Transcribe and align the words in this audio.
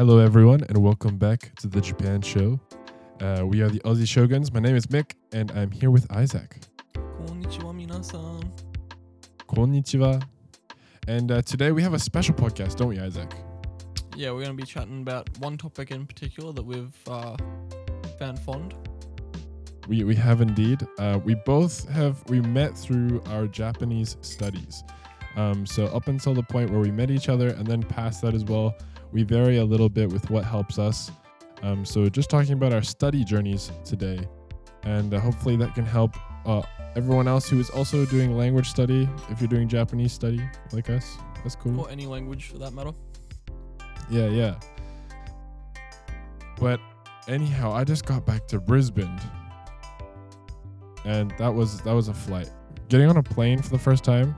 Hello, 0.00 0.16
everyone, 0.16 0.64
and 0.70 0.78
welcome 0.78 1.18
back 1.18 1.54
to 1.56 1.66
the 1.66 1.78
Japan 1.78 2.22
Show. 2.22 2.58
Uh, 3.20 3.44
we 3.44 3.60
are 3.60 3.68
the 3.68 3.80
Aussie 3.80 4.06
Shoguns. 4.06 4.50
My 4.50 4.58
name 4.58 4.74
is 4.74 4.86
Mick, 4.86 5.12
and 5.30 5.50
I'm 5.50 5.70
here 5.70 5.90
with 5.90 6.10
Isaac. 6.10 6.56
Konnichiwa, 6.94 7.74
minasan. 7.74 8.50
Konnichiwa. 9.46 10.22
And 11.06 11.30
uh, 11.30 11.42
today 11.42 11.70
we 11.70 11.82
have 11.82 11.92
a 11.92 11.98
special 11.98 12.34
podcast, 12.34 12.76
don't 12.76 12.88
we, 12.88 12.98
Isaac? 12.98 13.30
Yeah, 14.16 14.30
we're 14.30 14.44
going 14.44 14.56
to 14.56 14.62
be 14.62 14.62
chatting 14.62 15.02
about 15.02 15.28
one 15.38 15.58
topic 15.58 15.90
in 15.90 16.06
particular 16.06 16.54
that 16.54 16.64
we've 16.64 16.96
uh, 17.06 17.36
found 18.18 18.38
fond. 18.38 18.74
We, 19.86 20.04
we 20.04 20.14
have 20.14 20.40
indeed. 20.40 20.80
Uh, 20.98 21.20
we 21.22 21.34
both 21.44 21.86
have, 21.90 22.24
we 22.30 22.40
met 22.40 22.74
through 22.74 23.22
our 23.26 23.46
Japanese 23.46 24.16
studies. 24.22 24.82
Um, 25.36 25.66
so 25.66 25.88
up 25.88 26.08
until 26.08 26.32
the 26.32 26.42
point 26.42 26.70
where 26.70 26.80
we 26.80 26.90
met 26.90 27.10
each 27.10 27.28
other, 27.28 27.48
and 27.48 27.66
then 27.66 27.82
past 27.82 28.22
that 28.22 28.32
as 28.32 28.44
well, 28.44 28.74
we 29.12 29.22
vary 29.22 29.58
a 29.58 29.64
little 29.64 29.88
bit 29.88 30.10
with 30.10 30.28
what 30.30 30.44
helps 30.44 30.78
us. 30.78 31.10
Um, 31.62 31.84
so 31.84 32.08
just 32.08 32.30
talking 32.30 32.52
about 32.54 32.72
our 32.72 32.82
study 32.82 33.24
journeys 33.24 33.70
today, 33.84 34.26
and 34.84 35.12
uh, 35.12 35.20
hopefully 35.20 35.56
that 35.56 35.74
can 35.74 35.84
help 35.84 36.16
uh, 36.46 36.62
everyone 36.96 37.28
else 37.28 37.48
who 37.48 37.60
is 37.60 37.68
also 37.70 38.04
doing 38.06 38.36
language 38.36 38.68
study. 38.68 39.08
If 39.28 39.40
you're 39.40 39.48
doing 39.48 39.68
Japanese 39.68 40.12
study 40.12 40.40
like 40.72 40.88
us, 40.90 41.16
that's 41.42 41.56
cool. 41.56 41.80
Or 41.80 41.90
any 41.90 42.06
language 42.06 42.46
for 42.48 42.58
that 42.58 42.72
matter. 42.72 42.92
Yeah, 44.10 44.28
yeah. 44.28 44.54
But 46.58 46.80
anyhow, 47.28 47.72
I 47.72 47.84
just 47.84 48.04
got 48.06 48.24
back 48.26 48.46
to 48.48 48.58
Brisbane. 48.60 49.18
And 51.04 51.32
that 51.38 51.48
was 51.54 51.80
that 51.82 51.92
was 51.92 52.08
a 52.08 52.14
flight. 52.14 52.50
Getting 52.88 53.08
on 53.08 53.16
a 53.16 53.22
plane 53.22 53.62
for 53.62 53.70
the 53.70 53.78
first 53.78 54.02
time 54.04 54.34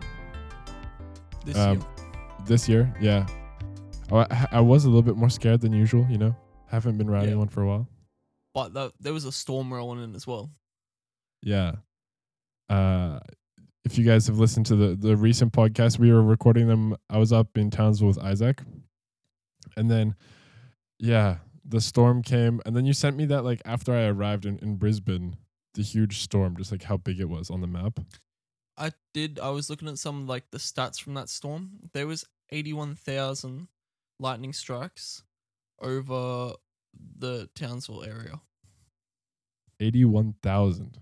This 1.44 1.56
Um, 1.56 1.78
year. 1.78 1.86
this 2.46 2.68
year, 2.68 2.94
yeah. 3.00 3.26
I, 4.18 4.46
I 4.52 4.60
was 4.60 4.84
a 4.84 4.88
little 4.88 5.02
bit 5.02 5.16
more 5.16 5.30
scared 5.30 5.60
than 5.60 5.72
usual, 5.72 6.06
you 6.10 6.18
know. 6.18 6.36
Haven't 6.68 6.98
been 6.98 7.10
riding 7.10 7.30
Yeah. 7.30 7.36
one 7.36 7.48
for 7.48 7.62
a 7.62 7.66
while. 7.66 7.88
But 8.54 8.74
the, 8.74 8.92
there 9.00 9.12
was 9.12 9.24
a 9.24 9.32
storm 9.32 9.72
rolling 9.72 10.02
in 10.04 10.14
as 10.14 10.26
well. 10.26 10.50
Yeah. 11.42 11.72
Uh 12.68 13.20
if 13.84 13.98
you 13.98 14.04
guys 14.04 14.26
have 14.28 14.38
listened 14.38 14.66
to 14.66 14.76
the 14.76 14.94
the 14.94 15.16
recent 15.16 15.52
podcast, 15.52 15.98
we 15.98 16.12
were 16.12 16.22
recording 16.22 16.68
them. 16.68 16.96
I 17.10 17.18
was 17.18 17.32
up 17.32 17.56
in 17.56 17.70
Townsville 17.70 18.08
with 18.08 18.18
Isaac. 18.18 18.62
And 19.76 19.90
then 19.90 20.14
yeah, 20.98 21.38
the 21.64 21.80
storm 21.80 22.22
came 22.22 22.60
and 22.64 22.76
then 22.76 22.84
you 22.86 22.92
sent 22.92 23.16
me 23.16 23.24
that 23.26 23.42
like 23.44 23.60
after 23.64 23.92
I 23.92 24.04
arrived 24.04 24.46
in, 24.46 24.58
in 24.58 24.76
Brisbane, 24.76 25.36
the 25.74 25.82
huge 25.82 26.20
storm, 26.20 26.56
just 26.56 26.70
like 26.70 26.84
how 26.84 26.96
big 26.96 27.18
it 27.20 27.28
was 27.28 27.50
on 27.50 27.60
the 27.60 27.66
map. 27.66 27.98
I 28.76 28.92
did, 29.12 29.38
I 29.38 29.50
was 29.50 29.68
looking 29.68 29.88
at 29.88 29.98
some 29.98 30.26
like 30.26 30.50
the 30.50 30.58
stats 30.58 31.00
from 31.00 31.14
that 31.14 31.28
storm. 31.28 31.72
There 31.92 32.06
was 32.06 32.24
81,000 32.50 33.68
lightning 34.22 34.52
strikes 34.52 35.22
over 35.80 36.54
the 37.18 37.48
Townsville 37.54 38.04
area. 38.04 38.40
Eighty 39.80 40.04
one 40.04 40.34
thousand. 40.42 40.98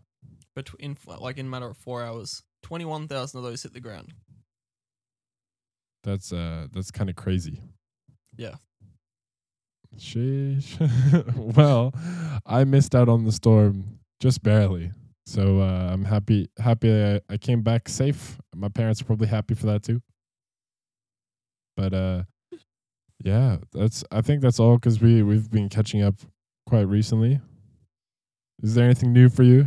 Between 0.56 0.96
like 1.18 1.38
in 1.38 1.46
a 1.46 1.48
matter 1.48 1.68
of 1.68 1.76
four 1.76 2.02
hours, 2.02 2.42
21,000 2.62 3.38
of 3.38 3.44
those 3.44 3.62
hit 3.62 3.72
the 3.72 3.80
ground. 3.80 4.14
That's 6.02 6.32
uh 6.32 6.66
that's 6.72 6.90
kind 6.90 7.10
of 7.10 7.16
crazy. 7.16 7.60
Yeah. 8.36 8.54
Sheesh. 9.98 10.76
well, 11.56 11.92
I 12.46 12.64
missed 12.64 12.94
out 12.94 13.08
on 13.08 13.24
the 13.24 13.32
storm 13.32 13.98
just 14.18 14.42
barely. 14.42 14.92
So 15.26 15.60
uh, 15.60 15.90
I'm 15.92 16.04
happy 16.04 16.48
happy 16.58 16.90
I, 16.92 17.20
I 17.28 17.36
came 17.36 17.62
back 17.62 17.88
safe. 17.88 18.38
My 18.54 18.68
parents 18.68 19.02
are 19.02 19.04
probably 19.04 19.28
happy 19.28 19.54
for 19.54 19.66
that 19.66 19.82
too. 19.82 20.00
But 21.76 21.92
uh 21.92 22.22
yeah, 23.22 23.58
that's 23.72 24.04
I 24.10 24.20
think 24.20 24.42
that's 24.42 24.60
all 24.60 24.78
cuz 24.78 25.00
we 25.00 25.22
we've 25.22 25.50
been 25.50 25.68
catching 25.68 26.02
up 26.02 26.14
quite 26.66 26.88
recently. 26.88 27.40
Is 28.62 28.74
there 28.74 28.84
anything 28.84 29.12
new 29.12 29.28
for 29.28 29.42
you? 29.42 29.66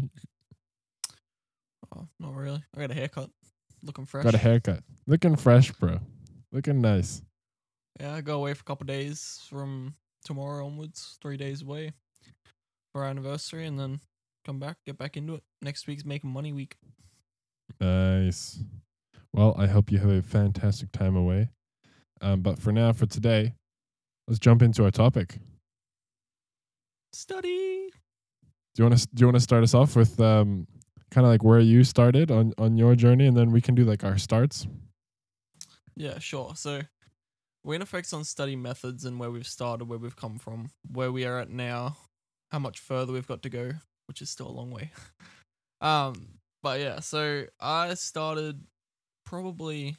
Oh, 1.95 2.07
not 2.19 2.35
really. 2.35 2.63
I 2.75 2.79
got 2.79 2.91
a 2.91 2.93
haircut. 2.93 3.29
Looking 3.81 4.05
fresh. 4.05 4.23
Got 4.23 4.35
a 4.35 4.37
haircut. 4.37 4.83
Looking 5.07 5.35
fresh, 5.35 5.71
bro. 5.71 5.99
Looking 6.51 6.81
nice. 6.81 7.21
Yeah, 7.99 8.15
I 8.15 8.21
go 8.21 8.37
away 8.37 8.53
for 8.53 8.61
a 8.61 8.65
couple 8.65 8.85
days 8.85 9.41
from 9.49 9.95
tomorrow 10.23 10.65
onwards, 10.65 11.17
three 11.21 11.37
days 11.37 11.61
away 11.61 11.93
for 12.91 13.03
our 13.03 13.09
anniversary, 13.09 13.65
and 13.65 13.79
then 13.79 13.99
come 14.45 14.59
back, 14.59 14.77
get 14.85 14.97
back 14.97 15.17
into 15.17 15.35
it. 15.35 15.43
Next 15.61 15.87
week's 15.87 16.05
making 16.05 16.29
money 16.29 16.53
week. 16.53 16.77
Nice. 17.79 18.59
Well, 19.33 19.55
I 19.57 19.67
hope 19.67 19.91
you 19.91 19.97
have 19.99 20.09
a 20.09 20.21
fantastic 20.21 20.91
time 20.91 21.15
away. 21.15 21.49
Um, 22.23 22.39
but 22.39 22.57
for 22.57 22.71
now, 22.71 22.93
for 22.93 23.05
today, 23.05 23.53
let's 24.27 24.39
jump 24.39 24.61
into 24.61 24.85
our 24.85 24.91
topic. 24.91 25.35
Study. 27.11 27.89
Do 28.73 28.83
you 28.83 28.89
want 28.89 28.97
to 28.97 29.07
do 29.13 29.21
you 29.21 29.27
want 29.27 29.35
to 29.35 29.41
start 29.41 29.61
us 29.61 29.73
off 29.73 29.95
with 29.95 30.19
um, 30.19 30.65
kind 31.11 31.25
of 31.25 31.31
like 31.31 31.43
where 31.43 31.59
you 31.59 31.83
started 31.83 32.31
on 32.31 32.53
on 32.57 32.77
your 32.77 32.95
journey, 32.95 33.27
and 33.27 33.35
then 33.35 33.51
we 33.51 33.61
can 33.61 33.75
do 33.75 33.83
like 33.83 34.03
our 34.03 34.17
starts. 34.17 34.65
Yeah, 35.95 36.17
sure. 36.17 36.53
So 36.55 36.81
we're 37.63 37.75
gonna 37.75 37.85
focus 37.85 38.13
on 38.13 38.23
study 38.23 38.55
methods 38.55 39.03
and 39.03 39.19
where 39.19 39.29
we've 39.29 39.45
started, 39.45 39.85
where 39.85 39.99
we've 39.99 40.15
come 40.15 40.39
from, 40.39 40.71
where 40.91 41.11
we 41.11 41.25
are 41.25 41.39
at 41.39 41.49
now, 41.49 41.97
how 42.51 42.59
much 42.59 42.79
further 42.79 43.11
we've 43.11 43.27
got 43.27 43.43
to 43.43 43.49
go, 43.49 43.73
which 44.07 44.21
is 44.21 44.29
still 44.29 44.47
a 44.47 44.49
long 44.49 44.71
way. 44.71 44.91
um, 45.81 46.39
but 46.63 46.79
yeah, 46.79 47.01
so 47.01 47.43
I 47.59 47.93
started 47.95 48.61
probably 49.25 49.97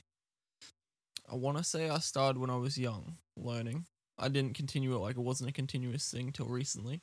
I 1.31 1.37
want 1.37 1.59
to 1.59 1.65
say 1.65 1.89
I 1.89 1.99
started 1.99 2.39
when 2.39 2.51
I 2.51 2.57
was 2.57 2.79
young 2.79 3.17
learning. 3.37 3.87
I 4.19 4.29
didn't 4.29 4.55
continue 4.55 4.95
it 4.95 4.99
like 4.99 5.17
it 5.17 5.23
wasn't 5.23 5.51
a 5.51 5.53
continuous 5.53 6.11
thing 6.11 6.33
till 6.33 6.47
recently. 6.47 7.03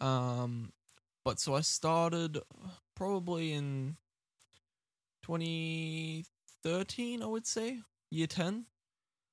Um, 0.00 0.72
but 1.24 1.40
so 1.40 1.54
I 1.54 1.62
started 1.62 2.38
probably 2.94 3.52
in 3.52 3.96
2013, 5.22 7.22
I 7.22 7.26
would 7.26 7.46
say, 7.46 7.80
year 8.10 8.26
10. 8.26 8.66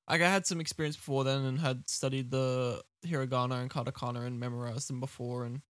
Like 0.09 0.21
I 0.21 0.29
had 0.29 0.45
some 0.45 0.61
experience 0.61 0.95
before 0.95 1.23
then 1.23 1.43
and 1.45 1.59
had 1.59 1.89
studied 1.89 2.31
the 2.31 2.83
hiragana 3.05 3.61
and 3.61 3.69
katakana 3.69 4.25
and 4.25 4.39
memorized 4.39 4.89
them 4.89 4.99
before 4.99 5.45
and 5.45 5.61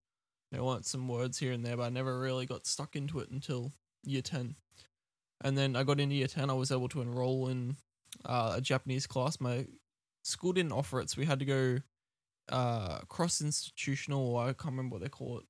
there 0.52 0.64
weren't 0.64 0.86
some 0.86 1.08
words 1.08 1.38
here 1.38 1.52
and 1.52 1.66
there, 1.66 1.78
but 1.78 1.84
I 1.84 1.90
never 1.90 2.20
really 2.20 2.46
got 2.46 2.68
stuck 2.68 2.96
into 2.96 3.20
it 3.20 3.30
until 3.30 3.74
year 4.04 4.22
10. 4.22 4.56
And 5.44 5.58
then 5.58 5.76
I 5.76 5.84
got 5.84 6.00
into 6.00 6.16
year 6.16 6.28
10, 6.28 6.50
I 6.50 6.54
was 6.54 6.72
able 6.72 6.90
to 6.90 7.02
enroll 7.02 7.48
in 7.48 7.78
uh, 8.26 8.54
a 8.58 8.62
Japanese 8.62 9.08
class. 9.08 9.40
My 9.40 9.66
school 10.24 10.54
didn't 10.54 10.72
offer 10.72 11.00
it, 11.00 11.10
so 11.10 11.20
we 11.20 11.26
had 11.26 11.40
to 11.40 11.46
go 11.46 11.78
uh, 12.52 13.00
cross 13.08 13.42
institutional, 13.42 14.36
or 14.36 14.44
I 14.44 14.54
can't 14.54 14.74
remember 14.74 14.96
what 14.96 15.04
they 15.04 15.10
call 15.10 15.40
it, 15.40 15.46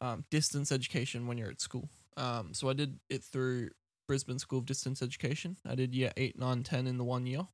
um, 0.00 0.24
distance 0.30 0.72
education 0.72 1.26
when 1.26 1.38
you're 1.38 1.50
at 1.50 1.60
school. 1.60 1.88
Um, 2.16 2.54
so 2.54 2.68
I 2.68 2.72
did 2.72 2.98
it 3.10 3.22
through 3.24 3.70
Brisbane 4.06 4.38
School 4.38 4.58
of 4.58 4.66
Distance 4.66 5.02
Education. 5.02 5.56
I 5.66 5.74
did 5.74 5.94
year 5.94 6.12
8, 6.16 6.38
9, 6.38 6.62
10 6.62 6.86
in 6.86 6.98
the 6.98 7.04
one 7.04 7.26
year. 7.26 7.46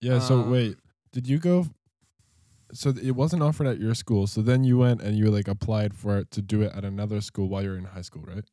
Yeah. 0.00 0.18
So 0.18 0.40
Um, 0.40 0.50
wait, 0.50 0.76
did 1.12 1.26
you 1.26 1.38
go? 1.38 1.66
So 2.72 2.90
it 2.90 3.12
wasn't 3.12 3.42
offered 3.42 3.66
at 3.66 3.78
your 3.78 3.94
school. 3.94 4.26
So 4.26 4.42
then 4.42 4.64
you 4.64 4.78
went 4.78 5.00
and 5.00 5.16
you 5.16 5.30
like 5.30 5.48
applied 5.48 5.94
for 5.94 6.18
it 6.18 6.30
to 6.32 6.42
do 6.42 6.62
it 6.62 6.72
at 6.74 6.84
another 6.84 7.20
school 7.20 7.48
while 7.48 7.62
you're 7.62 7.78
in 7.78 7.84
high 7.84 8.02
school, 8.02 8.22
right? 8.22 8.44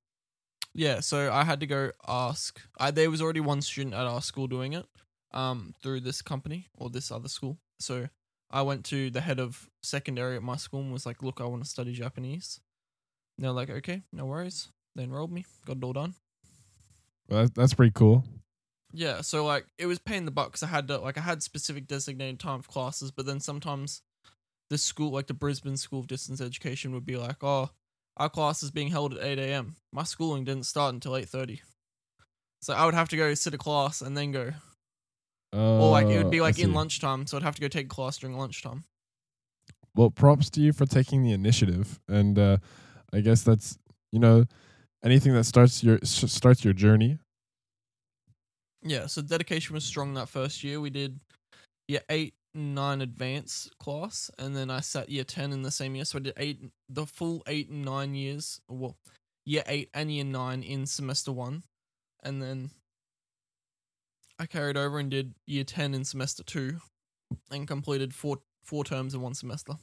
Yeah, 0.73 1.01
so 1.01 1.31
I 1.31 1.43
had 1.43 1.59
to 1.59 1.67
go 1.67 1.91
ask. 2.07 2.59
I 2.79 2.91
there 2.91 3.11
was 3.11 3.21
already 3.21 3.39
one 3.39 3.61
student 3.61 3.93
at 3.93 4.05
our 4.07 4.21
school 4.21 4.47
doing 4.47 4.73
it, 4.73 4.85
um, 5.31 5.73
through 5.81 6.01
this 6.01 6.21
company 6.21 6.67
or 6.75 6.89
this 6.89 7.11
other 7.11 7.29
school. 7.29 7.59
So 7.79 8.09
I 8.49 8.61
went 8.63 8.85
to 8.85 9.09
the 9.11 9.21
head 9.21 9.39
of 9.39 9.69
secondary 9.83 10.35
at 10.35 10.43
my 10.43 10.55
school 10.55 10.81
and 10.81 10.91
was 10.91 11.05
like, 11.05 11.21
"Look, 11.21 11.39
I 11.41 11.45
want 11.45 11.63
to 11.63 11.69
study 11.69 11.93
Japanese." 11.93 12.59
And 13.37 13.45
they're 13.45 13.51
like, 13.51 13.69
"Okay, 13.69 14.03
no 14.11 14.25
worries." 14.25 14.69
They 14.95 15.03
enrolled 15.03 15.31
me, 15.31 15.45
got 15.65 15.77
it 15.77 15.83
all 15.83 15.93
done. 15.93 16.15
Well, 17.29 17.47
that's 17.53 17.73
pretty 17.73 17.91
cool. 17.91 18.23
Yeah, 18.91 19.21
so 19.21 19.45
like 19.45 19.65
it 19.77 19.87
was 19.87 19.99
paying 19.99 20.25
the 20.25 20.31
buck 20.31 20.61
I 20.61 20.67
had 20.67 20.87
to 20.89 20.99
like 20.99 21.17
I 21.17 21.21
had 21.21 21.41
specific 21.41 21.87
designated 21.87 22.39
time 22.39 22.61
for 22.61 22.71
classes, 22.71 23.11
but 23.11 23.25
then 23.25 23.39
sometimes 23.39 24.01
the 24.69 24.77
school, 24.77 25.11
like 25.11 25.27
the 25.27 25.33
Brisbane 25.33 25.77
School 25.77 26.01
of 26.01 26.07
Distance 26.07 26.41
Education, 26.41 26.93
would 26.93 27.05
be 27.05 27.17
like, 27.17 27.43
"Oh, 27.43 27.71
our 28.17 28.29
class 28.29 28.63
is 28.63 28.71
being 28.71 28.89
held 28.89 29.13
at 29.13 29.23
eight 29.23 29.39
a.m. 29.39 29.75
My 29.91 30.03
schooling 30.03 30.43
didn't 30.45 30.65
start 30.65 30.93
until 30.93 31.15
eight 31.17 31.29
thirty, 31.29 31.61
so 32.61 32.73
I 32.73 32.85
would 32.85 32.93
have 32.95 33.09
to 33.09 33.17
go 33.17 33.33
sit 33.33 33.53
a 33.53 33.57
class 33.57 34.01
and 34.01 34.17
then 34.17 34.31
go, 34.31 34.53
or 35.77 35.89
like 35.91 36.09
it 36.09 36.17
would 36.17 36.29
be 36.29 36.41
Uh, 36.41 36.41
like 36.41 36.57
in 36.59 36.73
lunchtime, 36.73 37.27
so 37.27 37.37
I'd 37.37 37.43
have 37.43 37.55
to 37.55 37.61
go 37.61 37.67
take 37.67 37.85
a 37.85 37.89
class 37.89 38.17
during 38.17 38.35
lunchtime. 38.37 38.85
well 39.95 40.09
props 40.09 40.49
to 40.51 40.61
you 40.61 40.73
for 40.73 40.85
taking 40.85 41.23
the 41.23 41.31
initiative 41.31 41.99
and 42.07 42.37
uh 42.39 42.57
i 43.13 43.19
guess 43.21 43.43
that's 43.43 43.77
you 44.11 44.19
know 44.19 44.45
anything 45.03 45.33
that 45.33 45.43
starts 45.45 45.83
your 45.83 45.99
starts 46.03 46.63
your 46.63 46.73
journey 46.73 47.19
Yeah, 48.81 49.07
so 49.07 49.21
dedication 49.21 49.73
was 49.73 49.85
strong 49.85 50.13
that 50.15 50.29
first 50.29 50.63
year. 50.63 50.81
We 50.81 50.89
did 50.89 51.19
year 51.87 52.01
eight, 52.09 52.35
nine 52.55 53.01
advance 53.01 53.69
class, 53.79 54.29
and 54.37 54.55
then 54.55 54.69
I 54.69 54.79
sat 54.81 55.09
year 55.09 55.23
ten 55.23 55.51
in 55.51 55.63
the 55.63 55.71
same 55.71 55.95
year. 55.95 56.05
So 56.05 56.19
I 56.19 56.21
did 56.21 56.33
eight, 56.37 56.59
the 56.89 57.05
full 57.05 57.43
eight 57.47 57.69
and 57.69 57.83
nine 57.83 58.15
years. 58.15 58.61
Well, 58.67 58.97
year 59.45 59.63
eight 59.67 59.89
and 59.93 60.11
year 60.11 60.23
nine 60.23 60.63
in 60.63 60.85
semester 60.85 61.31
one, 61.31 61.63
and 62.23 62.41
then 62.41 62.71
I 64.39 64.45
carried 64.45 64.77
over 64.77 64.99
and 64.99 65.09
did 65.09 65.33
year 65.47 65.63
ten 65.63 65.93
in 65.93 66.03
semester 66.03 66.43
two, 66.43 66.77
and 67.51 67.67
completed 67.67 68.13
four 68.13 68.39
four 68.63 68.83
terms 68.83 69.13
in 69.13 69.21
one 69.21 69.33
semester. 69.33 69.73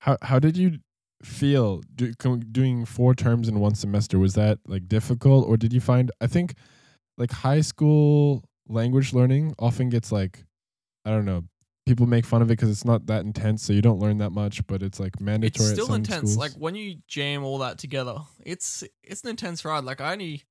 How 0.00 0.16
how 0.22 0.38
did 0.38 0.56
you 0.56 0.78
feel 1.22 1.82
do, 1.94 2.12
doing 2.52 2.84
four 2.84 3.14
terms 3.14 3.48
in 3.48 3.60
one 3.60 3.74
semester? 3.74 4.18
Was 4.18 4.34
that 4.34 4.58
like 4.66 4.88
difficult, 4.88 5.46
or 5.46 5.56
did 5.56 5.72
you 5.72 5.80
find? 5.80 6.10
I 6.20 6.26
think 6.26 6.54
like 7.16 7.30
high 7.30 7.60
school 7.62 8.44
language 8.68 9.12
learning 9.12 9.54
often 9.58 9.88
gets 9.88 10.10
like 10.10 10.44
I 11.06 11.10
don't 11.10 11.24
know. 11.24 11.44
People 11.86 12.06
make 12.06 12.26
fun 12.26 12.42
of 12.42 12.48
it 12.48 12.54
because 12.54 12.68
it's 12.68 12.84
not 12.84 13.06
that 13.06 13.24
intense, 13.24 13.62
so 13.62 13.72
you 13.72 13.80
don't 13.80 14.00
learn 14.00 14.18
that 14.18 14.30
much. 14.30 14.66
But 14.66 14.82
it's 14.82 14.98
like 14.98 15.20
mandatory. 15.20 15.70
It's 15.70 15.80
still 15.80 15.94
intense. 15.94 16.32
schools. 16.32 16.36
Like 16.36 16.52
when 16.54 16.74
you 16.74 16.96
jam 17.06 17.44
all 17.44 17.58
that 17.58 17.78
together, 17.78 18.16
it's 18.44 18.82
it's 19.04 19.22
an 19.22 19.30
intense 19.30 19.64
ride. 19.64 19.84
Like 19.84 20.00
I 20.00 20.12
only, 20.12 20.42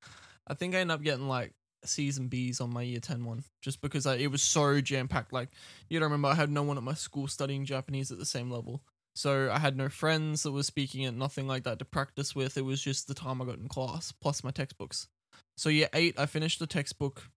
I 0.47 0.53
think 0.53 0.73
I 0.73 0.79
end 0.79 0.91
up 0.91 1.03
getting 1.03 1.27
like 1.27 1.53
C's 1.83 2.17
and 2.17 2.29
B's 2.29 2.61
on 2.61 2.71
my 2.71 2.81
year 2.81 2.99
10 2.99 3.25
one 3.25 3.43
just 3.61 3.81
because 3.81 4.05
I, 4.05 4.15
it 4.15 4.31
was 4.31 4.41
so 4.41 4.79
jam 4.81 5.09
packed. 5.09 5.33
Like 5.33 5.49
you 5.89 5.99
don't 5.99 6.11
remember, 6.11 6.29
I 6.29 6.35
had 6.35 6.49
no 6.49 6.63
one 6.63 6.77
at 6.77 6.83
my 6.83 6.93
school 6.93 7.27
studying 7.27 7.65
Japanese 7.65 8.11
at 8.11 8.17
the 8.17 8.25
same 8.25 8.49
level. 8.49 8.81
So 9.13 9.49
I 9.51 9.59
had 9.59 9.77
no 9.77 9.87
friends 9.87 10.43
that 10.43 10.51
was 10.51 10.67
speaking 10.67 11.03
it, 11.03 11.15
nothing 11.15 11.47
like 11.47 11.63
that 11.63 11.79
to 11.79 11.85
practice 11.85 12.35
with. 12.35 12.57
It 12.57 12.65
was 12.65 12.81
just 12.81 13.07
the 13.07 13.13
time 13.13 13.41
I 13.41 13.45
got 13.45 13.59
in 13.59 13.67
class 13.67 14.11
plus 14.11 14.43
my 14.43 14.51
textbooks. 14.51 15.07
So 15.57 15.69
year 15.69 15.89
eight, 15.93 16.19
I 16.19 16.25
finished 16.25 16.59
the 16.59 16.67
textbook 16.67 17.29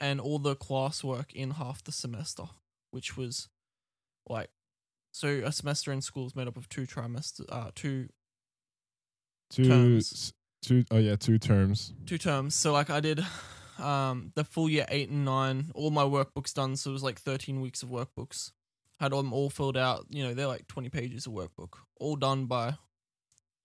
and 0.00 0.20
all 0.20 0.38
the 0.38 0.56
classwork 0.56 1.32
in 1.32 1.52
half 1.52 1.82
the 1.84 1.92
semester, 1.92 2.44
which 2.90 3.16
was 3.16 3.48
like 4.28 4.50
so 5.12 5.28
a 5.28 5.52
semester 5.52 5.92
in 5.92 6.00
school 6.00 6.26
is 6.26 6.34
made 6.34 6.48
up 6.48 6.56
of 6.56 6.68
two 6.68 6.86
trimesters, 6.86 7.44
uh, 7.50 7.70
two 7.74 8.08
two 9.50 9.64
terms. 9.64 10.32
two 10.62 10.84
oh 10.90 10.98
yeah 10.98 11.16
two 11.16 11.38
terms. 11.38 11.92
two 12.06 12.18
terms. 12.18 12.54
So 12.54 12.72
like 12.72 12.90
I 12.90 13.00
did 13.00 13.24
um 13.78 14.32
the 14.34 14.44
full 14.44 14.68
year 14.68 14.86
eight 14.88 15.10
and 15.10 15.24
nine, 15.24 15.70
all 15.74 15.90
my 15.90 16.04
workbooks 16.04 16.54
done. 16.54 16.76
So 16.76 16.90
it 16.90 16.94
was 16.94 17.02
like 17.02 17.20
thirteen 17.20 17.60
weeks 17.60 17.82
of 17.82 17.90
workbooks. 17.90 18.52
Had 19.00 19.12
them 19.12 19.32
all 19.32 19.50
filled 19.50 19.76
out. 19.76 20.06
You 20.10 20.24
know, 20.24 20.34
they're 20.34 20.46
like 20.46 20.66
twenty 20.68 20.88
pages 20.88 21.26
of 21.26 21.32
workbook, 21.32 21.74
all 21.98 22.16
done 22.16 22.46
by 22.46 22.74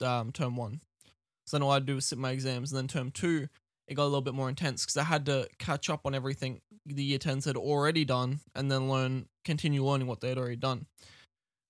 um 0.01 0.31
term 0.31 0.55
one. 0.55 0.81
So 1.45 1.55
then 1.55 1.63
all 1.63 1.71
I'd 1.71 1.85
do 1.85 1.95
was 1.95 2.05
sit 2.05 2.17
my 2.17 2.31
exams, 2.31 2.71
and 2.71 2.77
then 2.77 2.87
term 2.87 3.11
two, 3.11 3.47
it 3.87 3.95
got 3.95 4.03
a 4.03 4.05
little 4.05 4.21
bit 4.21 4.33
more 4.33 4.49
intense 4.49 4.83
because 4.83 4.97
I 4.97 5.03
had 5.03 5.25
to 5.27 5.47
catch 5.59 5.89
up 5.89 6.01
on 6.05 6.13
everything 6.13 6.61
the 6.85 7.03
year 7.03 7.17
tens 7.17 7.45
had 7.45 7.57
already 7.57 8.05
done, 8.05 8.39
and 8.55 8.71
then 8.71 8.89
learn, 8.89 9.27
continue 9.45 9.83
learning 9.83 10.07
what 10.07 10.21
they 10.21 10.29
had 10.29 10.37
already 10.37 10.55
done. 10.55 10.85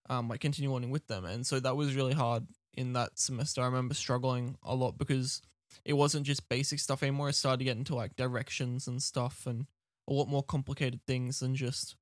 Um, 0.09 0.29
like 0.29 0.39
continue 0.39 0.71
learning 0.71 0.91
with 0.91 1.07
them, 1.07 1.25
and 1.25 1.45
so 1.45 1.59
that 1.59 1.75
was 1.75 1.95
really 1.95 2.13
hard 2.13 2.47
in 2.75 2.93
that 2.93 3.19
semester. 3.19 3.61
I 3.61 3.65
remember 3.65 3.93
struggling 3.93 4.57
a 4.63 4.73
lot 4.73 4.97
because 4.97 5.41
it 5.83 5.93
wasn't 5.93 6.25
just 6.25 6.47
basic 6.47 6.79
stuff 6.79 7.03
anymore. 7.03 7.27
I 7.27 7.31
started 7.31 7.59
to 7.59 7.65
get 7.65 7.77
into 7.77 7.95
like 7.95 8.15
directions 8.15 8.87
and 8.87 9.01
stuff 9.01 9.45
and 9.45 9.65
a 10.07 10.13
lot 10.13 10.29
more 10.29 10.43
complicated 10.43 11.01
things 11.05 11.39
than 11.39 11.55
just 11.55 11.95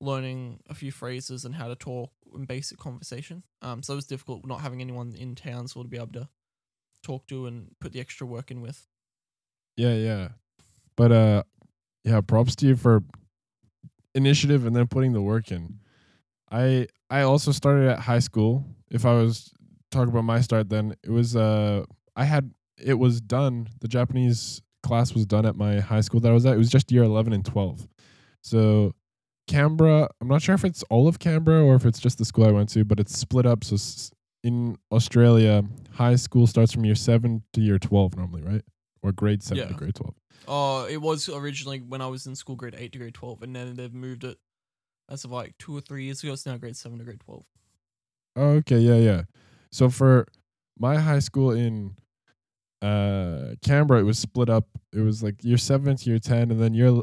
learning 0.00 0.60
a 0.68 0.74
few 0.74 0.92
phrases 0.92 1.44
and 1.44 1.54
how 1.54 1.68
to 1.68 1.74
talk 1.74 2.10
in 2.34 2.44
basic 2.44 2.78
conversation. 2.78 3.42
Um, 3.62 3.82
so 3.82 3.94
it 3.94 3.96
was 3.96 4.06
difficult 4.06 4.46
not 4.46 4.60
having 4.60 4.80
anyone 4.80 5.14
in 5.16 5.34
Townsville 5.34 5.82
to 5.82 5.88
be 5.88 5.96
able 5.96 6.12
to 6.12 6.28
talk 7.02 7.26
to 7.28 7.46
and 7.46 7.68
put 7.80 7.92
the 7.92 8.00
extra 8.00 8.26
work 8.26 8.50
in 8.50 8.60
with. 8.60 8.86
Yeah, 9.76 9.94
yeah. 9.94 10.28
But 10.96 11.12
uh 11.12 11.42
yeah, 12.04 12.20
props 12.20 12.56
to 12.56 12.66
you 12.66 12.76
for 12.76 13.02
initiative 14.14 14.66
and 14.66 14.74
then 14.74 14.86
putting 14.86 15.12
the 15.12 15.22
work 15.22 15.50
in. 15.50 15.78
I 16.50 16.88
I 17.10 17.22
also 17.22 17.52
started 17.52 17.88
at 17.88 18.00
high 18.00 18.18
school. 18.18 18.64
If 18.90 19.04
I 19.04 19.14
was 19.14 19.52
talk 19.90 20.08
about 20.08 20.24
my 20.24 20.40
start 20.40 20.68
then, 20.68 20.94
it 21.02 21.10
was 21.10 21.36
uh 21.36 21.84
I 22.16 22.24
had 22.24 22.52
it 22.78 22.94
was 22.94 23.20
done. 23.20 23.68
The 23.80 23.88
Japanese 23.88 24.62
class 24.82 25.12
was 25.14 25.26
done 25.26 25.44
at 25.44 25.56
my 25.56 25.80
high 25.80 26.00
school 26.00 26.20
that 26.20 26.30
I 26.30 26.34
was 26.34 26.46
at. 26.46 26.54
It 26.54 26.58
was 26.58 26.70
just 26.70 26.90
year 26.90 27.02
11 27.02 27.32
and 27.32 27.44
12. 27.44 27.86
So 28.42 28.94
Canberra, 29.46 30.08
I'm 30.20 30.28
not 30.28 30.42
sure 30.42 30.54
if 30.54 30.64
it's 30.64 30.82
all 30.84 31.08
of 31.08 31.18
Canberra 31.18 31.64
or 31.64 31.74
if 31.74 31.84
it's 31.84 31.98
just 31.98 32.18
the 32.18 32.24
school 32.24 32.46
I 32.46 32.50
went 32.50 32.68
to, 32.70 32.84
but 32.84 33.00
it's 33.00 33.16
split 33.18 33.46
up 33.46 33.64
so 33.64 33.76
in 34.42 34.76
Australia, 34.90 35.62
high 35.92 36.16
school 36.16 36.46
starts 36.46 36.72
from 36.72 36.84
year 36.84 36.94
7 36.94 37.42
to 37.52 37.60
year 37.60 37.78
12 37.78 38.16
normally, 38.16 38.42
right? 38.42 38.62
Or 39.02 39.12
grade 39.12 39.42
7 39.42 39.66
to 39.66 39.72
Yeah. 39.72 39.76
grade 39.78 39.94
12. 39.94 40.14
Oh, 40.48 40.84
it 40.86 40.98
was 40.98 41.28
originally 41.28 41.80
when 41.80 42.00
I 42.00 42.06
was 42.06 42.26
in 42.26 42.34
school, 42.34 42.56
grade 42.56 42.74
eight 42.76 42.92
to 42.92 42.98
grade 42.98 43.14
twelve, 43.14 43.42
and 43.42 43.54
then 43.54 43.74
they've 43.76 43.92
moved 43.92 44.24
it 44.24 44.38
as 45.08 45.24
of 45.24 45.30
like 45.30 45.56
two 45.58 45.76
or 45.76 45.80
three 45.80 46.04
years 46.04 46.22
ago. 46.22 46.32
It's 46.32 46.46
now 46.46 46.56
grade 46.56 46.76
seven 46.76 46.98
to 46.98 47.04
grade 47.04 47.20
twelve. 47.20 47.44
Oh, 48.36 48.48
okay, 48.60 48.78
yeah, 48.78 48.96
yeah. 48.96 49.22
So 49.70 49.90
for 49.90 50.26
my 50.78 50.96
high 50.96 51.18
school 51.18 51.50
in 51.50 51.96
uh 52.82 53.54
Canberra, 53.62 54.00
it 54.00 54.04
was 54.04 54.18
split 54.18 54.48
up. 54.48 54.66
It 54.92 55.00
was 55.00 55.22
like 55.22 55.44
year 55.44 55.58
seven 55.58 55.96
to 55.96 56.10
year 56.10 56.18
ten, 56.18 56.50
and 56.50 56.60
then 56.60 56.74
year 56.74 57.00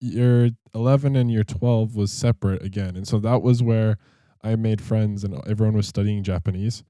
year 0.00 0.50
eleven 0.74 1.14
and 1.16 1.30
year 1.30 1.44
twelve 1.44 1.94
was 1.94 2.12
separate 2.12 2.62
again. 2.62 2.96
And 2.96 3.06
so 3.06 3.18
that 3.20 3.40
was 3.42 3.62
where 3.62 3.98
I 4.42 4.56
made 4.56 4.80
friends, 4.80 5.22
and 5.24 5.40
everyone 5.46 5.76
was 5.76 5.86
studying 5.86 6.22
Japanese. 6.24 6.82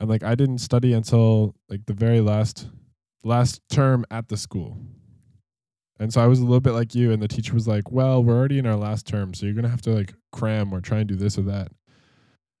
And 0.00 0.08
like 0.08 0.22
I 0.22 0.34
didn't 0.36 0.58
study 0.58 0.92
until 0.92 1.54
like 1.68 1.86
the 1.86 1.92
very 1.94 2.20
last 2.20 2.68
last 3.24 3.60
term 3.70 4.04
at 4.10 4.28
the 4.28 4.36
school. 4.36 4.78
And 5.98 6.12
so 6.12 6.20
I 6.20 6.26
was 6.26 6.40
a 6.40 6.44
little 6.44 6.60
bit 6.60 6.72
like 6.72 6.94
you, 6.94 7.12
and 7.12 7.22
the 7.22 7.28
teacher 7.28 7.54
was 7.54 7.68
like, 7.68 7.90
"Well, 7.90 8.22
we're 8.22 8.36
already 8.36 8.58
in 8.58 8.66
our 8.66 8.76
last 8.76 9.06
term, 9.06 9.32
so 9.34 9.46
you're 9.46 9.54
gonna 9.54 9.68
have 9.68 9.82
to 9.82 9.90
like 9.90 10.14
cram 10.32 10.72
or 10.72 10.80
try 10.80 10.98
and 10.98 11.08
do 11.08 11.16
this 11.16 11.38
or 11.38 11.42
that." 11.42 11.72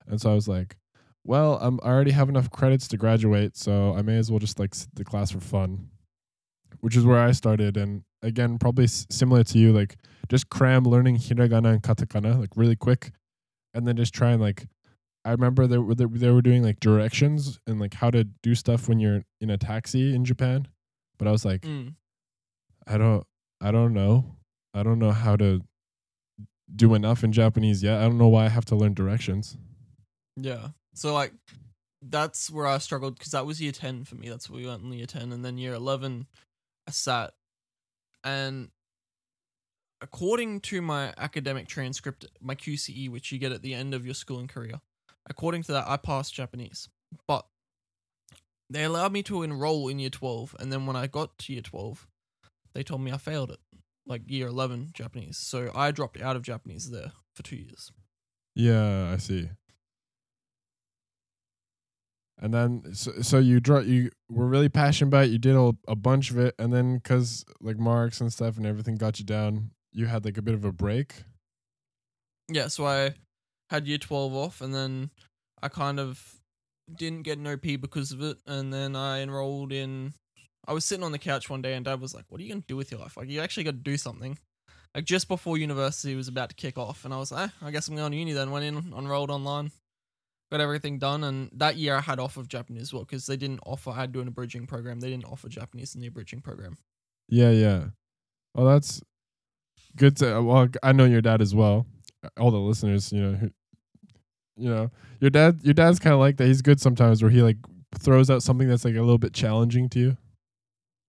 And 0.06 0.20
so 0.20 0.30
I 0.30 0.34
was 0.34 0.48
like, 0.48 0.76
well, 1.24 1.58
um, 1.62 1.80
I 1.82 1.88
already 1.88 2.10
have 2.10 2.28
enough 2.28 2.50
credits 2.50 2.86
to 2.88 2.96
graduate, 2.98 3.56
so 3.56 3.94
I 3.94 4.02
may 4.02 4.18
as 4.18 4.30
well 4.30 4.38
just 4.38 4.58
like 4.58 4.74
sit 4.74 4.94
the 4.94 5.04
class 5.04 5.30
for 5.30 5.40
fun, 5.40 5.88
which 6.80 6.96
is 6.96 7.04
where 7.04 7.18
I 7.18 7.32
started. 7.32 7.76
And 7.76 8.04
again, 8.22 8.58
probably 8.58 8.84
s- 8.84 9.06
similar 9.10 9.42
to 9.44 9.58
you, 9.58 9.72
like 9.72 9.96
just 10.28 10.50
cram 10.50 10.84
learning 10.84 11.16
hiragana 11.16 11.72
and 11.72 11.82
katakana 11.82 12.38
like 12.38 12.50
really 12.56 12.76
quick, 12.76 13.12
and 13.72 13.86
then 13.88 13.96
just 13.96 14.14
try 14.14 14.32
and 14.32 14.40
like. 14.42 14.66
I 15.24 15.30
remember 15.30 15.66
they 15.66 15.78
were 15.78 15.94
they 15.94 16.30
were 16.30 16.42
doing 16.42 16.62
like 16.62 16.80
directions 16.80 17.58
and 17.66 17.80
like 17.80 17.94
how 17.94 18.10
to 18.10 18.24
do 18.24 18.54
stuff 18.54 18.88
when 18.88 18.98
you're 19.00 19.24
in 19.40 19.50
a 19.50 19.56
taxi 19.56 20.14
in 20.14 20.24
Japan, 20.24 20.68
but 21.18 21.26
I 21.28 21.30
was 21.30 21.44
like, 21.44 21.62
Mm. 21.62 21.94
I 22.86 22.98
don't 22.98 23.26
I 23.60 23.70
don't 23.70 23.94
know. 23.94 24.36
I 24.74 24.82
don't 24.82 24.98
know 24.98 25.12
how 25.12 25.36
to 25.36 25.62
do 26.74 26.94
enough 26.94 27.24
in 27.24 27.32
Japanese 27.32 27.82
yet. 27.82 27.98
I 27.98 28.02
don't 28.02 28.18
know 28.18 28.28
why 28.28 28.44
I 28.44 28.48
have 28.48 28.64
to 28.66 28.76
learn 28.76 28.94
directions. 28.94 29.56
Yeah. 30.36 30.68
So 30.94 31.14
like 31.14 31.32
that's 32.02 32.50
where 32.50 32.66
I 32.66 32.78
struggled 32.78 33.18
because 33.18 33.32
that 33.32 33.46
was 33.46 33.60
year 33.60 33.72
ten 33.72 34.04
for 34.04 34.16
me. 34.16 34.28
That's 34.28 34.50
where 34.50 34.60
we 34.60 34.66
went 34.66 34.82
in 34.82 34.92
year 34.92 35.06
ten, 35.06 35.32
and 35.32 35.44
then 35.44 35.56
year 35.56 35.74
eleven, 35.74 36.26
I 36.86 36.90
sat, 36.90 37.32
and 38.22 38.68
according 40.00 40.60
to 40.60 40.82
my 40.82 41.14
academic 41.16 41.66
transcript, 41.66 42.26
my 42.40 42.54
QCE, 42.54 43.10
which 43.10 43.32
you 43.32 43.38
get 43.38 43.52
at 43.52 43.62
the 43.62 43.72
end 43.72 43.94
of 43.94 44.04
your 44.04 44.14
schooling 44.14 44.48
career, 44.48 44.80
according 45.28 45.62
to 45.64 45.72
that, 45.72 45.88
I 45.88 45.96
passed 45.96 46.34
Japanese, 46.34 46.88
but 47.26 47.46
they 48.70 48.84
allowed 48.84 49.12
me 49.12 49.22
to 49.24 49.42
enroll 49.42 49.88
in 49.88 49.98
year 49.98 50.10
twelve, 50.10 50.54
and 50.58 50.72
then 50.72 50.86
when 50.86 50.96
I 50.96 51.06
got 51.06 51.38
to 51.38 51.52
year 51.52 51.62
twelve, 51.62 52.06
they 52.74 52.82
told 52.82 53.00
me 53.02 53.12
I 53.12 53.18
failed 53.18 53.50
it, 53.50 53.60
like 54.06 54.22
year 54.26 54.46
eleven 54.46 54.90
Japanese. 54.92 55.36
So 55.38 55.70
I 55.74 55.90
dropped 55.90 56.20
out 56.20 56.36
of 56.36 56.42
Japanese 56.42 56.90
there 56.90 57.12
for 57.34 57.42
two 57.42 57.56
years. 57.56 57.92
Yeah, 58.54 59.10
I 59.12 59.18
see. 59.18 59.50
And 62.40 62.52
then, 62.52 62.94
so, 62.94 63.12
so 63.22 63.38
you 63.38 63.60
draw, 63.60 63.78
you 63.78 64.10
were 64.28 64.46
really 64.46 64.68
passionate 64.68 65.08
about 65.08 65.26
it. 65.26 65.30
You 65.30 65.38
did 65.38 65.54
a, 65.54 65.72
a 65.86 65.94
bunch 65.94 66.30
of 66.30 66.38
it, 66.38 66.54
and 66.58 66.72
then 66.72 66.96
because 66.96 67.44
like 67.60 67.78
marks 67.78 68.20
and 68.20 68.32
stuff 68.32 68.56
and 68.56 68.66
everything 68.66 68.96
got 68.96 69.18
you 69.18 69.24
down, 69.24 69.70
you 69.92 70.06
had 70.06 70.24
like 70.24 70.36
a 70.36 70.42
bit 70.42 70.54
of 70.54 70.64
a 70.64 70.72
break. 70.72 71.22
yeah, 72.48 72.68
so 72.68 72.86
I 72.86 73.14
had 73.70 73.86
year 73.86 73.98
12 73.98 74.34
off 74.34 74.60
and 74.60 74.74
then 74.74 75.10
I 75.62 75.68
kind 75.68 75.98
of 75.98 76.40
didn't 76.94 77.22
get 77.22 77.38
an 77.38 77.46
OP 77.46 77.62
because 77.62 78.12
of 78.12 78.22
it. 78.22 78.38
And 78.46 78.72
then 78.72 78.96
I 78.96 79.20
enrolled 79.22 79.72
in. 79.72 80.14
I 80.66 80.72
was 80.72 80.84
sitting 80.84 81.04
on 81.04 81.12
the 81.12 81.18
couch 81.18 81.50
one 81.50 81.62
day 81.62 81.74
and 81.74 81.84
dad 81.84 82.00
was 82.00 82.14
like, 82.14 82.24
What 82.28 82.40
are 82.40 82.44
you 82.44 82.50
going 82.50 82.62
to 82.62 82.66
do 82.66 82.76
with 82.76 82.90
your 82.90 83.00
life? 83.00 83.16
Like, 83.16 83.28
you 83.28 83.40
actually 83.40 83.64
got 83.64 83.72
to 83.72 83.76
do 83.78 83.96
something. 83.96 84.38
Like, 84.94 85.04
just 85.04 85.28
before 85.28 85.58
university 85.58 86.14
was 86.14 86.28
about 86.28 86.50
to 86.50 86.54
kick 86.54 86.78
off. 86.78 87.04
And 87.04 87.12
I 87.12 87.18
was 87.18 87.32
like, 87.32 87.48
eh, 87.48 87.66
I 87.66 87.70
guess 87.70 87.88
I'm 87.88 87.96
going 87.96 88.12
to 88.12 88.18
uni 88.18 88.32
then. 88.32 88.50
Went 88.50 88.64
in, 88.64 88.94
enrolled 88.96 89.30
online, 89.30 89.72
got 90.52 90.60
everything 90.60 90.98
done. 90.98 91.24
And 91.24 91.50
that 91.54 91.76
year 91.76 91.96
I 91.96 92.00
had 92.00 92.20
off 92.20 92.36
of 92.36 92.48
Japanese 92.48 92.92
well 92.92 93.04
because 93.04 93.26
they 93.26 93.36
didn't 93.36 93.60
offer, 93.66 93.90
I 93.90 93.96
had 93.96 94.12
to 94.12 94.18
do 94.18 94.20
an 94.20 94.28
abridging 94.28 94.66
program. 94.66 95.00
They 95.00 95.10
didn't 95.10 95.24
offer 95.24 95.48
Japanese 95.48 95.94
in 95.94 96.00
the 96.00 96.06
abridging 96.06 96.42
program. 96.42 96.76
Yeah, 97.28 97.50
yeah. 97.50 97.86
Well, 98.54 98.66
that's 98.66 99.02
good 99.96 100.16
to. 100.18 100.40
Well, 100.40 100.68
I 100.82 100.92
know 100.92 101.06
your 101.06 101.22
dad 101.22 101.42
as 101.42 101.54
well. 101.54 101.86
All 102.38 102.50
the 102.50 102.58
listeners, 102.58 103.12
you 103.12 103.22
know, 103.22 103.34
who, 103.34 103.50
you 104.56 104.68
know, 104.68 104.90
your 105.20 105.30
dad. 105.30 105.60
Your 105.62 105.74
dad's 105.74 105.98
kind 105.98 106.14
of 106.14 106.20
like 106.20 106.36
that. 106.38 106.46
He's 106.46 106.62
good 106.62 106.80
sometimes, 106.80 107.22
where 107.22 107.30
he 107.30 107.42
like 107.42 107.58
throws 107.98 108.30
out 108.30 108.42
something 108.42 108.68
that's 108.68 108.84
like 108.84 108.94
a 108.94 109.00
little 109.00 109.18
bit 109.18 109.32
challenging 109.32 109.88
to 109.90 109.98
you. 109.98 110.16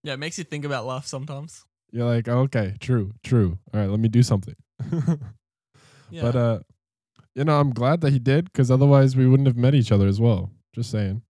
Yeah, 0.04 0.14
it 0.14 0.20
makes 0.20 0.38
you 0.38 0.44
think 0.44 0.66
about 0.66 0.86
life 0.86 1.06
sometimes. 1.06 1.66
You're 1.92 2.06
like, 2.06 2.28
oh, 2.28 2.40
okay, 2.42 2.76
true, 2.80 3.14
true. 3.24 3.58
All 3.74 3.80
right, 3.80 3.90
let 3.90 4.00
me 4.00 4.10
do 4.10 4.24
something. 4.24 4.56
Yeah. 6.10 6.22
But 6.22 6.36
uh, 6.36 6.60
you 7.34 7.44
know, 7.44 7.60
I'm 7.60 7.72
glad 7.72 8.02
that 8.02 8.14
he 8.14 8.20
did 8.20 8.46
because 8.46 8.72
otherwise 8.72 9.16
we 9.16 9.28
wouldn't 9.28 9.48
have 9.48 9.58
met 9.58 9.76
each 9.76 9.92
other 9.92 10.08
as 10.08 10.20
well. 10.20 10.52
Just 10.74 10.92
saying. 10.92 11.22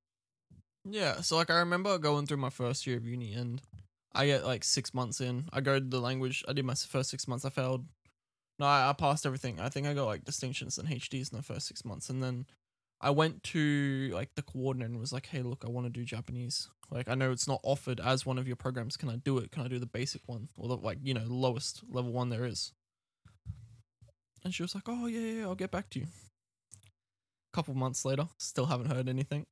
Yeah, 0.87 1.21
so 1.21 1.35
like 1.35 1.49
I 1.49 1.59
remember 1.59 1.97
going 1.97 2.27
through 2.27 2.37
my 2.37 2.49
first 2.49 2.85
year 2.85 2.97
of 2.97 3.05
uni 3.05 3.33
and 3.33 3.61
I 4.13 4.27
get 4.27 4.45
like 4.45 4.63
six 4.63 4.93
months 4.93 5.19
in. 5.19 5.49
I 5.51 5.61
go 5.61 5.79
to 5.79 5.85
the 5.85 5.99
language. 5.99 6.43
I 6.47 6.53
did 6.53 6.65
my 6.65 6.75
first 6.75 7.09
six 7.09 7.27
months. 7.27 7.45
I 7.45 7.49
failed 7.49 7.85
No, 8.57 8.65
I, 8.65 8.89
I 8.89 8.93
passed 8.93 9.25
everything. 9.25 9.59
I 9.59 9.69
think 9.69 9.85
I 9.87 9.93
got 9.93 10.05
like 10.05 10.23
distinctions 10.23 10.77
and 10.77 10.87
HDs 10.87 11.31
in 11.31 11.37
the 11.37 11.43
first 11.43 11.67
six 11.67 11.83
months, 11.83 12.09
and 12.09 12.23
then 12.23 12.45
I 13.01 13.09
went 13.09 13.43
to 13.43 14.09
like 14.13 14.29
the 14.35 14.41
coordinator 14.41 14.91
and 14.91 14.99
was 14.99 15.11
like, 15.11 15.27
"Hey, 15.27 15.41
look, 15.41 15.63
I 15.65 15.69
want 15.69 15.87
to 15.87 15.91
do 15.91 16.05
Japanese. 16.05 16.69
Like, 16.89 17.09
I 17.09 17.15
know 17.15 17.31
it's 17.31 17.47
not 17.47 17.59
offered 17.63 17.99
as 17.99 18.25
one 18.25 18.37
of 18.37 18.47
your 18.47 18.55
programs. 18.55 18.95
Can 18.95 19.09
I 19.09 19.15
do 19.17 19.37
it? 19.39 19.51
Can 19.51 19.63
I 19.63 19.67
do 19.67 19.79
the 19.79 19.85
basic 19.85 20.21
one 20.27 20.49
or 20.55 20.69
the 20.69 20.77
like, 20.77 20.99
you 21.03 21.13
know, 21.13 21.25
lowest 21.27 21.83
level 21.89 22.11
one 22.13 22.29
there 22.29 22.45
is?" 22.45 22.71
And 24.43 24.53
she 24.53 24.63
was 24.63 24.73
like, 24.73 24.87
"Oh 24.87 25.07
yeah, 25.07 25.39
yeah, 25.39 25.43
I'll 25.43 25.55
get 25.55 25.71
back 25.71 25.89
to 25.91 25.99
you." 25.99 26.07
A 26.75 27.55
couple 27.55 27.73
months 27.73 28.05
later, 28.05 28.27
still 28.37 28.67
haven't 28.67 28.91
heard 28.91 29.09
anything. 29.09 29.45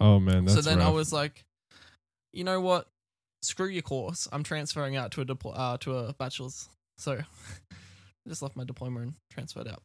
Oh 0.00 0.18
man, 0.18 0.44
that's 0.44 0.56
so 0.56 0.62
then 0.62 0.80
I 0.80 0.90
was 0.90 1.12
like, 1.12 1.44
you 2.32 2.44
know 2.44 2.60
what? 2.60 2.88
Screw 3.42 3.66
your 3.68 3.82
course. 3.82 4.26
I'm 4.32 4.42
transferring 4.42 4.96
out 4.96 5.10
to 5.12 5.20
a 5.20 5.24
diplo- 5.24 5.52
uh, 5.56 5.76
to 5.78 5.96
a 5.96 6.12
bachelor's. 6.14 6.68
So 6.96 7.12
I 7.12 7.24
just 8.28 8.42
left 8.42 8.56
my 8.56 8.64
diploma 8.64 9.00
and 9.00 9.14
transferred 9.30 9.68
out. 9.68 9.82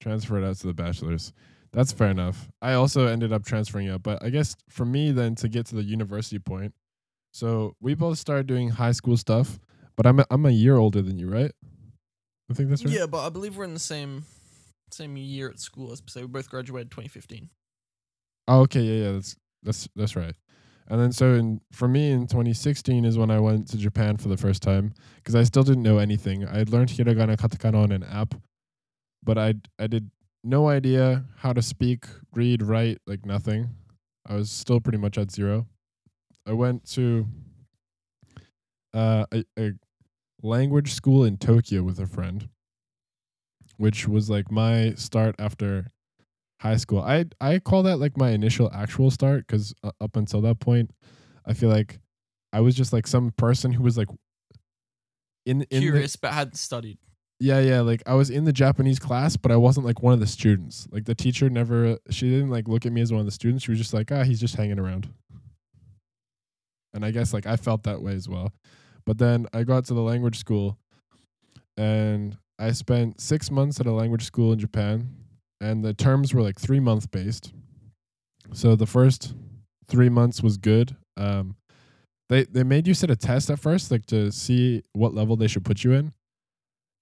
transferred 0.00 0.44
out 0.44 0.56
to 0.56 0.66
the 0.66 0.74
bachelor's. 0.74 1.32
That's 1.72 1.92
fair 1.92 2.08
enough. 2.08 2.48
I 2.62 2.72
also 2.72 3.06
ended 3.06 3.32
up 3.32 3.44
transferring 3.44 3.88
out, 3.88 4.02
but 4.02 4.22
I 4.24 4.30
guess 4.30 4.56
for 4.70 4.86
me 4.86 5.10
then 5.12 5.34
to 5.36 5.48
get 5.48 5.66
to 5.66 5.74
the 5.74 5.82
university 5.82 6.38
point. 6.38 6.74
So 7.32 7.74
we 7.80 7.94
both 7.94 8.18
started 8.18 8.46
doing 8.46 8.70
high 8.70 8.92
school 8.92 9.16
stuff, 9.16 9.58
but 9.96 10.06
I'm 10.06 10.20
a, 10.20 10.26
I'm 10.30 10.46
a 10.46 10.50
year 10.50 10.76
older 10.76 11.02
than 11.02 11.18
you, 11.18 11.28
right? 11.28 11.52
I 12.50 12.54
think 12.54 12.70
that's 12.70 12.84
right. 12.84 12.94
Yeah, 12.94 13.06
but 13.06 13.26
I 13.26 13.28
believe 13.28 13.56
we're 13.56 13.64
in 13.64 13.74
the 13.74 13.80
same 13.80 14.24
same 14.90 15.16
year 15.18 15.50
at 15.50 15.60
school. 15.60 15.92
As 15.92 16.02
so 16.06 16.22
we 16.22 16.26
both 16.26 16.48
graduated 16.48 16.90
2015. 16.90 17.50
Oh, 18.48 18.60
okay, 18.62 18.80
yeah, 18.80 19.04
yeah, 19.04 19.12
that's 19.12 19.36
that's 19.62 19.88
that's 19.94 20.16
right. 20.16 20.34
And 20.90 21.00
then 21.00 21.12
so 21.12 21.34
in 21.34 21.60
for 21.70 21.86
me 21.86 22.10
in 22.10 22.26
2016 22.26 23.04
is 23.04 23.18
when 23.18 23.30
I 23.30 23.38
went 23.38 23.68
to 23.68 23.76
Japan 23.76 24.16
for 24.16 24.28
the 24.28 24.38
first 24.38 24.62
time 24.62 24.94
because 25.16 25.34
I 25.34 25.42
still 25.44 25.62
didn't 25.62 25.82
know 25.82 25.98
anything. 25.98 26.46
I 26.46 26.58
had 26.58 26.70
learned 26.70 26.88
hiragana, 26.88 27.36
katakana 27.36 27.82
on 27.82 27.92
an 27.92 28.02
app, 28.04 28.34
but 29.22 29.36
I 29.36 29.54
I 29.78 29.86
did 29.86 30.10
no 30.42 30.68
idea 30.68 31.24
how 31.36 31.52
to 31.52 31.60
speak, 31.60 32.06
read, 32.34 32.62
write, 32.62 32.98
like 33.06 33.26
nothing. 33.26 33.68
I 34.26 34.34
was 34.34 34.50
still 34.50 34.80
pretty 34.80 34.98
much 34.98 35.18
at 35.18 35.30
zero. 35.30 35.66
I 36.46 36.52
went 36.52 36.88
to 36.92 37.26
uh, 38.94 39.26
a, 39.32 39.44
a 39.58 39.72
language 40.42 40.92
school 40.94 41.24
in 41.24 41.36
Tokyo 41.36 41.82
with 41.82 41.98
a 41.98 42.06
friend, 42.06 42.48
which 43.76 44.08
was 44.08 44.30
like 44.30 44.50
my 44.50 44.94
start 44.94 45.34
after 45.38 45.88
high 46.60 46.76
school. 46.76 47.00
I 47.00 47.26
I 47.40 47.58
call 47.58 47.82
that 47.84 47.98
like 47.98 48.16
my 48.16 48.30
initial 48.30 48.70
actual 48.72 49.10
start 49.10 49.46
because 49.46 49.74
uh, 49.82 49.92
up 50.00 50.16
until 50.16 50.40
that 50.42 50.60
point, 50.60 50.90
I 51.46 51.54
feel 51.54 51.68
like 51.70 51.98
I 52.52 52.60
was 52.60 52.74
just 52.74 52.92
like 52.92 53.06
some 53.06 53.30
person 53.32 53.72
who 53.72 53.82
was 53.82 53.96
like 53.96 54.08
in 55.46 55.62
in 55.62 55.80
the, 55.80 55.80
Curious, 55.80 56.16
but 56.16 56.32
hadn't 56.32 56.56
studied. 56.56 56.98
yeah 57.40 57.60
yeah 57.60 57.80
like 57.80 58.02
I 58.06 58.14
was 58.14 58.30
in 58.30 58.44
the 58.44 58.52
Japanese 58.52 58.98
class, 58.98 59.36
but 59.36 59.52
I 59.52 59.56
wasn't 59.56 59.86
like 59.86 60.02
one 60.02 60.12
of 60.14 60.20
the 60.20 60.26
students. 60.26 60.86
Like 60.90 61.04
the 61.04 61.14
teacher 61.14 61.48
never 61.48 61.98
she 62.10 62.28
didn't 62.28 62.50
like 62.50 62.68
look 62.68 62.84
at 62.86 62.92
me 62.92 63.00
as 63.00 63.12
one 63.12 63.20
of 63.20 63.26
the 63.26 63.32
students. 63.32 63.64
She 63.64 63.70
was 63.70 63.78
just 63.78 63.94
like 63.94 64.10
ah 64.12 64.24
he's 64.24 64.40
just 64.40 64.56
hanging 64.56 64.78
around. 64.78 65.08
And 66.94 67.04
I 67.04 67.10
guess 67.10 67.32
like 67.32 67.46
I 67.46 67.56
felt 67.56 67.84
that 67.84 68.02
way 68.02 68.14
as 68.14 68.28
well. 68.28 68.52
But 69.06 69.18
then 69.18 69.46
I 69.52 69.62
got 69.62 69.84
to 69.86 69.94
the 69.94 70.02
language 70.02 70.38
school 70.38 70.78
and 71.76 72.36
I 72.58 72.72
spent 72.72 73.20
6 73.20 73.50
months 73.50 73.78
at 73.78 73.86
a 73.86 73.92
language 73.92 74.24
school 74.24 74.52
in 74.52 74.58
Japan 74.58 75.08
and 75.60 75.84
the 75.84 75.94
terms 75.94 76.32
were 76.32 76.42
like 76.42 76.58
3 76.58 76.80
month 76.80 77.10
based. 77.10 77.52
So 78.52 78.76
the 78.76 78.86
first 78.86 79.34
3 79.88 80.08
months 80.08 80.42
was 80.42 80.56
good. 80.56 80.96
Um 81.16 81.56
they 82.28 82.44
they 82.44 82.62
made 82.62 82.86
you 82.86 82.94
sit 82.94 83.10
a 83.10 83.16
test 83.16 83.50
at 83.50 83.58
first 83.58 83.90
like 83.90 84.06
to 84.06 84.30
see 84.30 84.82
what 84.92 85.14
level 85.14 85.36
they 85.36 85.48
should 85.48 85.64
put 85.64 85.84
you 85.84 85.92
in. 85.92 86.12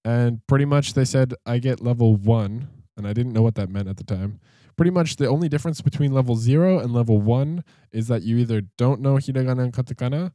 And 0.05 0.39
pretty 0.47 0.65
much 0.65 0.93
they 0.93 1.05
said 1.05 1.33
I 1.45 1.59
get 1.59 1.81
level 1.81 2.15
1 2.15 2.67
and 2.95 3.07
I 3.07 3.13
didn't 3.13 3.33
know 3.33 3.41
what 3.41 3.55
that 3.55 3.69
meant 3.69 3.87
at 3.87 3.97
the 3.97 4.03
time. 4.03 4.39
Pretty 4.75 4.91
much 4.91 5.15
the 5.15 5.27
only 5.27 5.49
difference 5.49 5.81
between 5.81 6.13
level 6.13 6.35
0 6.35 6.79
and 6.79 6.93
level 6.93 7.19
1 7.19 7.63
is 7.91 8.07
that 8.07 8.23
you 8.23 8.37
either 8.37 8.61
don't 8.77 9.01
know 9.01 9.15
hiragana 9.15 9.63
and 9.63 9.73
katakana 9.73 10.31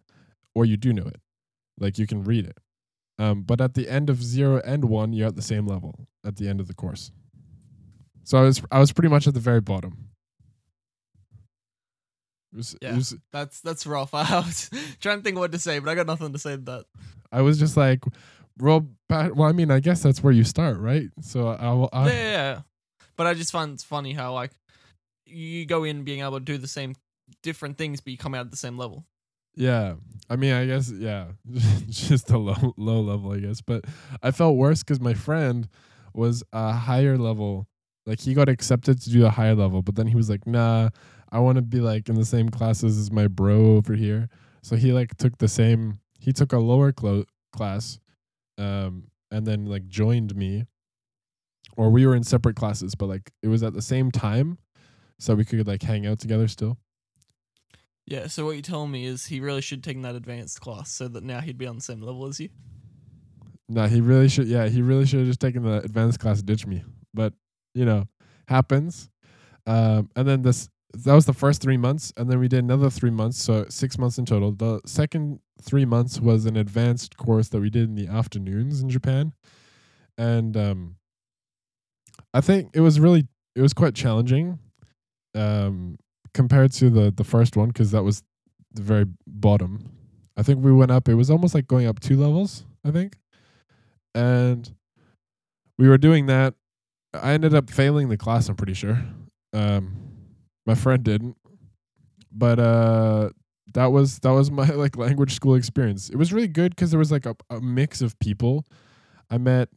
or 0.54 0.64
you 0.64 0.76
do 0.76 0.92
know 0.92 1.06
it. 1.06 1.20
Like 1.78 1.98
you 1.98 2.06
can 2.06 2.22
read 2.22 2.46
it. 2.46 2.58
Um, 3.18 3.42
but 3.42 3.60
at 3.60 3.74
the 3.74 3.88
end 3.88 4.10
of 4.10 4.22
0 4.22 4.60
and 4.64 4.86
1 4.86 5.12
you're 5.12 5.28
at 5.28 5.36
the 5.36 5.42
same 5.42 5.66
level 5.66 6.06
at 6.24 6.36
the 6.36 6.48
end 6.48 6.60
of 6.60 6.68
the 6.68 6.74
course. 6.74 7.12
So 8.24 8.38
I 8.38 8.42
was 8.42 8.62
I 8.70 8.78
was 8.78 8.92
pretty 8.92 9.08
much 9.08 9.26
at 9.26 9.34
the 9.34 9.40
very 9.40 9.60
bottom. 9.60 10.08
It 12.52 12.56
was, 12.56 12.76
Yeah. 12.82 12.92
it 12.92 12.96
was 12.96 13.16
That's 13.32 13.60
that's 13.60 13.86
rough. 13.86 14.10
I 14.14 14.40
was 14.40 14.70
trying 15.00 15.18
to 15.18 15.22
think 15.24 15.38
what 15.38 15.52
to 15.52 15.58
say, 15.58 15.78
but 15.78 15.88
I 15.90 15.94
got 15.94 16.06
nothing 16.06 16.32
to 16.32 16.38
say 16.38 16.56
to 16.56 16.62
that. 16.62 16.84
I 17.30 17.40
was 17.40 17.58
just 17.58 17.76
like, 17.76 18.04
well, 18.58 18.86
well, 19.08 19.42
I 19.44 19.52
mean, 19.52 19.70
I 19.70 19.80
guess 19.80 20.02
that's 20.02 20.22
where 20.22 20.32
you 20.32 20.44
start, 20.44 20.78
right? 20.78 21.08
So 21.22 21.48
I, 21.48 21.72
will- 21.72 21.88
I 21.92 22.06
yeah, 22.08 22.12
yeah, 22.12 22.30
yeah. 22.54 22.60
But 23.16 23.26
I 23.26 23.34
just 23.34 23.52
find 23.52 23.72
it's 23.72 23.84
funny 23.84 24.12
how 24.12 24.34
like 24.34 24.50
you 25.26 25.64
go 25.64 25.84
in 25.84 26.04
being 26.04 26.20
able 26.20 26.38
to 26.38 26.44
do 26.44 26.58
the 26.58 26.68
same 26.68 26.94
different 27.42 27.78
things, 27.78 28.00
but 28.00 28.10
you 28.10 28.18
come 28.18 28.34
out 28.34 28.46
at 28.46 28.50
the 28.50 28.56
same 28.56 28.76
level. 28.76 29.06
yeah. 29.56 29.94
I 30.30 30.36
mean, 30.36 30.52
I 30.54 30.64
guess 30.66 30.90
yeah, 30.90 31.26
just 31.88 32.30
a 32.30 32.38
low 32.38 32.72
low 32.78 33.00
level, 33.02 33.32
I 33.32 33.38
guess. 33.40 33.60
But 33.60 33.84
I 34.22 34.30
felt 34.30 34.56
worse 34.56 34.82
because 34.82 35.00
my 35.00 35.12
friend 35.14 35.68
was 36.14 36.42
a 36.52 36.72
higher 36.72 37.18
level. 37.18 37.66
Like 38.06 38.20
he 38.20 38.34
got 38.34 38.48
accepted 38.48 39.00
to 39.02 39.10
do 39.10 39.24
a 39.26 39.30
higher 39.30 39.54
level, 39.54 39.82
but 39.82 39.94
then 39.94 40.06
he 40.08 40.16
was 40.16 40.28
like, 40.28 40.46
nah, 40.46 40.90
I 41.30 41.38
want 41.38 41.56
to 41.56 41.62
be 41.62 41.80
like 41.80 42.08
in 42.08 42.14
the 42.16 42.24
same 42.24 42.48
classes 42.48 42.98
as 42.98 43.10
my 43.10 43.28
bro 43.28 43.76
over 43.76 43.94
here. 43.94 44.28
So 44.62 44.76
he 44.76 44.92
like 44.92 45.16
took 45.16 45.38
the 45.38 45.48
same. 45.48 46.00
He 46.18 46.32
took 46.32 46.52
a 46.52 46.58
lower 46.58 46.92
clo- 46.92 47.24
class, 47.52 47.98
um, 48.58 49.04
and 49.30 49.46
then 49.46 49.66
like 49.66 49.88
joined 49.88 50.36
me, 50.36 50.66
or 51.76 51.90
we 51.90 52.06
were 52.06 52.14
in 52.14 52.22
separate 52.24 52.56
classes, 52.56 52.94
but 52.94 53.06
like 53.06 53.30
it 53.42 53.48
was 53.48 53.62
at 53.62 53.72
the 53.72 53.82
same 53.82 54.10
time, 54.10 54.58
so 55.18 55.34
we 55.34 55.44
could 55.44 55.66
like 55.66 55.82
hang 55.82 56.06
out 56.06 56.18
together 56.18 56.48
still. 56.48 56.78
Yeah. 58.06 58.26
So 58.26 58.44
what 58.44 58.52
you're 58.52 58.62
telling 58.62 58.90
me 58.90 59.06
is 59.06 59.26
he 59.26 59.40
really 59.40 59.62
should 59.62 59.82
take 59.82 60.00
that 60.02 60.14
advanced 60.14 60.60
class 60.60 60.90
so 60.90 61.08
that 61.08 61.22
now 61.22 61.40
he'd 61.40 61.58
be 61.58 61.66
on 61.66 61.76
the 61.76 61.82
same 61.82 62.00
level 62.00 62.26
as 62.26 62.40
you. 62.40 62.48
No, 63.68 63.86
he 63.86 64.00
really 64.00 64.28
should. 64.28 64.48
Yeah, 64.48 64.68
he 64.68 64.82
really 64.82 65.06
should 65.06 65.20
have 65.20 65.28
just 65.28 65.40
taken 65.40 65.62
the 65.62 65.78
advanced 65.78 66.18
class 66.18 66.38
and 66.38 66.46
ditched 66.46 66.66
me. 66.66 66.84
But 67.14 67.32
you 67.74 67.84
know, 67.84 68.06
happens. 68.48 69.10
Um, 69.66 70.10
and 70.16 70.26
then 70.26 70.42
this 70.42 70.68
that 70.94 71.14
was 71.14 71.24
the 71.24 71.32
first 71.32 71.62
three 71.62 71.76
months, 71.76 72.12
and 72.16 72.30
then 72.30 72.38
we 72.38 72.48
did 72.48 72.64
another 72.64 72.90
three 72.90 73.10
months, 73.10 73.42
so 73.42 73.64
six 73.68 73.98
months 73.98 74.18
in 74.18 74.26
total. 74.26 74.52
The 74.52 74.80
second 74.84 75.40
three 75.60 75.84
months 75.84 76.20
was 76.20 76.44
an 76.44 76.56
advanced 76.56 77.16
course 77.16 77.48
that 77.48 77.60
we 77.60 77.70
did 77.70 77.84
in 77.84 77.94
the 77.94 78.08
afternoons 78.08 78.82
in 78.82 78.90
Japan, 78.90 79.32
and 80.18 80.56
um, 80.56 80.96
I 82.34 82.40
think 82.40 82.70
it 82.74 82.80
was 82.80 83.00
really 83.00 83.26
it 83.54 83.62
was 83.62 83.72
quite 83.72 83.94
challenging, 83.94 84.58
um, 85.34 85.98
compared 86.34 86.72
to 86.72 86.90
the 86.90 87.10
the 87.10 87.24
first 87.24 87.56
one 87.56 87.68
because 87.68 87.90
that 87.92 88.02
was 88.02 88.22
the 88.72 88.82
very 88.82 89.06
bottom. 89.26 89.90
I 90.36 90.42
think 90.42 90.64
we 90.64 90.72
went 90.72 90.90
up. 90.90 91.08
It 91.08 91.14
was 91.14 91.30
almost 91.30 91.54
like 91.54 91.66
going 91.66 91.86
up 91.86 92.00
two 92.00 92.16
levels. 92.16 92.64
I 92.84 92.90
think 92.90 93.16
and 94.14 94.74
we 95.78 95.88
were 95.88 95.98
doing 95.98 96.26
that. 96.26 96.54
I 97.14 97.32
ended 97.32 97.54
up 97.54 97.70
failing 97.70 98.08
the 98.08 98.16
class. 98.16 98.48
I'm 98.48 98.56
pretty 98.56 98.74
sure. 98.74 99.02
Um, 99.52 99.96
my 100.66 100.74
friend 100.74 101.02
didn't, 101.02 101.36
but 102.30 102.58
uh, 102.58 103.30
that 103.74 103.86
was 103.86 104.18
that 104.20 104.30
was 104.30 104.50
my 104.50 104.66
like 104.70 104.96
language 104.96 105.34
school 105.34 105.54
experience. 105.54 106.08
It 106.08 106.16
was 106.16 106.32
really 106.32 106.48
good 106.48 106.74
because 106.74 106.90
there 106.90 106.98
was 106.98 107.12
like 107.12 107.26
a, 107.26 107.36
a 107.50 107.60
mix 107.60 108.00
of 108.00 108.18
people. 108.18 108.64
I 109.30 109.38
met 109.38 109.68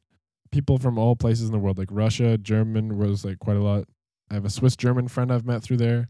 people 0.52 0.78
from 0.78 0.98
all 0.98 1.16
places 1.16 1.48
in 1.48 1.52
the 1.52 1.60
world, 1.60 1.78
like 1.78 1.90
Russia, 1.92 2.38
German 2.38 2.98
was 2.98 3.26
like 3.26 3.40
quite 3.40 3.58
a 3.58 3.64
lot. 3.64 3.86
I 4.30 4.36
have 4.36 4.46
a 4.46 4.50
Swiss 4.50 4.76
German 4.76 5.08
friend 5.08 5.32
I've 5.32 5.46
met 5.46 5.64
through 5.64 5.78
there. 5.78 6.10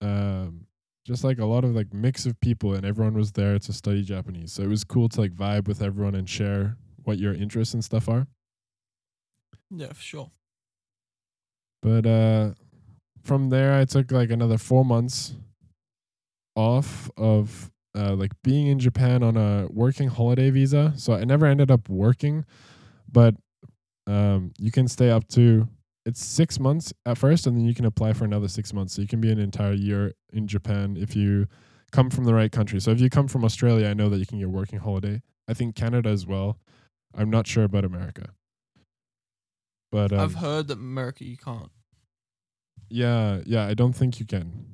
Um, 0.00 0.66
just 1.06 1.22
like 1.22 1.38
a 1.38 1.44
lot 1.44 1.64
of 1.64 1.74
like 1.74 1.92
mix 1.92 2.24
of 2.24 2.40
people, 2.40 2.72
and 2.72 2.84
everyone 2.84 3.14
was 3.14 3.32
there 3.32 3.58
to 3.58 3.72
study 3.72 4.02
Japanese. 4.02 4.52
So 4.52 4.62
it 4.62 4.68
was 4.68 4.84
cool 4.84 5.08
to 5.10 5.20
like 5.20 5.32
vibe 5.32 5.68
with 5.68 5.82
everyone 5.82 6.14
and 6.14 6.28
share 6.28 6.78
what 7.04 7.18
your 7.18 7.34
interests 7.34 7.74
and 7.74 7.84
stuff 7.84 8.08
are. 8.08 8.26
Yeah, 9.70 9.92
for 9.92 10.00
sure. 10.00 10.30
But 11.84 12.06
uh 12.06 12.54
from 13.22 13.50
there 13.50 13.74
I 13.74 13.84
took 13.84 14.10
like 14.10 14.30
another 14.30 14.56
4 14.56 14.84
months 14.84 15.34
off 16.56 17.10
of 17.18 17.70
uh 17.96 18.14
like 18.14 18.32
being 18.42 18.68
in 18.68 18.78
Japan 18.78 19.22
on 19.22 19.36
a 19.36 19.68
working 19.70 20.08
holiday 20.08 20.48
visa. 20.48 20.94
So 20.96 21.12
I 21.12 21.24
never 21.24 21.44
ended 21.44 21.70
up 21.70 21.90
working, 21.90 22.46
but 23.12 23.34
um 24.06 24.52
you 24.58 24.70
can 24.70 24.88
stay 24.88 25.10
up 25.10 25.28
to 25.28 25.68
it's 26.06 26.24
6 26.24 26.58
months 26.58 26.92
at 27.04 27.18
first 27.18 27.46
and 27.46 27.56
then 27.56 27.66
you 27.66 27.74
can 27.74 27.84
apply 27.84 28.14
for 28.14 28.24
another 28.24 28.48
6 28.48 28.72
months. 28.72 28.94
So 28.94 29.02
you 29.02 29.08
can 29.08 29.20
be 29.20 29.30
an 29.30 29.38
entire 29.38 29.74
year 29.74 30.14
in 30.32 30.46
Japan 30.46 30.96
if 30.98 31.14
you 31.14 31.46
come 31.92 32.08
from 32.08 32.24
the 32.24 32.34
right 32.34 32.50
country. 32.50 32.80
So 32.80 32.92
if 32.92 33.00
you 33.00 33.10
come 33.10 33.28
from 33.28 33.44
Australia, 33.44 33.88
I 33.88 33.94
know 33.94 34.08
that 34.08 34.18
you 34.18 34.26
can 34.26 34.38
get 34.38 34.48
working 34.48 34.78
holiday. 34.78 35.20
I 35.46 35.52
think 35.52 35.76
Canada 35.76 36.08
as 36.08 36.26
well. 36.26 36.58
I'm 37.14 37.30
not 37.30 37.46
sure 37.46 37.64
about 37.64 37.84
America. 37.84 38.30
But 39.94 40.12
um, 40.12 40.18
I've 40.18 40.34
heard 40.34 40.66
that 40.66 40.78
America 40.78 41.22
you 41.22 41.36
can't. 41.36 41.70
yeah, 42.90 43.42
yeah, 43.46 43.64
I 43.64 43.74
don't 43.74 43.92
think 43.92 44.18
you 44.18 44.26
can. 44.26 44.66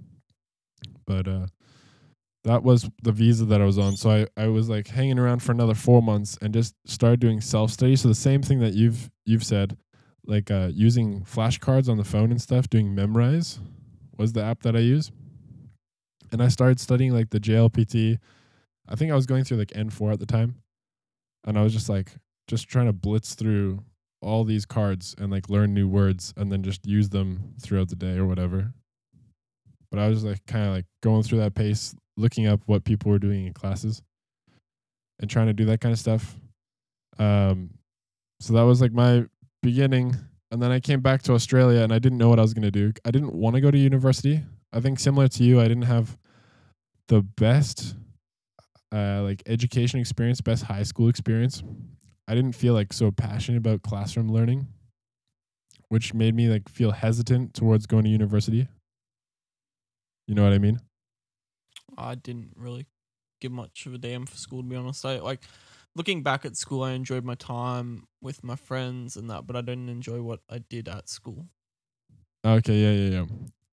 But 1.06 1.28
uh 1.28 1.46
that 2.44 2.62
was 2.62 2.88
the 3.02 3.12
visa 3.12 3.44
that 3.44 3.60
I 3.60 3.66
was 3.66 3.76
on. 3.76 3.98
So 3.98 4.08
I, 4.08 4.26
I 4.42 4.48
was 4.48 4.70
like 4.70 4.88
hanging 4.88 5.18
around 5.18 5.42
for 5.42 5.52
another 5.52 5.74
four 5.74 6.00
months 6.00 6.38
and 6.40 6.54
just 6.54 6.74
started 6.86 7.20
doing 7.20 7.42
self 7.42 7.70
study. 7.70 7.96
So 7.96 8.08
the 8.08 8.14
same 8.14 8.40
thing 8.40 8.60
that 8.60 8.72
you've 8.72 9.10
you've 9.26 9.44
said, 9.44 9.76
like 10.24 10.50
uh, 10.50 10.70
using 10.72 11.20
flashcards 11.20 11.90
on 11.90 11.98
the 11.98 12.04
phone 12.04 12.30
and 12.30 12.40
stuff, 12.40 12.70
doing 12.70 12.96
Memrise 12.96 13.58
was 14.16 14.32
the 14.32 14.42
app 14.42 14.62
that 14.62 14.74
I 14.74 14.78
use. 14.78 15.12
And 16.32 16.42
I 16.42 16.48
started 16.48 16.80
studying 16.80 17.12
like 17.12 17.28
the 17.28 17.40
JLPT. 17.40 18.16
I 18.88 18.94
think 18.94 19.12
I 19.12 19.16
was 19.16 19.26
going 19.26 19.44
through 19.44 19.58
like 19.58 19.72
N4 19.72 20.14
at 20.14 20.18
the 20.18 20.24
time. 20.24 20.62
And 21.44 21.58
I 21.58 21.62
was 21.62 21.74
just 21.74 21.90
like 21.90 22.12
just 22.48 22.68
trying 22.68 22.86
to 22.86 22.94
blitz 22.94 23.34
through 23.34 23.80
all 24.22 24.44
these 24.44 24.66
cards 24.66 25.14
and 25.18 25.30
like 25.30 25.48
learn 25.48 25.72
new 25.72 25.88
words 25.88 26.34
and 26.36 26.52
then 26.52 26.62
just 26.62 26.86
use 26.86 27.08
them 27.08 27.54
throughout 27.60 27.88
the 27.88 27.96
day 27.96 28.16
or 28.16 28.26
whatever. 28.26 28.72
But 29.90 30.00
I 30.00 30.08
was 30.08 30.24
like 30.24 30.44
kind 30.46 30.66
of 30.66 30.72
like 30.72 30.86
going 31.02 31.22
through 31.22 31.38
that 31.38 31.54
pace, 31.54 31.94
looking 32.16 32.46
up 32.46 32.60
what 32.66 32.84
people 32.84 33.10
were 33.10 33.18
doing 33.18 33.46
in 33.46 33.52
classes 33.52 34.02
and 35.18 35.28
trying 35.28 35.46
to 35.46 35.52
do 35.52 35.64
that 35.66 35.80
kind 35.80 35.92
of 35.92 35.98
stuff. 35.98 36.36
Um, 37.18 37.70
so 38.40 38.54
that 38.54 38.62
was 38.62 38.80
like 38.80 38.92
my 38.92 39.26
beginning. 39.62 40.16
And 40.50 40.62
then 40.62 40.70
I 40.72 40.80
came 40.80 41.00
back 41.00 41.22
to 41.22 41.32
Australia 41.32 41.82
and 41.82 41.92
I 41.92 41.98
didn't 41.98 42.18
know 42.18 42.28
what 42.28 42.38
I 42.38 42.42
was 42.42 42.54
going 42.54 42.62
to 42.62 42.70
do. 42.70 42.92
I 43.04 43.10
didn't 43.10 43.34
want 43.34 43.54
to 43.54 43.60
go 43.60 43.70
to 43.70 43.78
university. 43.78 44.42
I 44.72 44.80
think 44.80 44.98
similar 44.98 45.28
to 45.28 45.44
you, 45.44 45.60
I 45.60 45.68
didn't 45.68 45.82
have 45.82 46.16
the 47.08 47.22
best 47.22 47.94
uh, 48.92 49.20
like 49.22 49.42
education 49.46 50.00
experience, 50.00 50.40
best 50.40 50.64
high 50.64 50.82
school 50.82 51.08
experience. 51.08 51.62
I 52.30 52.34
didn't 52.36 52.52
feel 52.52 52.74
like 52.74 52.92
so 52.92 53.10
passionate 53.10 53.58
about 53.58 53.82
classroom 53.82 54.30
learning, 54.30 54.68
which 55.88 56.14
made 56.14 56.32
me 56.32 56.48
like 56.48 56.68
feel 56.68 56.92
hesitant 56.92 57.54
towards 57.54 57.86
going 57.86 58.04
to 58.04 58.10
university. 58.10 58.68
You 60.28 60.36
know 60.36 60.44
what 60.44 60.52
I 60.52 60.58
mean? 60.58 60.78
I 61.98 62.14
didn't 62.14 62.52
really 62.54 62.86
give 63.40 63.50
much 63.50 63.84
of 63.86 63.94
a 63.94 63.98
damn 63.98 64.26
for 64.26 64.36
school 64.36 64.62
to 64.62 64.68
be 64.68 64.76
honest. 64.76 65.04
I 65.04 65.18
like 65.18 65.40
looking 65.96 66.22
back 66.22 66.44
at 66.44 66.56
school 66.56 66.84
I 66.84 66.92
enjoyed 66.92 67.24
my 67.24 67.34
time 67.34 68.04
with 68.22 68.44
my 68.44 68.54
friends 68.54 69.16
and 69.16 69.28
that, 69.28 69.48
but 69.48 69.56
I 69.56 69.60
didn't 69.62 69.88
enjoy 69.88 70.22
what 70.22 70.38
I 70.48 70.58
did 70.58 70.88
at 70.88 71.08
school. 71.08 71.48
Okay, 72.46 72.76
yeah, 72.76 72.92
yeah, 72.92 73.10
yeah. 73.10 73.26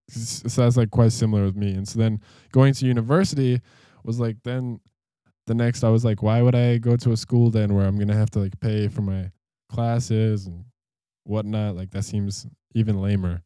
So 0.09 0.63
that's 0.63 0.77
like 0.77 0.89
quite 0.89 1.11
similar 1.11 1.43
with 1.43 1.55
me. 1.55 1.73
And 1.73 1.87
so 1.87 1.99
then 1.99 2.21
going 2.51 2.73
to 2.73 2.87
university 2.87 3.61
was 4.03 4.19
like 4.19 4.37
then 4.43 4.79
the 5.47 5.55
next 5.55 5.83
I 5.83 5.89
was 5.89 6.05
like, 6.05 6.21
why 6.21 6.41
would 6.41 6.55
I 6.55 6.77
go 6.77 6.95
to 6.97 7.11
a 7.11 7.17
school 7.17 7.49
then 7.49 7.73
where 7.73 7.85
I'm 7.85 7.97
gonna 7.97 8.15
have 8.15 8.29
to 8.31 8.39
like 8.39 8.59
pay 8.59 8.87
for 8.87 9.01
my 9.01 9.31
classes 9.69 10.45
and 10.45 10.65
whatnot? 11.23 11.75
Like 11.75 11.91
that 11.91 12.03
seems 12.03 12.45
even 12.75 13.01
lamer. 13.01 13.41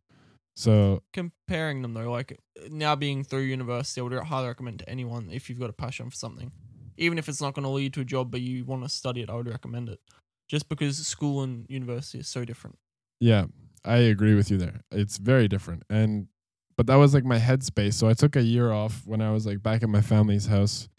So 0.55 1.01
comparing 1.13 1.81
them 1.81 1.93
though, 1.93 2.11
like 2.11 2.37
now 2.69 2.95
being 2.95 3.23
through 3.23 3.41
university, 3.41 4.01
I 4.01 4.03
would 4.03 4.13
highly 4.23 4.47
recommend 4.47 4.79
to 4.79 4.89
anyone 4.89 5.29
if 5.31 5.49
you've 5.49 5.59
got 5.59 5.69
a 5.69 5.73
passion 5.73 6.09
for 6.09 6.15
something, 6.15 6.51
even 6.97 7.17
if 7.17 7.29
it's 7.29 7.41
not 7.41 7.53
going 7.53 7.63
to 7.63 7.69
lead 7.69 7.93
to 7.93 8.01
a 8.01 8.05
job, 8.05 8.31
but 8.31 8.41
you 8.41 8.65
want 8.65 8.83
to 8.83 8.89
study 8.89 9.21
it, 9.21 9.29
I 9.29 9.35
would 9.35 9.47
recommend 9.47 9.87
it, 9.89 9.99
just 10.49 10.67
because 10.67 10.97
school 11.07 11.41
and 11.41 11.65
university 11.69 12.19
is 12.19 12.27
so 12.27 12.43
different. 12.43 12.77
Yeah, 13.19 13.45
I 13.85 13.97
agree 13.97 14.35
with 14.35 14.51
you 14.51 14.57
there. 14.57 14.81
It's 14.91 15.17
very 15.17 15.47
different, 15.47 15.83
and 15.89 16.27
but 16.75 16.87
that 16.87 16.95
was 16.95 17.13
like 17.13 17.23
my 17.23 17.39
headspace. 17.39 17.93
So 17.93 18.09
I 18.09 18.13
took 18.13 18.35
a 18.35 18.41
year 18.41 18.71
off 18.71 19.03
when 19.05 19.21
I 19.21 19.31
was 19.31 19.45
like 19.45 19.63
back 19.63 19.83
at 19.83 19.89
my 19.89 20.01
family's 20.01 20.47
house, 20.47 20.89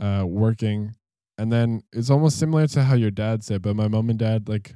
uh, 0.00 0.24
working, 0.26 0.94
and 1.36 1.52
then 1.52 1.82
it's 1.92 2.10
almost 2.10 2.38
similar 2.38 2.66
to 2.68 2.84
how 2.84 2.94
your 2.94 3.10
dad 3.10 3.44
said, 3.44 3.62
but 3.62 3.76
my 3.76 3.88
mom 3.88 4.10
and 4.10 4.18
dad 4.18 4.48
like 4.48 4.74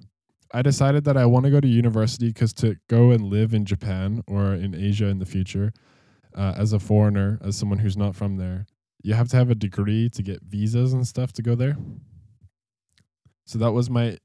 I 0.55 0.63
decided 0.63 1.05
that 1.05 1.17
I 1.17 1.25
want 1.25 1.45
to 1.45 1.51
go 1.51 1.61
to 1.61 1.69
university 1.69 2.29
because 2.29 2.53
to 2.55 2.77
go 2.89 3.11
and 3.11 3.23
live 3.23 3.55
in 3.55 3.65
Japan 3.65 4.23
or 4.27 4.53
in 4.53 4.75
Asia 4.75 5.07
in 5.07 5.19
the 5.19 5.27
future, 5.27 5.73
uh, 6.37 6.55
as 6.57 6.73
a 6.73 6.79
foreigner, 6.79 7.39
as 7.43 7.57
someone 7.57 7.79
who's 7.79 7.97
not 7.97 8.15
from 8.15 8.37
there, 8.37 8.67
you 9.03 9.15
have 9.15 9.29
to 9.29 9.37
have 9.37 9.51
a 9.51 9.55
degree 9.55 10.11
to 10.11 10.23
get 10.23 10.43
visas 10.43 10.93
and 10.93 11.07
stuff 11.07 11.33
to 11.35 11.43
go 11.43 11.55
there. 11.55 11.77
So 13.47 13.59
that 13.59 13.73
was 13.73 13.89
my 13.89 14.19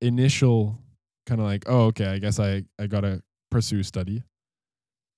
initial 0.00 0.78
kind 1.26 1.40
of 1.40 1.46
like, 1.46 1.64
oh, 1.66 1.86
okay, 1.86 2.06
I 2.06 2.18
guess 2.18 2.38
I, 2.38 2.62
I 2.78 2.86
got 2.86 3.00
to 3.02 3.22
pursue 3.50 3.82
study. 3.82 4.22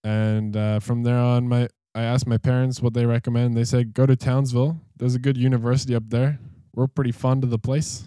And 0.02 0.56
uh, 0.56 0.80
from 0.80 1.02
there 1.02 1.18
on, 1.18 1.48
my 1.48 1.68
I 1.94 2.02
asked 2.02 2.26
my 2.26 2.38
parents 2.38 2.82
what 2.82 2.92
they 2.92 3.06
recommend. 3.06 3.56
They 3.56 3.64
said, 3.64 3.94
go 3.94 4.04
to 4.04 4.16
Townsville. 4.16 4.80
There's 4.96 5.14
a 5.14 5.18
good 5.18 5.36
university 5.36 5.94
up 5.94 6.08
there. 6.08 6.38
We're 6.74 6.86
pretty 6.86 7.12
fond 7.12 7.44
of 7.44 7.50
the 7.50 7.58
place. 7.58 8.04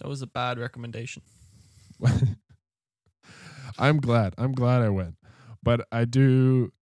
That 0.00 0.08
was 0.08 0.22
a 0.22 0.26
bad 0.26 0.58
recommendation. 0.58 1.22
I'm 3.78 4.00
glad. 4.00 4.34
I'm 4.38 4.52
glad 4.52 4.82
I 4.82 4.88
went. 4.88 5.16
But 5.62 5.86
I 5.92 6.04
do 6.04 6.72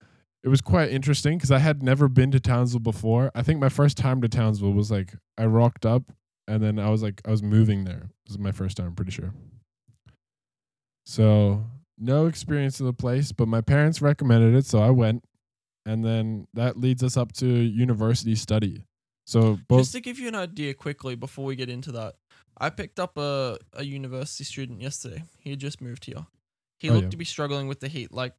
it 0.44 0.48
was 0.48 0.60
quite 0.60 0.90
interesting 0.90 1.36
because 1.36 1.50
I 1.50 1.58
had 1.58 1.82
never 1.82 2.08
been 2.08 2.30
to 2.30 2.40
Townsville 2.40 2.80
before. 2.80 3.30
I 3.34 3.42
think 3.42 3.60
my 3.60 3.68
first 3.68 3.96
time 3.96 4.22
to 4.22 4.28
Townsville 4.28 4.72
was 4.72 4.90
like 4.90 5.14
I 5.36 5.46
rocked 5.46 5.84
up 5.84 6.04
and 6.46 6.62
then 6.62 6.78
I 6.78 6.90
was 6.90 7.02
like 7.02 7.20
I 7.26 7.30
was 7.30 7.42
moving 7.42 7.84
there. 7.84 8.10
This 8.26 8.34
is 8.34 8.38
my 8.38 8.52
first 8.52 8.76
time, 8.76 8.86
I'm 8.86 8.94
pretty 8.94 9.10
sure. 9.10 9.32
So 11.06 11.64
no 11.98 12.26
experience 12.26 12.80
of 12.80 12.86
the 12.86 12.92
place, 12.92 13.32
but 13.32 13.48
my 13.48 13.60
parents 13.60 14.00
recommended 14.00 14.54
it, 14.54 14.66
so 14.66 14.78
I 14.78 14.90
went. 14.90 15.24
And 15.86 16.04
then 16.04 16.46
that 16.54 16.78
leads 16.78 17.02
us 17.02 17.16
up 17.16 17.32
to 17.34 17.46
university 17.46 18.34
study. 18.34 18.84
So 19.28 19.58
both 19.68 19.80
Just 19.80 19.92
to 19.92 20.00
give 20.00 20.18
you 20.18 20.28
an 20.28 20.34
idea 20.34 20.72
quickly 20.72 21.14
before 21.14 21.44
we 21.44 21.54
get 21.54 21.68
into 21.68 21.92
that, 21.92 22.14
I 22.56 22.70
picked 22.70 22.98
up 22.98 23.18
a, 23.18 23.58
a 23.74 23.84
university 23.84 24.42
student 24.44 24.80
yesterday. 24.80 25.22
He 25.38 25.50
had 25.50 25.58
just 25.58 25.82
moved 25.82 26.06
here. 26.06 26.26
He 26.78 26.88
Oh, 26.88 26.94
looked 26.94 27.04
yeah. 27.04 27.10
to 27.10 27.16
be 27.18 27.26
struggling 27.26 27.68
with 27.68 27.80
the 27.80 27.88
heat. 27.88 28.10
Like, 28.10 28.34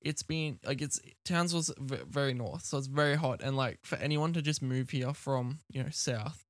it's 0.00 0.24
been 0.24 0.58
like 0.64 0.82
it's 0.82 1.00
Townsville's 1.24 1.72
v- 1.78 2.02
very 2.08 2.34
north, 2.34 2.64
so 2.64 2.76
it's 2.76 2.88
very 2.88 3.14
hot. 3.14 3.40
And 3.40 3.56
like 3.56 3.78
for 3.84 3.94
anyone 3.96 4.32
to 4.32 4.42
just 4.42 4.62
move 4.62 4.90
here 4.90 5.14
from 5.14 5.60
you 5.70 5.80
know 5.82 5.90
south, 5.90 6.44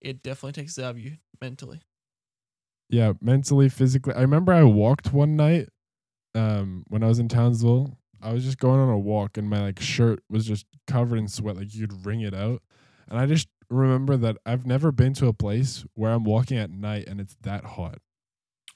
it 0.00 0.22
definitely 0.22 0.52
takes 0.62 0.78
it 0.78 0.84
out 0.84 0.92
of 0.92 1.00
you 1.00 1.16
mentally. 1.40 1.80
yeah, 2.88 3.14
mentally, 3.20 3.68
physically. 3.68 4.14
I 4.14 4.20
remember 4.20 4.52
I 4.52 4.62
walked 4.62 5.12
one 5.12 5.34
night 5.36 5.68
um 6.36 6.84
when 6.88 7.02
I 7.02 7.08
was 7.08 7.18
in 7.18 7.28
Townsville. 7.28 7.98
I 8.22 8.32
was 8.32 8.44
just 8.44 8.58
going 8.58 8.78
on 8.80 8.88
a 8.88 8.98
walk 8.98 9.36
and 9.36 9.48
my 9.50 9.60
like 9.60 9.80
shirt 9.80 10.20
was 10.30 10.46
just 10.46 10.66
covered 10.86 11.18
in 11.18 11.26
sweat, 11.28 11.56
like 11.56 11.74
you 11.74 11.86
could 11.88 12.06
wring 12.06 12.20
it 12.20 12.34
out. 12.34 12.62
And 13.08 13.18
I 13.18 13.26
just 13.26 13.48
remember 13.70 14.16
that 14.16 14.36
I've 14.46 14.66
never 14.66 14.92
been 14.92 15.14
to 15.14 15.26
a 15.26 15.32
place 15.32 15.84
where 15.94 16.12
I'm 16.12 16.24
walking 16.24 16.58
at 16.58 16.70
night 16.70 17.06
and 17.06 17.20
it's 17.20 17.36
that 17.42 17.64
hot. 17.64 17.98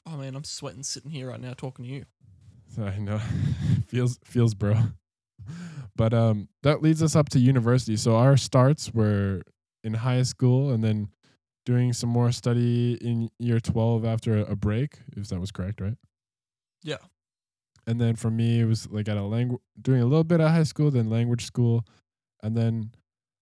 Oh 0.07 0.17
man, 0.17 0.35
I'm 0.35 0.45
sweating 0.45 0.83
sitting 0.83 1.11
here 1.11 1.29
right 1.29 1.41
now 1.41 1.55
talking 1.55 1.85
to 1.85 1.91
you. 1.91 2.05
I 2.81 2.99
know. 2.99 3.21
feels 3.87 4.19
feels 4.25 4.55
bro. 4.55 4.75
But 5.95 6.15
um 6.15 6.49
that 6.63 6.83
leads 6.83 7.03
us 7.03 7.15
up 7.15 7.29
to 7.31 7.39
university. 7.39 7.97
So 7.97 8.17
our 8.17 8.37
starts 8.37 8.93
were 8.93 9.43
in 9.85 9.95
high 9.95 10.23
school 10.23 10.71
and 10.71 10.83
then 10.83 11.09
doing 11.65 11.93
some 11.93 12.11
more 12.11 12.33
study 12.33 12.95
in 13.01 13.31
year 13.39 13.61
12 13.61 14.05
after 14.05 14.39
a, 14.39 14.53
a 14.53 14.57
break, 14.57 14.99
if 15.17 15.29
that 15.29 15.41
was 15.41 15.53
correct, 15.53 15.81
right? 15.81 15.97
Yeah. 16.83 16.97
And 17.87 18.01
then 18.01 18.17
for 18.17 18.31
me 18.31 18.61
it 18.61 18.65
was 18.65 18.89
like 18.91 19.09
at 19.09 19.17
a 19.17 19.23
language 19.23 19.61
doing 19.81 20.01
a 20.01 20.07
little 20.07 20.25
bit 20.25 20.41
of 20.41 20.51
high 20.51 20.63
school, 20.63 20.91
then 20.91 21.11
language 21.11 21.45
school, 21.45 21.85
and 22.43 22.57
then 22.57 22.91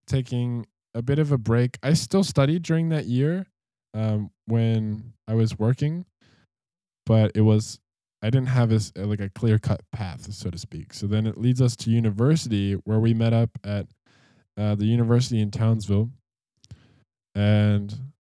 taking 0.07 0.67
a 0.95 1.03
bit 1.03 1.19
of 1.19 1.33
a 1.33 1.39
break. 1.39 1.79
I 1.83 1.95
still 1.95 2.25
studied 2.25 2.63
during 2.63 2.89
that 2.91 3.07
year 3.07 3.47
um 3.95 4.31
when 4.47 5.13
I 5.27 5.35
was 5.35 5.59
working, 5.59 6.05
but 7.07 7.33
it 7.35 7.43
was 7.43 7.81
I 8.23 8.31
didn't 8.31 8.49
have 8.49 8.69
this 8.69 8.93
uh, 8.99 9.07
like 9.07 9.21
a 9.21 9.31
clear 9.31 9.59
cut 9.59 9.81
path, 9.93 10.33
so 10.33 10.51
to 10.51 10.59
speak. 10.59 10.93
So 10.93 11.07
then 11.07 11.27
it 11.27 11.39
leads 11.39 11.63
us 11.63 11.75
to 11.77 11.91
university, 11.91 12.75
where 12.75 13.01
we 13.01 13.15
met 13.15 13.33
up 13.33 13.51
at 13.65 13.87
uh, 14.59 14.75
the 14.75 14.85
university 14.85 15.41
in 15.41 15.51
Townsville, 15.51 16.11
and 17.35 18.13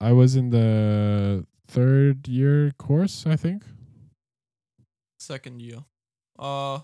I 0.00 0.12
was 0.12 0.36
in 0.36 0.50
the 0.50 1.46
third 1.66 2.28
year 2.28 2.72
course, 2.78 3.24
I 3.26 3.36
think. 3.36 3.64
Second 5.18 5.62
year. 5.62 5.84
Uh 6.38 6.80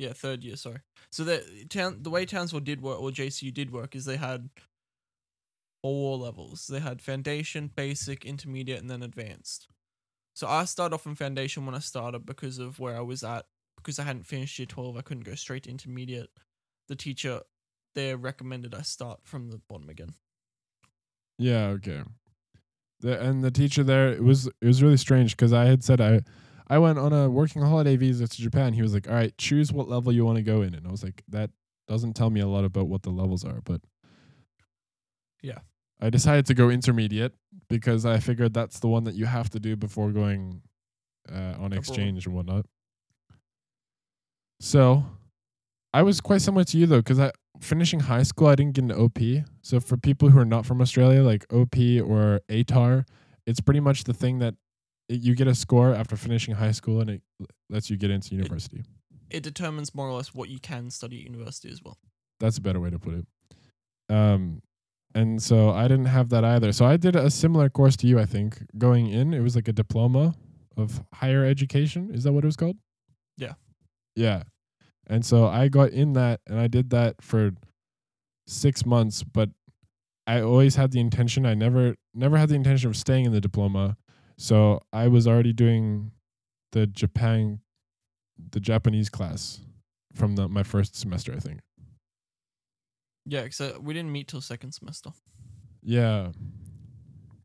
yeah, 0.00 0.14
third 0.14 0.42
year, 0.42 0.56
sorry. 0.56 0.80
So 1.12 1.24
the 1.24 1.44
town 1.68 1.98
the 2.00 2.10
way 2.10 2.24
Townsville 2.24 2.60
did 2.60 2.80
work 2.80 3.00
or 3.00 3.10
JCU 3.10 3.52
did 3.52 3.70
work 3.70 3.94
is 3.94 4.06
they 4.06 4.16
had 4.16 4.48
four 5.82 6.16
levels. 6.16 6.66
They 6.66 6.80
had 6.80 7.02
foundation, 7.02 7.70
basic, 7.74 8.24
intermediate, 8.24 8.80
and 8.80 8.90
then 8.90 9.02
advanced. 9.02 9.68
So 10.34 10.48
I 10.48 10.64
started 10.64 10.94
off 10.94 11.04
in 11.04 11.16
foundation 11.16 11.66
when 11.66 11.74
I 11.74 11.80
started 11.80 12.24
because 12.24 12.58
of 12.58 12.78
where 12.78 12.96
I 12.96 13.00
was 13.00 13.22
at. 13.22 13.44
Because 13.76 13.98
I 13.98 14.04
hadn't 14.04 14.26
finished 14.26 14.58
year 14.58 14.66
twelve, 14.66 14.96
I 14.96 15.02
couldn't 15.02 15.24
go 15.24 15.34
straight 15.34 15.64
to 15.64 15.70
intermediate. 15.70 16.30
The 16.88 16.96
teacher 16.96 17.42
there 17.94 18.16
recommended 18.16 18.74
I 18.74 18.82
start 18.82 19.20
from 19.24 19.50
the 19.50 19.60
bottom 19.68 19.90
again. 19.90 20.14
Yeah, 21.38 21.66
okay. 21.68 22.02
The, 23.00 23.20
and 23.20 23.42
the 23.44 23.50
teacher 23.50 23.82
there 23.82 24.08
it 24.08 24.22
was 24.22 24.46
it 24.46 24.66
was 24.66 24.82
really 24.82 24.96
strange 24.96 25.36
because 25.36 25.52
I 25.52 25.66
had 25.66 25.84
said 25.84 26.00
I 26.00 26.22
I 26.70 26.78
went 26.78 26.98
on 27.00 27.12
a 27.12 27.28
working 27.28 27.62
holiday 27.62 27.96
visa 27.96 28.28
to 28.28 28.42
Japan. 28.42 28.72
He 28.72 28.80
was 28.80 28.94
like, 28.94 29.08
"All 29.08 29.14
right, 29.14 29.36
choose 29.36 29.72
what 29.72 29.88
level 29.88 30.12
you 30.12 30.24
want 30.24 30.36
to 30.36 30.42
go 30.42 30.62
in," 30.62 30.74
and 30.74 30.86
I 30.86 30.90
was 30.90 31.02
like, 31.02 31.22
"That 31.28 31.50
doesn't 31.88 32.14
tell 32.14 32.30
me 32.30 32.40
a 32.40 32.46
lot 32.46 32.64
about 32.64 32.86
what 32.86 33.02
the 33.02 33.10
levels 33.10 33.44
are." 33.44 33.60
But 33.62 33.82
Yeah. 35.42 35.58
I 36.02 36.08
decided 36.08 36.46
to 36.46 36.54
go 36.54 36.70
intermediate 36.70 37.34
because 37.68 38.06
I 38.06 38.20
figured 38.20 38.54
that's 38.54 38.78
the 38.80 38.88
one 38.88 39.04
that 39.04 39.14
you 39.14 39.26
have 39.26 39.50
to 39.50 39.60
do 39.60 39.76
before 39.76 40.12
going 40.12 40.62
uh, 41.30 41.56
on 41.58 41.72
exchange 41.74 42.24
and 42.26 42.34
whatnot. 42.34 42.64
So 44.60 45.04
I 45.92 46.02
was 46.02 46.20
quite 46.20 46.40
similar 46.40 46.64
to 46.64 46.78
you 46.78 46.86
though, 46.86 46.98
because 46.98 47.18
I 47.18 47.32
finishing 47.60 48.00
high 48.00 48.22
school, 48.22 48.46
I 48.48 48.54
didn't 48.54 48.74
get 48.74 48.84
an 48.84 48.92
OP. 48.92 49.18
So 49.62 49.80
for 49.80 49.96
people 49.96 50.30
who 50.30 50.38
are 50.38 50.44
not 50.46 50.64
from 50.64 50.80
Australia, 50.80 51.22
like 51.22 51.44
OP 51.52 51.76
or 52.00 52.40
ATAR, 52.48 53.04
it's 53.46 53.60
pretty 53.60 53.80
much 53.80 54.04
the 54.04 54.14
thing 54.14 54.38
that 54.38 54.54
you 55.10 55.34
get 55.34 55.48
a 55.48 55.54
score 55.54 55.94
after 55.94 56.16
finishing 56.16 56.54
high 56.54 56.70
school, 56.72 57.00
and 57.00 57.10
it 57.10 57.22
lets 57.68 57.90
you 57.90 57.96
get 57.96 58.10
into 58.10 58.34
university. 58.34 58.82
It 59.30 59.42
determines 59.42 59.94
more 59.94 60.08
or 60.08 60.12
less 60.12 60.34
what 60.34 60.48
you 60.48 60.58
can 60.58 60.90
study 60.90 61.18
at 61.18 61.24
university 61.24 61.70
as 61.70 61.82
well. 61.82 61.98
That's 62.38 62.58
a 62.58 62.60
better 62.60 62.80
way 62.80 62.90
to 62.90 62.98
put 62.98 63.14
it. 63.14 63.26
Um, 64.08 64.62
and 65.14 65.42
so 65.42 65.70
I 65.70 65.88
didn't 65.88 66.06
have 66.06 66.28
that 66.30 66.44
either. 66.44 66.72
So 66.72 66.84
I 66.84 66.96
did 66.96 67.16
a 67.16 67.30
similar 67.30 67.68
course 67.68 67.96
to 67.96 68.06
you, 68.06 68.18
I 68.18 68.26
think. 68.26 68.62
Going 68.78 69.08
in, 69.08 69.34
it 69.34 69.40
was 69.40 69.56
like 69.56 69.68
a 69.68 69.72
diploma 69.72 70.34
of 70.76 71.02
higher 71.14 71.44
education. 71.44 72.10
Is 72.12 72.24
that 72.24 72.32
what 72.32 72.44
it 72.44 72.46
was 72.46 72.56
called? 72.56 72.76
Yeah. 73.36 73.54
Yeah. 74.14 74.44
And 75.06 75.24
so 75.24 75.46
I 75.46 75.68
got 75.68 75.90
in 75.90 76.12
that 76.12 76.40
and 76.46 76.58
I 76.58 76.68
did 76.68 76.90
that 76.90 77.16
for 77.20 77.50
six 78.46 78.86
months, 78.86 79.22
but 79.24 79.50
I 80.26 80.40
always 80.40 80.76
had 80.76 80.92
the 80.92 81.00
intention. 81.00 81.44
I 81.44 81.54
never 81.54 81.96
never 82.14 82.36
had 82.36 82.48
the 82.48 82.54
intention 82.54 82.88
of 82.88 82.96
staying 82.96 83.24
in 83.24 83.32
the 83.32 83.40
diploma. 83.40 83.96
So 84.40 84.80
I 84.90 85.08
was 85.08 85.28
already 85.28 85.52
doing 85.52 86.12
the 86.72 86.86
Japan 86.86 87.60
the 88.52 88.58
Japanese 88.58 89.10
class 89.10 89.60
from 90.14 90.34
the, 90.34 90.48
my 90.48 90.62
first 90.62 90.96
semester, 90.96 91.34
I 91.36 91.40
think. 91.40 91.60
Yeah, 93.26 93.42
because 93.42 93.60
uh, 93.60 93.78
we 93.78 93.92
didn't 93.92 94.12
meet 94.12 94.28
till 94.28 94.40
second 94.40 94.72
semester. 94.72 95.10
Yeah. 95.82 96.28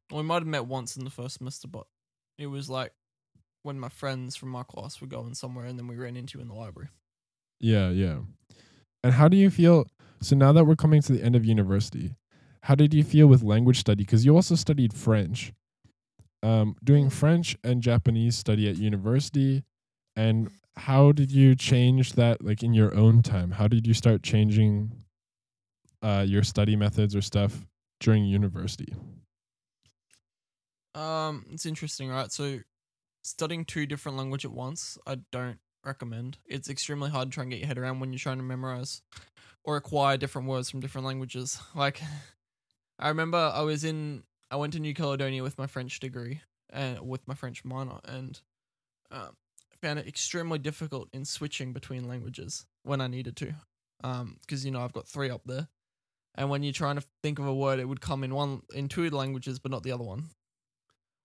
We 0.10 0.24
might 0.24 0.36
have 0.36 0.48
met 0.48 0.68
once 0.68 0.96
in 0.96 1.04
the 1.04 1.10
first 1.10 1.40
semester, 1.40 1.68
but 1.68 1.86
it 2.38 2.48
was 2.48 2.70
like 2.70 2.94
when 3.64 3.78
my 3.78 3.90
friends 3.90 4.38
from 4.38 4.48
my 4.48 4.64
class 4.64 5.02
were 5.02 5.08
going 5.08 5.34
somewhere, 5.34 5.66
and 5.66 5.78
then 5.78 5.90
we 5.90 5.98
ran 5.98 6.16
into 6.16 6.38
you 6.38 6.42
in 6.42 6.48
the 6.48 6.56
library. 6.56 6.88
Yeah, 7.60 7.90
yeah. 7.90 8.20
And 9.04 9.14
how 9.14 9.28
do 9.28 9.36
you 9.36 9.50
feel? 9.50 9.88
So 10.22 10.38
now 10.38 10.54
that 10.54 10.64
we're 10.64 10.78
coming 10.78 11.02
to 11.02 11.12
the 11.12 11.22
end 11.22 11.36
of 11.36 11.44
university, 11.44 12.16
how 12.62 12.76
did 12.76 12.94
you 12.94 13.04
feel 13.04 13.28
with 13.28 13.44
language 13.44 13.82
study? 13.82 14.06
Because 14.06 14.26
you 14.26 14.34
also 14.34 14.56
studied 14.56 14.94
French. 14.94 15.52
Um, 16.46 16.76
doing 16.84 17.10
French 17.10 17.58
and 17.64 17.82
Japanese 17.82 18.38
study 18.38 18.70
at 18.70 18.78
university, 18.78 19.64
and 20.16 20.52
how 20.78 21.12
did 21.12 21.32
you 21.32 21.56
change 21.56 22.14
that, 22.14 22.44
like 22.44 22.62
in 22.62 22.74
your 22.74 22.94
own 22.96 23.24
time? 23.24 23.50
How 23.50 23.68
did 23.68 23.88
you 23.88 23.96
start 23.96 24.22
changing 24.22 24.92
uh, 26.04 26.24
your 26.28 26.44
study 26.44 26.76
methods 26.76 27.16
or 27.16 27.22
stuff 27.22 27.66
during 28.00 28.26
university? 28.26 28.94
Um, 30.94 31.46
it's 31.52 31.66
interesting, 31.66 32.10
right? 32.10 32.32
So, 32.32 32.60
studying 33.24 33.66
two 33.66 33.88
different 33.88 34.18
language 34.18 34.46
at 34.46 34.52
once, 34.52 35.00
I 35.08 35.18
don't 35.32 35.58
recommend. 35.84 36.38
It's 36.46 36.70
extremely 36.70 37.10
hard 37.10 37.32
to 37.32 37.34
try 37.34 37.42
and 37.42 37.52
get 37.52 37.60
your 37.60 37.68
head 37.68 37.80
around 37.80 38.00
when 38.00 38.14
you're 38.14 38.20
trying 38.20 38.38
to 38.38 38.44
memorize 38.44 39.02
or 39.64 39.78
acquire 39.78 40.16
different 40.16 40.48
words 40.48 40.70
from 40.70 40.80
different 40.80 41.08
languages. 41.08 41.60
Like, 41.76 42.02
I 43.00 43.10
remember 43.10 43.38
I 43.38 43.62
was 43.62 43.84
in, 43.84 44.24
I 44.52 44.56
went 44.58 44.74
to 44.74 44.80
New 44.80 44.94
Caledonia 44.94 45.44
with 45.44 45.58
my 45.58 45.68
French 45.68 46.00
degree 46.00 46.42
and 46.70 47.00
with 47.02 47.28
my 47.28 47.34
French 47.34 47.64
minor, 47.66 48.00
and 48.06 48.40
um, 49.12 49.36
found 49.82 50.00
it 50.00 50.08
extremely 50.08 50.60
difficult 50.60 51.10
in 51.14 51.26
switching 51.26 51.74
between 51.74 52.08
languages 52.08 52.66
when 52.84 53.02
I 53.02 53.08
needed 53.08 53.36
to. 53.38 53.54
Um, 54.04 54.38
because 54.42 54.66
you 54.66 54.72
know 54.72 54.82
I've 54.82 54.94
got 54.94 55.08
three 55.08 55.30
up 55.30 55.42
there, 55.46 55.68
and 56.36 56.50
when 56.50 56.64
you're 56.64 56.74
trying 56.74 56.98
to 56.98 57.04
think 57.24 57.40
of 57.40 57.48
a 57.48 57.54
word, 57.56 57.80
it 57.80 57.86
would 57.86 58.02
come 58.02 58.24
in 58.24 58.34
one 58.34 58.62
in 58.74 58.88
two 58.88 59.10
languages, 59.10 59.60
but 59.60 59.72
not 59.72 59.84
the 59.84 59.92
other 59.92 60.04
one. 60.04 60.26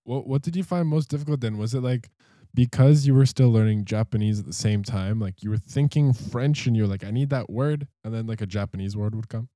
What 0.03 0.27
What 0.27 0.41
did 0.41 0.55
you 0.55 0.63
find 0.63 0.87
most 0.87 1.09
difficult 1.09 1.41
then? 1.41 1.57
Was 1.57 1.73
it 1.73 1.81
like 1.81 2.09
because 2.53 3.05
you 3.05 3.13
were 3.13 3.25
still 3.25 3.49
learning 3.51 3.85
Japanese 3.85 4.39
at 4.39 4.45
the 4.45 4.53
same 4.53 4.83
time, 4.83 5.19
like 5.19 5.43
you 5.43 5.49
were 5.49 5.57
thinking 5.57 6.13
French 6.13 6.65
and 6.67 6.75
you're 6.75 6.87
like, 6.87 7.03
I 7.03 7.11
need 7.11 7.29
that 7.29 7.49
word, 7.49 7.87
and 8.03 8.13
then 8.13 8.25
like 8.27 8.41
a 8.41 8.47
Japanese 8.47 8.95
word 8.95 9.15
would 9.15 9.29
come? 9.29 9.49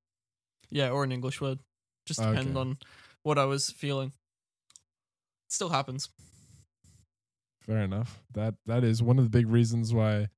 Yeah, 0.70 0.90
or 0.90 1.04
an 1.04 1.12
English 1.12 1.40
word. 1.40 1.60
Just 2.06 2.20
depend 2.20 2.50
Okay. 2.50 2.58
on 2.58 2.78
what 3.26 3.38
I 3.38 3.44
was 3.44 3.70
feeling. 3.70 4.12
It 4.68 5.52
still 5.52 5.68
happens. 5.68 6.08
Fair 7.60 7.78
enough. 7.78 8.22
That 8.32 8.54
that 8.66 8.84
is 8.84 9.02
one 9.02 9.18
of 9.18 9.24
the 9.24 9.30
big 9.30 9.48
reasons 9.48 9.92
why 9.92 10.28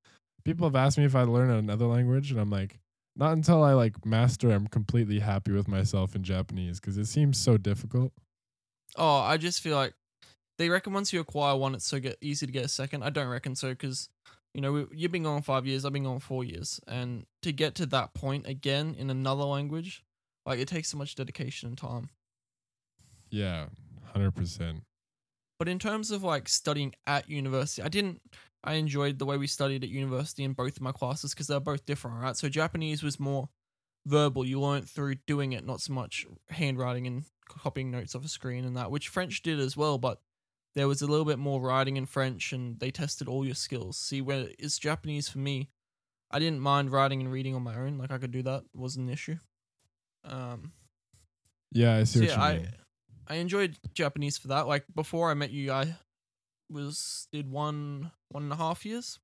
people 0.43 0.67
have 0.67 0.75
asked 0.75 0.97
me 0.97 1.05
if 1.05 1.15
I 1.15 1.23
learn 1.23 1.51
another 1.51 1.85
language, 1.85 2.31
and 2.31 2.41
I'm 2.41 2.51
like, 2.51 2.81
not 3.15 3.33
until 3.33 3.63
I 3.63 3.75
like 3.75 4.07
master. 4.07 4.51
I'm 4.51 4.67
completely 4.67 5.19
happy 5.19 5.53
with 5.53 5.69
myself 5.69 6.17
in 6.17 6.23
Japanese 6.23 6.81
because 6.81 6.97
it 6.97 7.05
seems 7.05 7.37
so 7.37 7.59
difficult. 7.59 8.13
Oh, 8.97 9.19
I 9.19 9.37
just 9.37 9.61
feel 9.61 9.77
like 9.77 9.93
they 10.57 10.71
reckon 10.71 10.95
once 10.95 11.13
you 11.13 11.21
acquire 11.21 11.57
one, 11.57 11.75
it's 11.75 11.87
so 11.87 12.01
get 12.01 12.17
easy 12.23 12.47
to 12.47 12.53
get 12.53 12.65
a 12.65 12.69
second. 12.69 13.03
I 13.05 13.11
don't 13.11 13.29
reckon 13.29 13.55
so 13.55 13.69
because 13.69 14.09
you 14.55 14.63
know 14.63 14.73
we, 14.73 14.87
you've 14.93 15.13
been 15.13 15.25
going 15.25 15.43
five 15.43 15.67
years, 15.67 15.85
I've 15.85 15.93
been 15.93 16.05
going 16.05 16.21
four 16.21 16.43
years, 16.43 16.81
and 16.89 17.27
to 17.43 17.53
get 17.53 17.75
to 17.75 17.87
that 17.87 18.15
point 18.15 18.47
again 18.47 18.97
in 18.99 19.11
another 19.11 19.45
language, 19.45 20.05
like 20.47 20.59
it 20.59 20.69
takes 20.69 20.89
so 20.89 20.97
much 20.97 21.17
dedication 21.17 21.69
and 21.69 21.77
time. 21.77 22.09
Yeah, 23.31 23.67
hundred 24.13 24.33
percent. 24.33 24.83
But 25.59 25.69
in 25.69 25.79
terms 25.79 26.11
of 26.11 26.23
like 26.23 26.49
studying 26.49 26.95
at 27.07 27.29
university, 27.29 27.83
I 27.83 27.89
didn't. 27.89 28.21
I 28.65 28.75
enjoyed 28.75 29.19
the 29.19 29.27
way 29.27 29.37
we 29.37 29.47
studied 29.47 29.85
at 29.85 29.91
university 29.91 30.43
in 30.45 30.53
both 30.53 30.77
of 30.77 30.83
my 30.83 30.93
classes 30.93 31.33
because 31.33 31.47
they're 31.47 31.61
both 31.61 31.87
different, 31.87 32.21
right? 32.21 32.37
So 32.37 32.49
Japanese 32.49 33.03
was 33.03 33.21
more 33.21 33.49
verbal. 34.05 34.45
You 34.45 34.61
learnt 34.61 34.89
through 34.89 35.17
doing 35.27 35.53
it, 35.53 35.65
not 35.65 35.81
so 35.81 35.93
much 35.93 36.27
handwriting 36.51 37.07
and 37.07 37.25
copying 37.49 37.91
notes 37.91 38.15
off 38.15 38.25
a 38.25 38.29
screen 38.29 38.65
and 38.65 38.77
that, 38.77 38.91
which 38.91 39.09
French 39.09 39.43
did 39.43 39.61
as 39.61 39.77
well. 39.77 39.97
But 39.97 40.21
there 40.75 40.89
was 40.89 41.03
a 41.03 41.07
little 41.07 41.25
bit 41.25 41.39
more 41.39 41.61
writing 41.61 41.97
in 41.97 42.07
French, 42.07 42.53
and 42.53 42.79
they 42.81 42.91
tested 42.91 43.29
all 43.29 43.45
your 43.45 43.55
skills. 43.55 43.97
See, 43.97 44.21
where 44.21 44.49
it's 44.59 44.79
Japanese 44.79 45.29
for 45.29 45.39
me, 45.39 45.71
I 46.31 46.39
didn't 46.39 46.61
mind 46.61 46.91
writing 46.91 47.21
and 47.21 47.33
reading 47.33 47.55
on 47.55 47.63
my 47.63 47.77
own. 47.77 47.97
Like 47.97 48.11
I 48.11 48.19
could 48.19 48.33
do 48.33 48.43
that, 48.43 48.65
it 48.75 48.79
wasn't 48.79 49.07
an 49.07 49.13
issue. 49.13 49.37
Um, 50.25 50.73
Yeah, 51.73 51.97
I 51.97 52.05
see 52.05 52.19
so 52.19 52.25
what 52.25 52.29
yeah, 52.29 52.53
you 52.53 52.59
mean. 52.59 52.67
I 52.67 52.75
enjoyed 53.37 53.77
Japanese 53.95 54.39
for 54.39 54.49
that. 54.49 54.67
Like 54.67 54.85
before 54.95 55.31
I 55.31 55.35
met 55.35 55.51
you, 55.51 55.73
I 55.73 55.97
was 56.71 57.29
did 57.33 57.51
one 57.51 58.11
one 58.31 58.45
and 58.45 58.53
a 58.53 58.57
half 58.57 58.85
years, 58.85 59.19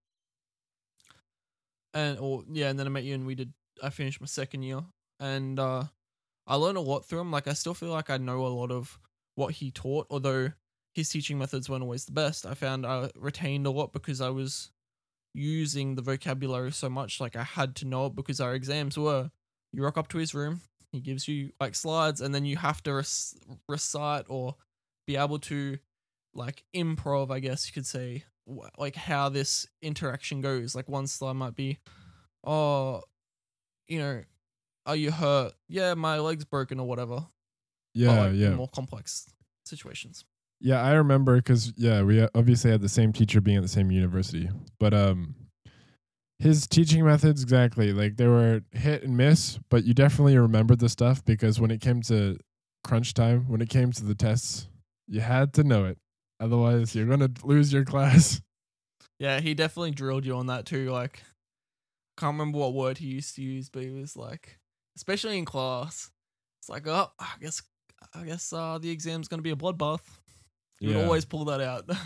and 1.92 2.18
or 2.18 2.44
yeah, 2.50 2.70
and 2.70 2.78
then 2.78 2.86
I 2.86 2.90
met 2.90 3.04
you 3.04 3.14
and 3.14 3.26
we 3.26 3.34
did. 3.34 3.52
I 3.82 3.90
finished 3.90 4.20
my 4.20 4.26
second 4.26 4.62
year, 4.62 4.80
and 5.18 5.58
uh, 5.58 5.84
I 6.46 6.56
learned 6.56 6.78
a 6.78 6.82
lot 6.82 7.04
through 7.04 7.20
him. 7.20 7.30
Like 7.30 7.48
I 7.48 7.54
still 7.54 7.74
feel 7.74 7.90
like 7.90 8.10
I 8.10 8.18
know 8.18 8.46
a 8.46 8.48
lot 8.48 8.70
of 8.70 8.98
what 9.34 9.54
he 9.54 9.70
taught, 9.70 10.06
although 10.10 10.52
his 10.94 11.08
teaching 11.08 11.38
methods 11.38 11.68
weren't 11.68 11.82
always 11.82 12.04
the 12.04 12.12
best. 12.12 12.46
I 12.46 12.54
found 12.54 12.86
I 12.86 13.10
retained 13.16 13.66
a 13.66 13.70
lot 13.70 13.92
because 13.92 14.20
I 14.20 14.30
was 14.30 14.70
using 15.34 15.96
the 15.96 16.02
vocabulary 16.02 16.72
so 16.72 16.88
much. 16.88 17.20
Like 17.20 17.36
I 17.36 17.42
had 17.42 17.74
to 17.76 17.84
know 17.84 18.06
it 18.06 18.14
because 18.14 18.40
our 18.40 18.54
exams 18.54 18.96
were. 18.96 19.30
You 19.72 19.82
rock 19.82 19.98
up 19.98 20.06
to 20.10 20.18
his 20.18 20.34
room, 20.34 20.60
he 20.94 21.00
gives 21.00 21.26
you 21.28 21.50
like 21.60 21.74
slides, 21.74 22.20
and 22.20 22.34
then 22.34 22.44
you 22.44 22.56
have 22.56 22.82
to 22.84 22.94
rec- 22.94 23.58
recite 23.68 24.24
or 24.28 24.54
be 25.06 25.16
able 25.16 25.38
to 25.40 25.78
like 26.34 26.64
improv, 26.74 27.30
I 27.30 27.40
guess 27.40 27.66
you 27.66 27.72
could 27.72 27.86
say, 27.86 28.24
wh- 28.48 28.68
like 28.78 28.96
how 28.96 29.28
this 29.28 29.66
interaction 29.82 30.40
goes. 30.40 30.74
Like 30.74 30.88
one 30.88 31.06
slide 31.06 31.34
might 31.34 31.54
be, 31.54 31.78
oh, 32.44 33.02
you 33.88 33.98
know, 33.98 34.22
are 34.86 34.96
you 34.96 35.10
hurt? 35.10 35.52
Yeah, 35.68 35.94
my 35.94 36.18
leg's 36.18 36.44
broken 36.44 36.80
or 36.80 36.86
whatever. 36.86 37.26
Yeah, 37.94 38.24
like, 38.24 38.32
yeah, 38.34 38.50
More 38.50 38.68
complex 38.68 39.30
situations. 39.64 40.24
yeah. 40.60 40.82
I 40.82 40.92
remember 40.94 41.36
because 41.36 41.72
yeah, 41.76 42.02
we 42.02 42.20
uh, 42.20 42.28
obviously 42.34 42.70
had 42.72 42.80
the 42.80 42.88
same 42.88 43.12
teacher 43.12 43.40
being 43.40 43.56
at 43.58 43.62
the 43.62 43.68
same 43.68 43.90
university, 43.92 44.50
but 44.80 44.92
um, 44.92 45.34
his 46.38 46.66
teaching 46.66 47.04
methods 47.04 47.42
exactly 47.42 47.92
like 47.92 48.16
they 48.16 48.26
were 48.26 48.62
hit 48.72 49.02
and 49.02 49.16
miss, 49.16 49.58
but 49.70 49.84
you 49.84 49.94
definitely 49.94 50.36
remembered 50.36 50.80
the 50.80 50.88
stuff 50.88 51.24
because 51.24 51.60
when 51.60 51.70
it 51.70 51.80
came 51.80 52.02
to 52.02 52.36
crunch 52.82 53.14
time, 53.14 53.48
when 53.48 53.60
it 53.60 53.68
came 53.68 53.92
to 53.92 54.04
the 54.04 54.14
tests, 54.14 54.68
you 55.06 55.20
had 55.20 55.52
to 55.54 55.64
know 55.64 55.84
it. 55.84 55.98
Otherwise, 56.40 56.94
you're 56.94 57.06
gonna 57.06 57.30
lose 57.42 57.72
your 57.72 57.84
class. 57.84 58.40
Yeah, 59.20 59.38
he 59.40 59.54
definitely 59.54 59.92
drilled 59.92 60.26
you 60.26 60.34
on 60.36 60.46
that 60.48 60.66
too. 60.66 60.90
Like, 60.90 61.22
can't 62.18 62.32
remember 62.34 62.58
what 62.58 62.74
word 62.74 62.98
he 62.98 63.06
used 63.06 63.36
to 63.36 63.42
use, 63.42 63.70
but 63.70 63.82
he 63.82 63.90
was 63.90 64.16
like, 64.16 64.58
especially 64.96 65.38
in 65.38 65.44
class, 65.44 66.10
it's 66.60 66.68
like, 66.68 66.86
oh, 66.88 67.10
I 67.18 67.32
guess, 67.40 67.62
I 68.12 68.24
guess 68.24 68.52
uh, 68.52 68.78
the 68.78 68.90
exam's 68.90 69.28
gonna 69.28 69.40
be 69.42 69.52
a 69.52 69.56
bloodbath. 69.56 70.00
Would 70.82 70.96
Yeah. 70.96 71.04
always 71.04 71.24
pull 71.24 71.44
that 71.46 71.60
out. 71.60 71.88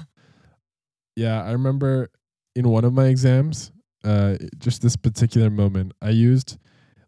Yeah, 1.16 1.42
I 1.42 1.52
remember 1.52 2.10
in 2.54 2.68
one 2.68 2.84
of 2.84 2.92
my 2.92 3.06
exams, 3.06 3.72
uh, 4.04 4.36
just 4.58 4.82
this 4.82 4.96
particular 4.96 5.50
moment, 5.50 5.92
I 6.02 6.10
used 6.10 6.58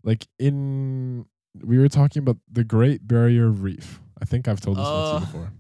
like 0.03 0.27
in 0.39 1.27
we 1.65 1.79
were 1.79 1.89
talking 1.89 2.21
about 2.23 2.39
the 2.51 2.65
Great 2.65 3.07
Barrier 3.07 3.49
Reef. 3.51 4.01
I 4.21 4.25
think 4.25 4.47
I've 4.49 4.61
told 4.61 4.77
this 4.77 4.85
one 4.85 4.93
to 4.93 5.09
Uh, 5.11 5.15
you 5.15 5.21
before. 5.27 5.53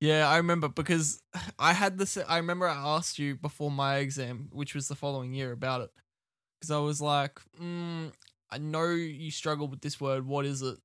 yeah, 0.00 0.28
I 0.28 0.36
remember 0.36 0.68
because 0.68 1.20
I 1.58 1.72
had 1.72 1.98
this. 1.98 2.16
I 2.16 2.36
remember 2.38 2.68
I 2.68 2.74
asked 2.96 3.18
you 3.18 3.36
before 3.36 3.70
my 3.70 3.96
exam, 3.96 4.48
which 4.52 4.74
was 4.74 4.88
the 4.88 4.94
following 4.94 5.32
year, 5.34 5.52
about 5.52 5.80
it, 5.82 5.90
because 6.60 6.70
I 6.70 6.78
was 6.78 7.00
like, 7.00 7.40
mm, 7.60 8.12
I 8.50 8.58
know 8.58 8.90
you 8.90 9.30
struggle 9.30 9.66
with 9.68 9.80
this 9.80 10.00
word. 10.00 10.26
What 10.26 10.44
is 10.46 10.62
it? 10.62 10.78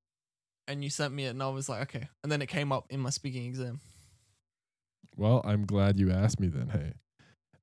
And 0.70 0.84
you 0.84 0.90
sent 0.90 1.14
me 1.14 1.26
it, 1.26 1.30
and 1.30 1.42
I 1.44 1.50
was 1.50 1.70
like, 1.70 1.82
okay. 1.84 2.10
And 2.24 2.32
then 2.32 2.42
it 2.42 2.48
came 2.48 2.72
up 2.72 2.88
in 2.90 3.00
my 3.00 3.10
speaking 3.10 3.46
exam. 3.46 3.80
Well, 5.16 5.42
I'm 5.46 5.66
glad 5.66 6.00
you 6.00 6.12
asked 6.12 6.40
me 6.40 6.48
then. 6.48 6.70
Hey, 6.70 6.94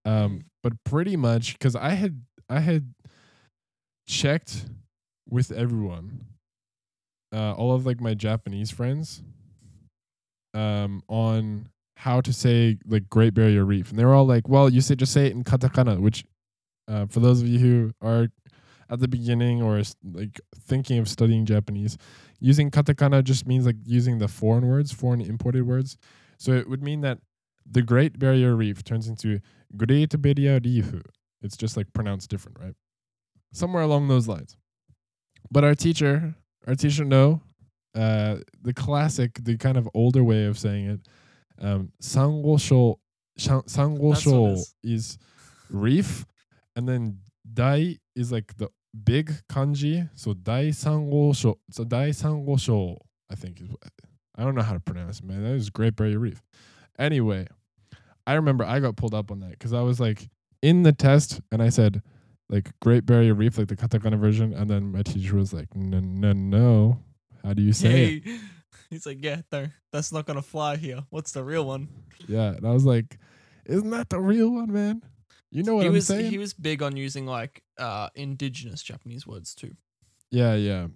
um, 0.05 0.43
but 0.63 0.73
pretty 0.85 1.17
much 1.17 1.55
because 1.55 1.77
I 1.77 1.91
had 1.91 2.23
I 2.49 2.61
had 2.61 2.95
checked 4.07 4.67
with 5.29 5.51
everyone, 5.51 6.27
uh, 7.33 7.53
all 7.53 7.73
of 7.73 7.87
like 7.87 8.01
my 8.01 8.15
Japanese 8.15 8.71
friends, 8.71 9.23
um, 10.53 11.03
on 11.09 11.69
how 11.97 12.21
to 12.21 12.33
say 12.33 12.79
like 12.87 13.09
Great 13.09 13.35
Barrier 13.35 13.65
Reef, 13.65 13.91
and 13.91 13.99
they 13.99 14.05
were 14.05 14.15
all 14.15 14.27
like, 14.27 14.49
"Well, 14.49 14.69
you 14.69 14.81
say 14.81 14.95
just 14.95 15.13
say 15.13 15.27
it 15.27 15.33
in 15.33 15.45
katakana," 15.45 16.01
which, 16.01 16.25
uh, 16.89 17.07
for 17.07 17.21
those 17.21 17.41
of 17.41 17.49
you 17.49 17.59
who 17.59 17.93
are 18.03 18.29
at 18.91 19.01
the 19.01 19.09
beginning 19.09 19.63
or 19.63 19.83
like 20.13 20.41
thinking 20.55 20.99
of 20.99 21.09
studying 21.09 21.47
Japanese, 21.47 21.97
using 22.41 22.71
katakana 22.71 23.25
just 23.25 23.47
means 23.47 23.65
like 23.67 23.77
using 23.85 24.19
the 24.19 24.29
foreign 24.29 24.69
words, 24.69 24.93
foreign 24.93 25.21
imported 25.21 25.67
words. 25.67 25.97
So 26.39 26.53
it 26.53 26.69
would 26.69 26.83
mean 26.83 27.01
that 27.01 27.19
the 27.71 27.83
Great 27.83 28.19
Barrier 28.19 28.55
Reef 28.57 28.85
turns 28.85 29.09
into 29.09 29.41
Great 29.77 30.21
Barrier 30.21 30.61
Reef. 30.63 30.95
It's 31.43 31.57
just 31.57 31.77
like 31.77 31.93
pronounced 31.93 32.31
different, 32.31 32.59
right? 32.61 32.75
Somewhere 33.53 33.83
along 33.83 34.09
those 34.09 34.27
lines. 34.29 34.57
But 35.51 35.63
our 35.65 35.75
teacher, 35.75 36.35
our 36.67 36.75
teacher, 36.75 37.05
no, 37.05 37.43
uh, 37.95 38.37
the 38.63 38.73
classic, 38.75 39.39
the 39.43 39.57
kind 39.57 39.77
of 39.77 39.89
older 39.95 40.25
way 40.25 40.47
of 40.47 40.59
saying 40.59 40.87
it, 40.87 41.01
um, 41.61 41.93
Sangosho 42.03 42.97
is. 44.83 45.19
reef, 45.71 46.25
and 46.77 46.89
then 46.89 47.19
Dai 47.53 47.99
is 48.17 48.33
like 48.33 48.57
the 48.57 48.69
big 49.05 49.33
kanji. 49.51 50.09
So 50.15 50.35
Dai 50.35 50.67
Sangosho, 50.69 51.57
so 51.71 51.85
Dai 51.85 52.11
Sangosho, 52.11 52.97
I 53.31 53.35
think 53.35 53.61
is. 53.61 53.69
what- 53.69 53.79
I 54.37 54.43
don't 54.43 54.57
know 54.57 54.63
how 54.63 54.73
to 54.73 54.81
pronounce 54.81 55.21
it, 55.21 55.25
man. 55.27 55.45
That 55.45 55.53
is 55.53 55.71
Great 55.71 55.95
Barrier 55.95 56.19
Reef. 56.19 56.43
Anyway, 56.99 57.47
I 58.27 58.35
remember 58.35 58.65
I 58.65 58.81
got 58.81 58.97
pulled 58.97 59.15
up 59.15 59.31
on 59.31 59.41
that 59.41 59.51
because 59.51 59.73
I 59.73 59.81
was 59.83 60.01
like 60.01 60.29
in 60.63 60.83
the 60.83 60.93
test 60.93 61.41
and 61.53 61.63
I 61.63 61.69
said 61.69 62.03
like 62.49 62.71
Great 62.81 63.07
Barrier 63.07 63.35
Reef, 63.35 63.59
like 63.59 63.69
the 63.69 63.77
katakana 63.77 64.19
version, 64.19 64.53
and 64.53 64.69
then 64.71 64.93
my 64.93 65.03
teacher 65.03 65.37
was 65.37 65.53
like, 65.53 65.75
no, 65.75 66.01
no, 66.01 66.33
no. 66.33 67.01
How 67.43 67.53
do 67.55 67.63
you 67.63 67.73
say? 67.73 68.23
Yeah, 68.25 68.33
he- 68.33 68.41
he's 68.91 69.07
like, 69.07 69.19
yeah, 69.23 69.43
that's 69.93 70.13
not 70.13 70.27
gonna 70.27 70.43
fly 70.43 70.77
here. 70.77 71.05
What's 71.11 71.33
the 71.33 71.43
real 71.45 71.65
one? 71.67 71.89
Yeah, 72.29 72.49
and 72.53 72.67
I 72.67 72.71
was 72.71 72.85
like, 72.85 73.19
isn't 73.67 73.91
that 73.91 74.09
the 74.11 74.21
real 74.21 74.51
one, 74.53 74.73
man? 74.73 75.03
You 75.51 75.63
know 75.63 75.75
what 75.77 75.83
he 75.83 75.89
I'm 75.89 75.93
was 75.95 76.07
saying? 76.07 76.31
he 76.31 76.39
was 76.39 76.53
big 76.53 76.83
on 76.83 76.97
using 76.97 77.27
like 77.27 77.63
uh 77.79 78.09
indigenous 78.15 78.83
Japanese 78.83 79.27
words 79.27 79.55
too. 79.55 79.73
Yeah, 80.31 80.55
yeah. 80.55 80.89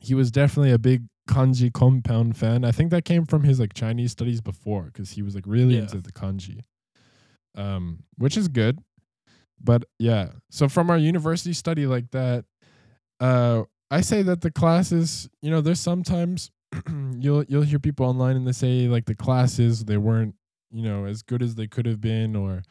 He 0.00 0.14
was 0.14 0.30
definitely 0.30 0.72
a 0.72 0.78
big 0.78 1.04
kanji 1.28 1.72
compound 1.72 2.36
fan. 2.36 2.64
I 2.64 2.72
think 2.72 2.90
that 2.90 3.04
came 3.04 3.24
from 3.26 3.44
his 3.44 3.60
like 3.60 3.74
Chinese 3.74 4.12
studies 4.12 4.40
before 4.40 4.84
because 4.84 5.10
he 5.12 5.22
was 5.22 5.34
like 5.34 5.44
really 5.46 5.74
Yeah. 5.76 5.82
into 5.82 6.00
the 6.00 6.12
kanji. 6.12 6.60
Um, 7.54 8.04
which 8.16 8.36
is 8.36 8.48
good. 8.48 8.78
But 9.62 9.84
yeah, 9.98 10.30
so 10.50 10.68
from 10.68 10.90
our 10.90 10.98
university 10.98 11.52
study 11.52 11.86
like 11.86 12.10
that, 12.10 12.44
uh, 13.20 13.62
I 13.90 14.00
say 14.00 14.22
that 14.22 14.40
the 14.40 14.50
classes, 14.50 15.28
you 15.42 15.50
know, 15.50 15.60
there's 15.60 15.78
sometimes 15.80 16.50
you'll 17.18 17.44
you'll 17.44 17.62
hear 17.62 17.78
people 17.78 18.06
online 18.06 18.36
and 18.36 18.46
they 18.46 18.52
say 18.52 18.88
like 18.88 19.04
the 19.04 19.14
classes 19.14 19.84
they 19.84 19.98
weren't, 19.98 20.34
you 20.72 20.82
know, 20.82 21.04
as 21.04 21.22
good 21.22 21.42
as 21.42 21.54
they 21.54 21.66
could 21.68 21.86
have 21.86 22.00
been 22.00 22.34
or 22.34 22.62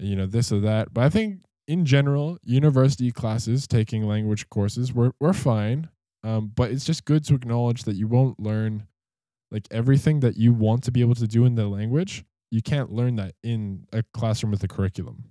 you 0.00 0.14
know, 0.16 0.26
this 0.26 0.52
or 0.52 0.60
that. 0.60 0.92
But 0.92 1.04
I 1.04 1.08
think 1.08 1.40
in 1.66 1.84
general, 1.84 2.38
university 2.44 3.10
classes 3.12 3.66
taking 3.66 4.02
language 4.04 4.48
courses 4.50 4.92
were 4.92 5.12
were 5.20 5.32
fine. 5.32 5.88
Um, 6.24 6.52
but 6.54 6.70
it's 6.70 6.84
just 6.84 7.04
good 7.04 7.24
to 7.26 7.34
acknowledge 7.34 7.84
that 7.84 7.96
you 7.96 8.08
won't 8.08 8.40
learn 8.40 8.86
like 9.50 9.68
everything 9.70 10.20
that 10.20 10.36
you 10.36 10.52
want 10.52 10.82
to 10.84 10.90
be 10.90 11.00
able 11.00 11.14
to 11.14 11.26
do 11.26 11.44
in 11.44 11.54
the 11.54 11.68
language. 11.68 12.24
You 12.50 12.62
can't 12.62 12.92
learn 12.92 13.16
that 13.16 13.34
in 13.42 13.86
a 13.92 14.02
classroom 14.12 14.50
with 14.50 14.62
a 14.64 14.68
curriculum. 14.68 15.24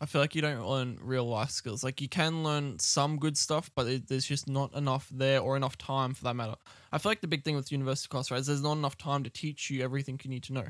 I 0.00 0.06
feel 0.06 0.20
like 0.20 0.34
you 0.34 0.42
don't 0.42 0.66
learn 0.66 0.98
real 1.00 1.24
life 1.24 1.50
skills. 1.50 1.84
Like 1.84 2.00
you 2.00 2.08
can 2.08 2.42
learn 2.42 2.78
some 2.80 3.16
good 3.16 3.36
stuff, 3.36 3.70
but 3.76 3.86
it, 3.86 4.08
there's 4.08 4.26
just 4.26 4.48
not 4.48 4.74
enough 4.74 5.08
there 5.12 5.40
or 5.40 5.56
enough 5.56 5.78
time 5.78 6.14
for 6.14 6.24
that 6.24 6.34
matter. 6.34 6.56
I 6.90 6.98
feel 6.98 7.10
like 7.10 7.20
the 7.20 7.28
big 7.28 7.44
thing 7.44 7.54
with 7.54 7.70
university 7.70 8.08
class, 8.08 8.30
right, 8.30 8.40
is 8.40 8.48
there's 8.48 8.62
not 8.62 8.72
enough 8.72 8.96
time 8.96 9.22
to 9.22 9.30
teach 9.30 9.70
you 9.70 9.84
everything 9.84 10.18
you 10.24 10.30
need 10.30 10.42
to 10.44 10.52
know. 10.52 10.66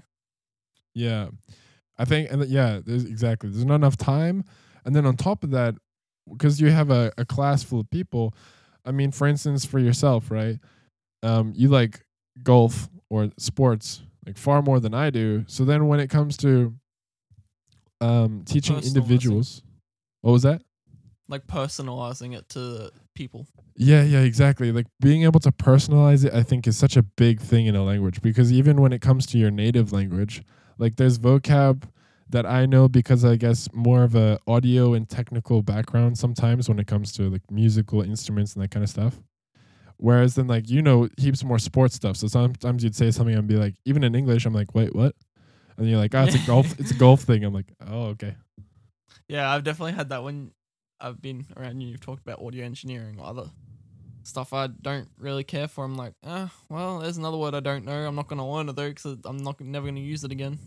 Yeah. 0.95 1.29
I 1.99 2.05
think, 2.05 2.31
and 2.31 2.43
th- 2.43 2.53
yeah, 2.53 2.81
there's 2.85 3.05
exactly. 3.05 3.49
There's 3.49 3.65
not 3.65 3.77
enough 3.77 3.97
time. 3.97 4.45
And 4.85 4.95
then 4.95 5.07
on 5.07 5.17
top 5.17 5.43
of 5.43 5.51
that, 5.53 5.75
because 6.31 6.61
you 6.61 6.71
have 6.71 6.91
a, 6.91 7.13
a 7.17 7.25
class 7.25 7.63
full 7.63 7.81
of 7.81 7.91
people, 7.91 8.35
I 8.85 8.93
mean, 8.93 9.11
for 9.11 9.27
instance, 9.27 9.65
for 9.65 9.79
yourself, 9.79 10.31
right? 10.31 10.59
Um, 11.23 11.53
you 11.57 11.69
like 11.69 12.05
golf 12.43 12.89
or 13.11 13.31
sports 13.39 14.03
like 14.27 14.37
far 14.37 14.63
more 14.63 14.81
than 14.81 14.95
I 14.95 15.11
do. 15.11 15.45
So 15.47 15.65
then 15.65 15.87
when 15.89 16.01
it 16.01 16.09
comes 16.09 16.37
to 16.39 16.75
um, 18.01 18.43
teaching 18.45 18.77
individuals, 18.79 19.63
what 20.23 20.33
was 20.33 20.43
that? 20.43 20.63
Like 21.29 21.47
personalizing 21.47 22.37
it 22.37 22.49
to 22.51 22.91
people. 23.15 23.47
Yeah, 23.77 24.03
yeah, 24.03 24.21
exactly. 24.21 24.73
Like 24.73 24.87
being 25.01 25.23
able 25.25 25.41
to 25.41 25.51
personalize 25.51 26.25
it, 26.25 26.35
I 26.35 26.43
think, 26.43 26.67
is 26.67 26.77
such 26.77 26.97
a 26.97 27.03
big 27.03 27.41
thing 27.41 27.67
in 27.67 27.75
a 27.75 27.83
language 27.83 28.23
because 28.23 28.53
even 28.53 28.81
when 28.81 28.93
it 28.93 29.01
comes 29.01 29.27
to 29.27 29.39
your 29.39 29.51
native 29.51 29.93
language, 29.93 30.43
like 30.79 30.97
there's 30.97 31.19
vocab 31.19 31.85
that 32.31 32.47
I 32.47 32.67
know 32.67 32.89
because 32.89 33.25
I 33.25 33.37
guess 33.37 33.69
more 33.73 34.03
of 34.03 34.15
a 34.15 34.39
audio 34.47 34.95
and 34.95 35.09
technical 35.09 35.63
background 35.63 36.19
sometimes 36.19 36.69
when 36.69 36.79
it 36.79 36.87
comes 36.87 37.13
to 37.13 37.29
like 37.29 37.51
musical 37.51 38.03
instruments 38.03 38.55
and 38.55 38.63
that 38.63 38.71
kind 38.71 38.83
of 38.83 38.91
stuff. 38.91 39.21
Whereas 39.97 40.35
then 40.35 40.47
like 40.47 40.69
you 40.69 40.83
know 40.83 41.09
heaps 41.19 41.45
more 41.45 41.59
sports 41.59 41.95
stuff. 41.95 42.17
So 42.17 42.27
sometimes 42.27 42.83
you'd 42.83 42.97
say 42.97 43.11
something 43.11 43.35
and 43.35 43.47
be 43.47 43.57
like, 43.57 43.75
even 43.85 44.05
in 44.05 44.15
English, 44.15 44.47
I'm 44.47 44.55
like, 44.55 44.75
wait, 44.75 44.95
what? 44.95 45.15
And 45.77 45.89
you're 45.89 45.99
like, 45.99 46.15
oh, 46.15 46.25
it's 46.25 46.35
a 46.35 46.47
golf, 46.47 46.79
it's 46.79 46.91
a 46.91 46.95
golf 46.95 47.23
thing. 47.23 47.45
I'm 47.45 47.55
like, 47.55 47.73
oh, 47.89 48.07
okay. 48.07 48.37
Yeah, 49.29 49.51
I've 49.51 49.65
definitely 49.65 49.93
had 49.93 50.11
that 50.11 50.23
when 50.23 50.53
I've 51.01 51.21
been 51.21 51.47
around 51.57 51.81
you. 51.81 51.89
You've 51.89 52.01
talked 52.01 52.23
about 52.23 52.41
audio 52.41 52.65
engineering 52.65 53.19
or 53.19 53.27
other 53.27 53.51
stuff 54.23 54.53
I 54.53 54.69
don't 54.69 55.09
really 55.19 55.45
care 55.45 55.69
for. 55.69 55.85
I'm 55.85 55.97
like, 55.97 56.15
ah, 56.25 56.51
well, 56.69 57.01
there's 57.01 57.17
another 57.17 57.37
word 57.37 57.55
I 57.55 57.61
don't 57.61 57.85
know. 57.85 58.07
I'm 58.07 58.15
not 58.15 58.29
gonna 58.29 58.49
learn 58.51 58.69
it 58.69 58.77
though, 58.77 58.89
because 58.89 59.19
I'm 59.25 59.39
not 59.39 59.61
never 59.61 59.87
gonna 59.87 60.01
use 60.01 60.25
it 60.25 60.33
again. 60.33 60.59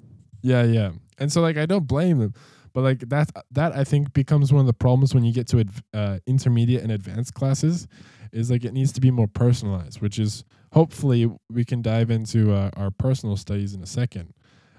Yeah, 0.42 0.64
yeah. 0.64 0.92
And 1.18 1.32
so 1.32 1.42
like 1.42 1.58
I 1.58 1.66
don't 1.66 1.88
blame 1.88 2.20
them, 2.20 2.34
but 2.74 2.82
like 2.84 3.00
that 3.10 3.32
that 3.52 3.74
I 3.74 3.84
think 3.84 4.14
becomes 4.14 4.54
one 4.54 4.62
of 4.62 4.68
the 4.68 4.74
problems 4.74 5.14
when 5.14 5.24
you 5.24 5.34
get 5.34 5.48
to 5.48 5.66
uh, 5.94 6.20
intermediate 6.26 6.84
and 6.84 6.92
advanced 6.92 7.34
classes 7.34 7.88
is 8.32 8.52
like 8.52 8.66
it 8.66 8.74
needs 8.74 8.92
to 8.94 9.02
be 9.02 9.12
more 9.12 9.28
personalized, 9.28 10.02
which 10.02 10.20
is 10.20 10.44
hopefully 10.74 11.32
we 11.50 11.66
can 11.66 11.82
dive 11.82 12.12
into 12.12 12.54
uh, 12.54 12.70
our 12.76 12.92
personal 12.92 13.38
studies 13.38 13.74
in 13.74 13.82
a 13.82 13.88
second. 13.88 14.34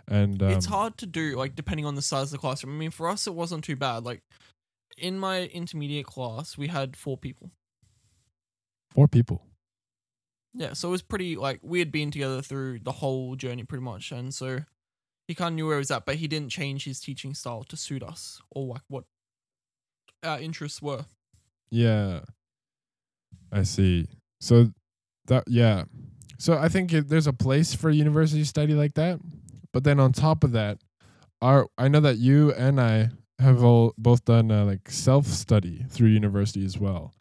And 0.07 0.43
um, 0.43 0.51
it's 0.51 0.67
hard 0.67 0.97
to 0.99 1.07
do, 1.07 1.37
like 1.37 1.55
depending 1.55 1.87
on 1.87 1.95
the 1.95 2.03
size 2.03 2.25
of 2.25 2.31
the 2.33 2.39
classroom. 2.39 2.77
I 2.77 2.79
mean, 2.79 2.91
for 2.91 3.09
us, 3.09 3.27
it 3.27 3.35
wasn't 3.35 3.65
too 3.65 3.77
bad. 3.77 4.05
Like 4.05 4.23
in 4.97 5.19
my 5.19 5.45
intermediate 5.47 6.07
class, 6.07 6.57
we 6.57 6.69
had 6.69 6.97
four 6.97 7.19
people. 7.19 7.51
four 8.91 9.09
people. 9.09 9.43
Yeah, 10.55 10.73
so 10.73 10.89
it 10.89 10.93
was 10.93 11.03
pretty 11.03 11.37
like 11.37 11.61
we 11.63 11.79
had 11.79 11.93
been 11.93 12.11
together 12.11 12.43
through 12.43 12.81
the 12.81 12.93
whole 12.93 13.37
journey 13.37 13.65
pretty 13.65 13.85
much, 13.85 14.13
and 14.13 14.35
so 14.35 14.61
he 15.29 15.35
kind 15.35 15.53
of 15.53 15.55
knew 15.55 15.67
where 15.67 15.77
he 15.77 15.81
was 15.81 15.91
at, 15.91 16.07
but 16.07 16.17
he 16.17 16.27
didn't 16.27 16.49
change 16.49 16.85
his 16.85 16.99
teaching 16.99 17.35
style 17.35 17.63
to 17.65 17.77
suit 17.77 18.03
us 18.03 18.41
or 18.51 18.67
like 18.67 18.83
what 18.89 19.05
our 20.25 20.41
interests 20.41 20.81
were. 20.81 21.05
Yeah, 21.71 22.21
I 23.53 23.63
see. 23.63 24.09
So 24.41 24.73
that 25.27 25.45
yeah, 25.47 25.85
so 26.39 26.57
I 26.57 26.71
think 26.71 26.95
it, 26.95 27.09
there's 27.09 27.27
a 27.27 27.33
place 27.35 27.75
for 27.75 27.91
university 27.91 28.43
study 28.45 28.73
like 28.73 28.95
that, 28.95 29.21
but 29.73 29.85
then 29.85 30.01
on 30.01 30.13
top 30.13 30.45
of 30.45 30.53
that, 30.53 30.79
our 31.43 31.69
I 31.77 31.89
know 31.89 32.01
that 32.01 32.17
you 32.17 32.53
and 32.55 32.81
I 32.81 33.11
have 33.39 33.63
all 33.63 33.93
both 33.99 34.25
done 34.25 34.51
uh, 34.51 34.65
like 34.65 34.91
self 34.91 35.27
study 35.27 35.85
through 35.91 36.09
university 36.09 36.65
as 36.65 36.79
well, 36.79 37.15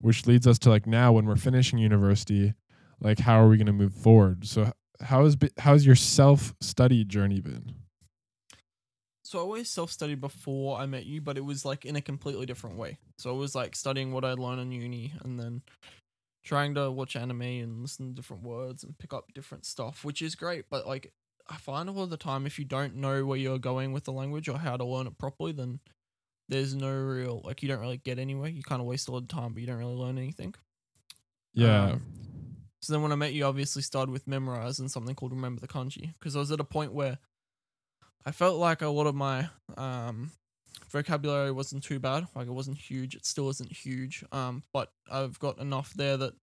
which 0.00 0.26
leads 0.26 0.48
us 0.48 0.58
to 0.60 0.68
like 0.68 0.88
now 0.88 1.12
when 1.12 1.26
we're 1.26 1.36
finishing 1.36 1.78
university, 1.78 2.54
like 3.00 3.20
how 3.20 3.40
are 3.40 3.48
we 3.48 3.56
going 3.56 3.66
to 3.66 3.72
move 3.72 3.94
forward? 3.94 4.48
So 4.48 4.72
h- 5.02 5.08
how 5.08 5.24
is 5.24 5.36
be- 5.36 5.50
how's 5.58 5.84
your 5.86 5.96
self 5.96 6.54
study 6.60 7.04
journey 7.04 7.40
been? 7.40 7.74
So 9.24 9.38
I 9.38 9.42
always 9.42 9.68
self 9.70 9.90
studied 9.90 10.20
before 10.20 10.78
I 10.78 10.86
met 10.86 11.06
you, 11.06 11.20
but 11.20 11.38
it 11.38 11.44
was 11.44 11.64
like 11.64 11.84
in 11.84 11.96
a 11.96 12.00
completely 12.02 12.46
different 12.46 12.76
way. 12.76 12.98
So 13.18 13.34
it 13.34 13.38
was 13.38 13.54
like 13.54 13.76
studying 13.76 14.12
what 14.12 14.24
I'd 14.24 14.38
learned 14.38 14.60
in 14.60 14.72
uni 14.72 15.12
and 15.22 15.38
then 15.38 15.62
trying 16.44 16.74
to 16.74 16.90
watch 16.90 17.16
anime 17.16 17.42
and 17.42 17.82
listen 17.82 18.08
to 18.08 18.14
different 18.14 18.42
words 18.42 18.82
and 18.84 18.98
pick 18.98 19.12
up 19.12 19.32
different 19.32 19.64
stuff, 19.64 20.04
which 20.04 20.22
is 20.22 20.34
great. 20.34 20.66
But 20.70 20.86
like 20.86 21.12
I 21.48 21.56
find 21.56 21.88
a 21.88 21.92
lot 21.92 22.04
of 22.04 22.10
the 22.10 22.16
time 22.16 22.46
if 22.46 22.58
you 22.58 22.64
don't 22.64 22.96
know 22.96 23.24
where 23.24 23.38
you're 23.38 23.58
going 23.58 23.92
with 23.92 24.04
the 24.04 24.12
language 24.12 24.48
or 24.48 24.58
how 24.58 24.76
to 24.76 24.84
learn 24.84 25.06
it 25.06 25.18
properly, 25.18 25.52
then 25.52 25.80
there's 26.48 26.74
no 26.74 26.92
real 26.92 27.40
like 27.44 27.62
you 27.62 27.68
don't 27.68 27.80
really 27.80 27.98
get 27.98 28.18
anywhere. 28.18 28.50
You 28.50 28.62
kind 28.62 28.80
of 28.80 28.86
waste 28.86 29.08
a 29.08 29.12
lot 29.12 29.22
of 29.22 29.28
time, 29.28 29.52
but 29.52 29.60
you 29.60 29.66
don't 29.66 29.78
really 29.78 29.94
learn 29.94 30.18
anything. 30.18 30.54
Yeah, 31.54 31.92
Um, 31.92 32.02
so 32.82 32.92
then 32.92 33.02
when 33.02 33.12
I 33.12 33.16
met 33.16 33.32
you, 33.32 33.44
obviously 33.44 33.80
started 33.80 34.10
with 34.10 34.26
Memrise 34.26 34.80
and 34.80 34.90
something 34.90 35.14
called 35.14 35.32
remember 35.32 35.60
the 35.60 35.68
kanji 35.68 36.12
because 36.18 36.34
I 36.34 36.40
was 36.40 36.50
at 36.50 36.60
a 36.60 36.64
point 36.64 36.92
where 36.92 37.18
I 38.26 38.32
felt 38.32 38.58
like 38.58 38.82
a 38.82 38.88
lot 38.88 39.06
of 39.06 39.14
my 39.14 39.48
um, 39.76 40.32
vocabulary 40.90 41.52
wasn't 41.52 41.84
too 41.84 42.00
bad. 42.00 42.26
Like 42.34 42.48
it 42.48 42.52
wasn't 42.52 42.78
huge. 42.78 43.14
It 43.14 43.24
still 43.24 43.48
isn't 43.50 43.72
huge. 43.72 44.24
Um, 44.32 44.64
but 44.72 44.90
I've 45.10 45.38
got 45.38 45.58
enough 45.58 45.92
there 45.94 46.16
that 46.16 46.34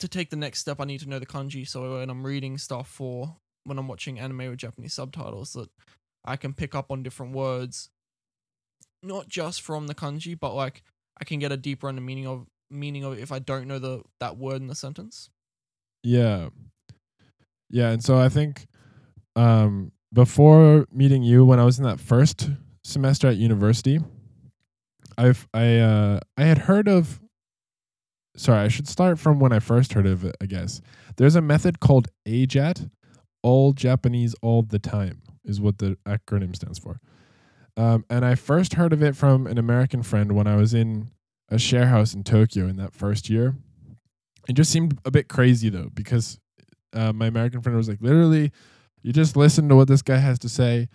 to 0.00 0.08
take 0.08 0.30
the 0.30 0.36
next 0.36 0.60
step, 0.60 0.80
I 0.80 0.84
need 0.84 1.00
to 1.00 1.08
know 1.08 1.20
the 1.20 1.26
kanji. 1.26 1.66
So 1.66 1.98
when 1.98 2.10
I'm 2.10 2.26
reading 2.26 2.58
stuff 2.58 2.88
for 2.88 3.36
when 3.62 3.78
I'm 3.78 3.88
watching 3.88 4.18
anime 4.18 4.50
with 4.50 4.58
Japanese 4.58 4.94
subtitles, 4.94 5.52
that 5.52 5.70
I 6.24 6.36
can 6.36 6.54
pick 6.54 6.74
up 6.74 6.90
on 6.90 7.04
different 7.04 7.34
words, 7.34 7.88
not 9.02 9.28
just 9.28 9.62
from 9.62 9.86
the 9.86 9.94
kanji, 9.94 10.38
but 10.38 10.54
like 10.54 10.82
I 11.20 11.24
can 11.24 11.38
get 11.38 11.52
a 11.52 11.56
deeper 11.56 11.92
meaning 11.92 12.26
of 12.26 12.46
meaning 12.74 13.04
of 13.04 13.14
it 13.14 13.20
if 13.20 13.32
I 13.32 13.38
don't 13.38 13.66
know 13.66 13.78
the 13.78 14.02
that 14.20 14.36
word 14.36 14.60
in 14.60 14.66
the 14.66 14.74
sentence. 14.74 15.30
Yeah. 16.02 16.48
Yeah, 17.70 17.90
and 17.90 18.04
so 18.04 18.18
I 18.18 18.28
think 18.28 18.66
um 19.36 19.92
before 20.12 20.86
meeting 20.92 21.22
you 21.22 21.44
when 21.44 21.58
I 21.58 21.64
was 21.64 21.78
in 21.78 21.84
that 21.84 21.98
first 22.00 22.50
semester 22.84 23.28
at 23.28 23.36
university, 23.36 24.00
I've 25.18 25.48
I 25.54 25.78
uh 25.78 26.20
I 26.36 26.44
had 26.44 26.58
heard 26.58 26.88
of 26.88 27.20
sorry, 28.36 28.60
I 28.64 28.68
should 28.68 28.88
start 28.88 29.18
from 29.18 29.40
when 29.40 29.52
I 29.52 29.60
first 29.60 29.92
heard 29.92 30.06
of 30.06 30.24
it, 30.24 30.36
I 30.40 30.46
guess. 30.46 30.80
There's 31.16 31.36
a 31.36 31.40
method 31.40 31.80
called 31.80 32.08
AJATT, 32.26 32.90
all 33.42 33.72
Japanese 33.72 34.34
all 34.42 34.62
the 34.62 34.78
time 34.78 35.22
is 35.44 35.60
what 35.60 35.78
the 35.78 35.96
acronym 36.06 36.54
stands 36.56 36.78
for. 36.78 37.00
Um, 37.76 38.04
and 38.08 38.24
I 38.24 38.34
first 38.34 38.74
heard 38.74 38.92
of 38.92 39.02
it 39.02 39.16
from 39.16 39.46
an 39.46 39.58
American 39.58 40.02
friend 40.02 40.32
when 40.32 40.46
I 40.46 40.56
was 40.56 40.74
in 40.74 41.10
a 41.48 41.58
share 41.58 41.86
house 41.86 42.14
in 42.14 42.24
Tokyo 42.24 42.66
in 42.66 42.76
that 42.76 42.94
first 42.94 43.28
year. 43.28 43.54
It 44.48 44.54
just 44.54 44.70
seemed 44.70 44.98
a 45.04 45.10
bit 45.10 45.28
crazy 45.28 45.68
though, 45.68 45.90
because 45.94 46.38
uh, 46.92 47.12
my 47.12 47.26
American 47.26 47.60
friend 47.62 47.76
was 47.76 47.88
like, 47.88 48.00
literally, 48.00 48.52
you 49.02 49.12
just 49.12 49.36
listen 49.36 49.68
to 49.68 49.76
what 49.76 49.88
this 49.88 50.02
guy 50.02 50.16
has 50.16 50.38
to 50.40 50.48
say. 50.48 50.88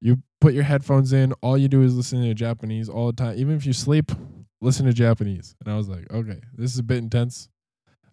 You 0.00 0.22
put 0.40 0.54
your 0.54 0.64
headphones 0.64 1.12
in. 1.12 1.32
All 1.40 1.56
you 1.56 1.68
do 1.68 1.82
is 1.82 1.96
listen 1.96 2.22
to 2.22 2.34
Japanese 2.34 2.88
all 2.88 3.06
the 3.06 3.12
time. 3.12 3.38
Even 3.38 3.56
if 3.56 3.66
you 3.66 3.72
sleep, 3.72 4.12
listen 4.60 4.86
to 4.86 4.92
Japanese. 4.92 5.54
And 5.60 5.72
I 5.72 5.76
was 5.76 5.88
like, 5.88 6.10
okay, 6.12 6.40
this 6.54 6.72
is 6.72 6.78
a 6.78 6.82
bit 6.84 6.98
intense. 6.98 7.48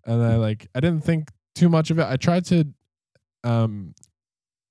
And 0.05 0.21
I 0.23 0.35
like, 0.37 0.67
I 0.73 0.79
didn't 0.79 1.03
think 1.03 1.29
too 1.55 1.69
much 1.69 1.91
of 1.91 1.99
it. 1.99 2.07
I 2.07 2.15
tried 2.17 2.45
to 2.45 2.65
um, 3.43 3.93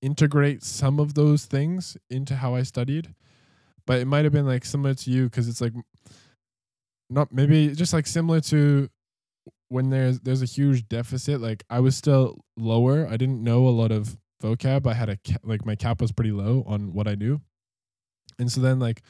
integrate 0.01 0.63
some 0.63 0.99
of 0.99 1.15
those 1.15 1.45
things 1.45 1.97
into 2.11 2.35
how 2.35 2.55
I 2.55 2.63
studied, 2.63 3.15
but 3.87 4.01
it 4.01 4.07
might 4.07 4.25
have 4.25 4.33
been 4.33 4.47
like 4.47 4.65
similar 4.65 4.95
to 4.95 5.11
you 5.11 5.25
because 5.25 5.49
it's 5.49 5.61
like 5.61 5.73
not 7.13 7.33
maybe 7.33 7.75
just 7.75 7.93
like 7.93 8.07
similar 8.07 8.41
to 8.41 8.89
when 9.69 9.91
there's 9.91 10.21
there's 10.21 10.43
a 10.43 10.47
huge 10.47 10.89
deficit. 10.89 11.41
Like 11.41 11.65
I 11.71 11.81
was 11.81 11.97
still 11.97 12.45
lower. 12.57 13.07
I 13.07 13.17
didn't 13.17 13.43
know 13.43 13.67
a 13.67 13.71
lot 13.71 13.91
of 13.91 14.17
vocab. 14.43 14.87
I 14.87 14.95
had 14.95 15.09
a 15.09 15.19
like 15.43 15.65
my 15.65 15.77
cap 15.77 16.01
was 16.01 16.13
pretty 16.13 16.33
low 16.33 16.65
on 16.67 16.93
what 16.93 17.09
I 17.09 17.15
knew, 17.15 17.41
and 18.39 18.51
so 18.51 18.61
then 18.61 18.79
like 18.79 19.03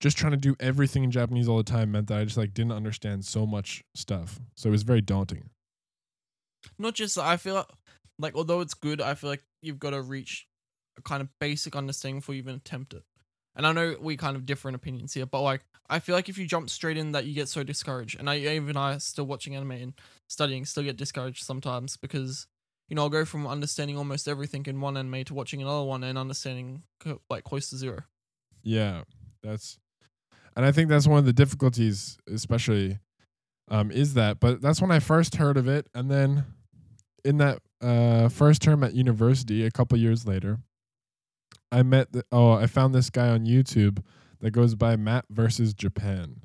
just 0.00 0.16
trying 0.16 0.32
to 0.32 0.36
do 0.38 0.54
everything 0.60 1.02
in 1.04 1.10
Japanese 1.10 1.48
all 1.48 1.56
the 1.56 1.64
time 1.64 1.92
meant 1.92 2.06
that 2.08 2.18
I 2.18 2.24
just 2.24 2.36
like 2.36 2.54
didn't 2.54 2.72
understand 2.72 3.24
so 3.24 3.46
much 3.46 3.82
stuff. 3.94 4.40
So 4.56 4.68
it 4.68 4.72
was 4.72 4.84
very 4.84 5.00
daunting. 5.00 5.50
Not 6.78 6.94
just 6.94 7.18
I 7.18 7.36
feel 7.36 7.54
like, 7.54 7.66
like 8.18 8.34
although 8.36 8.60
it's 8.60 8.74
good, 8.74 9.00
I 9.00 9.14
feel 9.14 9.30
like 9.30 9.42
you've 9.62 9.78
got 9.78 9.90
to 9.90 10.02
reach 10.02 10.46
a 10.96 11.02
kind 11.02 11.20
of 11.20 11.28
basic 11.40 11.74
understanding 11.76 12.20
before 12.20 12.34
you 12.34 12.40
even 12.40 12.56
attempt 12.56 12.94
it. 12.94 13.02
And 13.58 13.66
I 13.66 13.72
know 13.72 13.96
we 14.00 14.16
kind 14.16 14.36
of 14.36 14.46
different 14.46 14.76
opinions 14.76 15.12
here, 15.12 15.26
but 15.26 15.42
like 15.42 15.62
I 15.90 15.98
feel 15.98 16.14
like 16.14 16.28
if 16.28 16.38
you 16.38 16.46
jump 16.46 16.70
straight 16.70 16.96
in, 16.96 17.10
that 17.12 17.26
you 17.26 17.34
get 17.34 17.48
so 17.48 17.64
discouraged. 17.64 18.18
And 18.18 18.30
I 18.30 18.38
even 18.38 18.76
I 18.76 18.98
still 18.98 19.26
watching 19.26 19.56
anime 19.56 19.72
and 19.72 19.94
studying 20.28 20.64
still 20.64 20.84
get 20.84 20.96
discouraged 20.96 21.44
sometimes 21.44 21.96
because 21.96 22.46
you 22.88 22.94
know 22.94 23.02
I'll 23.02 23.08
go 23.08 23.24
from 23.24 23.48
understanding 23.48 23.98
almost 23.98 24.28
everything 24.28 24.64
in 24.66 24.80
one 24.80 24.96
anime 24.96 25.24
to 25.24 25.34
watching 25.34 25.60
another 25.60 25.84
one 25.84 26.04
and 26.04 26.16
understanding 26.16 26.84
co- 27.00 27.20
like 27.28 27.42
close 27.42 27.68
to 27.70 27.76
zero. 27.76 28.02
Yeah, 28.62 29.02
that's, 29.42 29.80
and 30.56 30.64
I 30.64 30.70
think 30.70 30.88
that's 30.88 31.08
one 31.08 31.18
of 31.18 31.24
the 31.24 31.32
difficulties, 31.32 32.16
especially, 32.32 33.00
um, 33.68 33.90
is 33.90 34.14
that. 34.14 34.38
But 34.38 34.60
that's 34.62 34.80
when 34.80 34.92
I 34.92 35.00
first 35.00 35.34
heard 35.34 35.56
of 35.56 35.66
it, 35.66 35.88
and 35.94 36.08
then 36.08 36.44
in 37.24 37.38
that 37.38 37.60
uh 37.80 38.28
first 38.28 38.62
term 38.62 38.84
at 38.84 38.94
university, 38.94 39.66
a 39.66 39.70
couple 39.72 39.98
years 39.98 40.28
later, 40.28 40.60
I 41.70 41.82
met. 41.82 42.12
The, 42.12 42.24
oh, 42.32 42.52
I 42.52 42.66
found 42.66 42.94
this 42.94 43.10
guy 43.10 43.28
on 43.28 43.46
YouTube 43.46 44.02
that 44.40 44.50
goes 44.50 44.74
by 44.74 44.96
Matt 44.96 45.24
versus 45.30 45.74
Japan, 45.74 46.42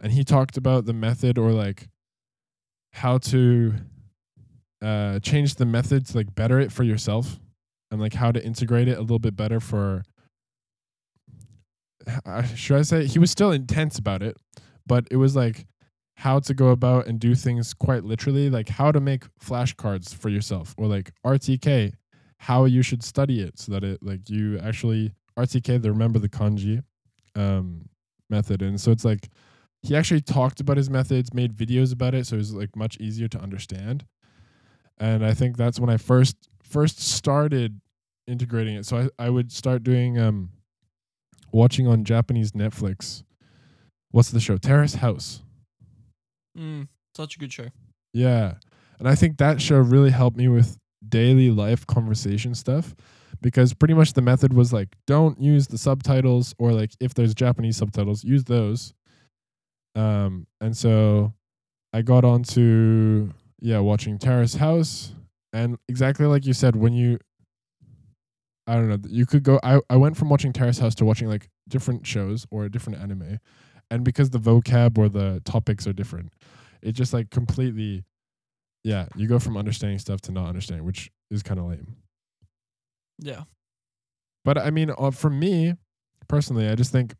and 0.00 0.12
he 0.12 0.24
talked 0.24 0.56
about 0.56 0.86
the 0.86 0.92
method 0.92 1.38
or 1.38 1.52
like 1.52 1.88
how 2.92 3.18
to 3.18 3.74
uh 4.82 5.18
change 5.20 5.56
the 5.56 5.66
method 5.66 6.06
to 6.06 6.16
like 6.16 6.34
better 6.34 6.60
it 6.60 6.70
for 6.70 6.82
yourself 6.82 7.40
and 7.90 8.00
like 8.00 8.14
how 8.14 8.30
to 8.32 8.44
integrate 8.44 8.88
it 8.88 8.98
a 8.98 9.00
little 9.00 9.18
bit 9.18 9.36
better 9.36 9.60
for 9.60 10.02
uh, 12.24 12.42
should 12.42 12.78
I 12.78 12.82
say 12.82 13.06
he 13.06 13.18
was 13.18 13.30
still 13.30 13.50
intense 13.50 13.98
about 13.98 14.22
it, 14.22 14.36
but 14.86 15.06
it 15.10 15.16
was 15.16 15.34
like 15.34 15.66
how 16.14 16.40
to 16.40 16.54
go 16.54 16.68
about 16.68 17.06
and 17.06 17.20
do 17.20 17.34
things 17.34 17.74
quite 17.74 18.04
literally, 18.04 18.48
like 18.48 18.68
how 18.68 18.90
to 18.92 19.00
make 19.00 19.24
flashcards 19.38 20.14
for 20.14 20.28
yourself 20.28 20.74
or 20.78 20.86
like 20.86 21.12
RTK, 21.24 21.92
how 22.38 22.64
you 22.64 22.82
should 22.82 23.02
study 23.02 23.40
it 23.40 23.58
so 23.58 23.72
that 23.72 23.82
it 23.82 24.02
like 24.02 24.28
you 24.28 24.58
actually 24.58 25.12
RTK 25.38 25.80
the 25.80 25.90
remember 25.90 26.18
the 26.18 26.28
kanji 26.28 26.82
um 27.34 27.88
method. 28.28 28.62
And 28.62 28.80
so 28.80 28.90
it's 28.90 29.04
like 29.04 29.28
he 29.82 29.96
actually 29.96 30.20
talked 30.20 30.60
about 30.60 30.76
his 30.76 30.90
methods, 30.90 31.32
made 31.32 31.54
videos 31.54 31.92
about 31.92 32.14
it, 32.14 32.26
so 32.26 32.34
it 32.34 32.38
was 32.38 32.54
like 32.54 32.74
much 32.74 32.96
easier 32.98 33.28
to 33.28 33.38
understand. 33.38 34.04
And 34.98 35.24
I 35.24 35.34
think 35.34 35.56
that's 35.56 35.78
when 35.78 35.90
I 35.90 35.96
first 35.96 36.36
first 36.62 37.00
started 37.00 37.80
integrating 38.26 38.76
it. 38.76 38.86
So 38.86 39.08
I, 39.18 39.26
I 39.26 39.30
would 39.30 39.52
start 39.52 39.82
doing 39.82 40.18
um 40.18 40.50
watching 41.52 41.86
on 41.86 42.04
Japanese 42.04 42.52
Netflix. 42.52 43.22
What's 44.10 44.30
the 44.30 44.40
show? 44.40 44.56
Terrace 44.56 44.94
House. 44.94 45.42
Mm, 46.56 46.88
such 47.14 47.36
a 47.36 47.38
good 47.38 47.52
show. 47.52 47.68
Yeah. 48.12 48.54
And 48.98 49.06
I 49.06 49.14
think 49.14 49.36
that 49.38 49.60
show 49.60 49.76
really 49.76 50.10
helped 50.10 50.38
me 50.38 50.48
with 50.48 50.78
daily 51.08 51.50
life 51.50 51.86
conversation 51.86 52.54
stuff 52.54 52.94
because 53.42 53.74
pretty 53.74 53.94
much 53.94 54.14
the 54.14 54.22
method 54.22 54.52
was 54.52 54.72
like 54.72 54.96
don't 55.06 55.40
use 55.40 55.66
the 55.66 55.78
subtitles 55.78 56.54
or 56.58 56.72
like 56.72 56.92
if 57.00 57.14
there's 57.14 57.34
Japanese 57.34 57.76
subtitles, 57.76 58.24
use 58.24 58.44
those. 58.44 58.94
Um 59.94 60.46
and 60.60 60.76
so 60.76 61.32
I 61.92 62.02
got 62.02 62.24
on 62.24 62.42
to 62.44 63.32
yeah, 63.60 63.78
watching 63.78 64.18
Terrace 64.18 64.54
House 64.54 65.14
and 65.52 65.78
exactly 65.88 66.26
like 66.26 66.46
you 66.46 66.52
said 66.52 66.76
when 66.76 66.92
you 66.92 67.18
I 68.66 68.74
don't 68.74 68.88
know, 68.88 68.98
you 69.08 69.26
could 69.26 69.42
go 69.42 69.60
I 69.62 69.80
I 69.88 69.96
went 69.96 70.16
from 70.16 70.28
watching 70.28 70.52
Terrace 70.52 70.78
House 70.78 70.94
to 70.96 71.04
watching 71.04 71.28
like 71.28 71.48
different 71.68 72.06
shows 72.06 72.46
or 72.50 72.64
a 72.64 72.70
different 72.70 73.00
anime 73.00 73.38
and 73.90 74.04
because 74.04 74.30
the 74.30 74.38
vocab 74.38 74.98
or 74.98 75.08
the 75.08 75.40
topics 75.44 75.86
are 75.86 75.92
different 75.92 76.32
it 76.82 76.92
just 76.92 77.12
like 77.12 77.30
completely 77.30 78.04
yeah 78.86 79.06
you 79.16 79.26
go 79.26 79.38
from 79.40 79.56
understanding 79.56 79.98
stuff 79.98 80.20
to 80.20 80.30
not 80.30 80.46
understanding 80.46 80.86
which 80.86 81.10
is 81.30 81.42
kind 81.42 81.58
of 81.58 81.66
lame 81.66 81.96
Yeah. 83.18 83.42
but 84.44 84.56
i 84.58 84.70
mean 84.70 84.92
uh, 84.96 85.10
for 85.10 85.28
me 85.30 85.74
personally 86.28 86.68
i 86.68 86.74
just 86.76 86.92
think 86.92 87.14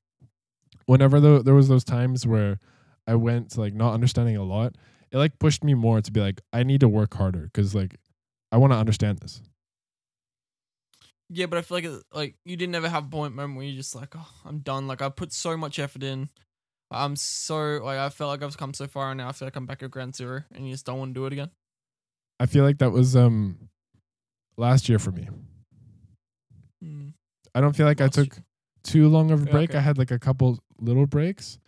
whenever 0.86 1.18
tho- 1.20 1.42
there 1.42 1.54
was 1.54 1.68
those 1.68 1.84
times 1.84 2.26
where 2.26 2.58
i 3.06 3.14
went 3.14 3.50
to 3.50 3.60
like 3.60 3.74
not 3.74 3.94
understanding 3.94 4.36
a 4.36 4.44
lot 4.44 4.76
it 5.10 5.18
like 5.18 5.38
pushed 5.40 5.64
me 5.64 5.74
more 5.74 6.00
to 6.00 6.12
be 6.12 6.20
like 6.20 6.40
i 6.52 6.62
need 6.62 6.80
to 6.80 6.88
work 6.88 7.14
harder 7.14 7.50
because 7.52 7.74
like 7.74 7.96
i 8.52 8.56
want 8.56 8.72
to 8.72 8.78
understand 8.78 9.18
this 9.18 9.42
Yeah, 11.28 11.46
but 11.46 11.58
I 11.58 11.62
feel 11.62 11.76
like 11.78 11.84
it, 11.84 12.02
like 12.14 12.34
you 12.44 12.56
didn't 12.56 12.76
ever 12.76 12.88
have 12.88 13.06
a 13.06 13.08
point 13.08 13.34
moment 13.34 13.56
where 13.56 13.66
you're 13.66 13.74
just 13.82 13.96
like, 13.96 14.14
oh, 14.16 14.28
I'm 14.44 14.60
done. 14.60 14.86
Like 14.86 15.02
I 15.02 15.08
put 15.08 15.32
so 15.32 15.56
much 15.56 15.80
effort 15.80 16.04
in. 16.04 16.28
I'm 16.96 17.16
so 17.16 17.80
like 17.84 17.98
I 17.98 18.08
felt 18.08 18.28
like 18.30 18.42
I've 18.42 18.56
come 18.56 18.74
so 18.74 18.86
far, 18.86 19.10
and 19.12 19.18
now 19.18 19.28
I 19.28 19.32
feel 19.32 19.46
like 19.46 19.56
I'm 19.56 19.66
back 19.66 19.82
at 19.82 19.90
ground 19.90 20.14
zero, 20.16 20.42
and 20.54 20.66
you 20.66 20.72
just 20.72 20.86
don't 20.86 20.98
want 20.98 21.10
to 21.14 21.20
do 21.20 21.26
it 21.26 21.32
again. 21.32 21.50
i 22.40 22.46
feel 22.46 22.64
like 22.64 22.78
that 22.78 22.90
was 22.92 23.16
um 23.16 23.68
last 24.58 24.88
year 24.88 24.98
for 24.98 25.10
me 25.12 25.28
Mm. 26.84 27.14
i 27.54 27.60
don't 27.60 27.74
feel 27.74 27.86
like 27.86 28.00
i 28.00 28.04
Last 28.04 28.14
took 28.14 28.38
too 28.84 29.08
long 29.08 29.30
of 29.30 29.42
a 29.42 29.46
Yeah, 29.46 29.50
break. 29.52 29.70
okay. 29.70 29.78
I 29.78 29.80
had 29.80 29.98
like 29.98 30.10
a 30.10 30.18
couple 30.18 30.58
little 30.80 31.06
breaks, 31.06 31.58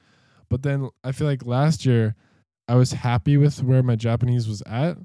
but 0.50 0.62
then 0.62 0.88
I 1.02 1.10
feel 1.12 1.26
like 1.26 1.44
last 1.44 1.84
year 1.86 2.14
I 2.68 2.74
was 2.76 2.92
happy 2.92 3.36
with 3.36 3.62
where 3.62 3.82
my 3.82 3.96
Japanese 3.96 4.46
was 4.46 4.62
at, 4.66 4.98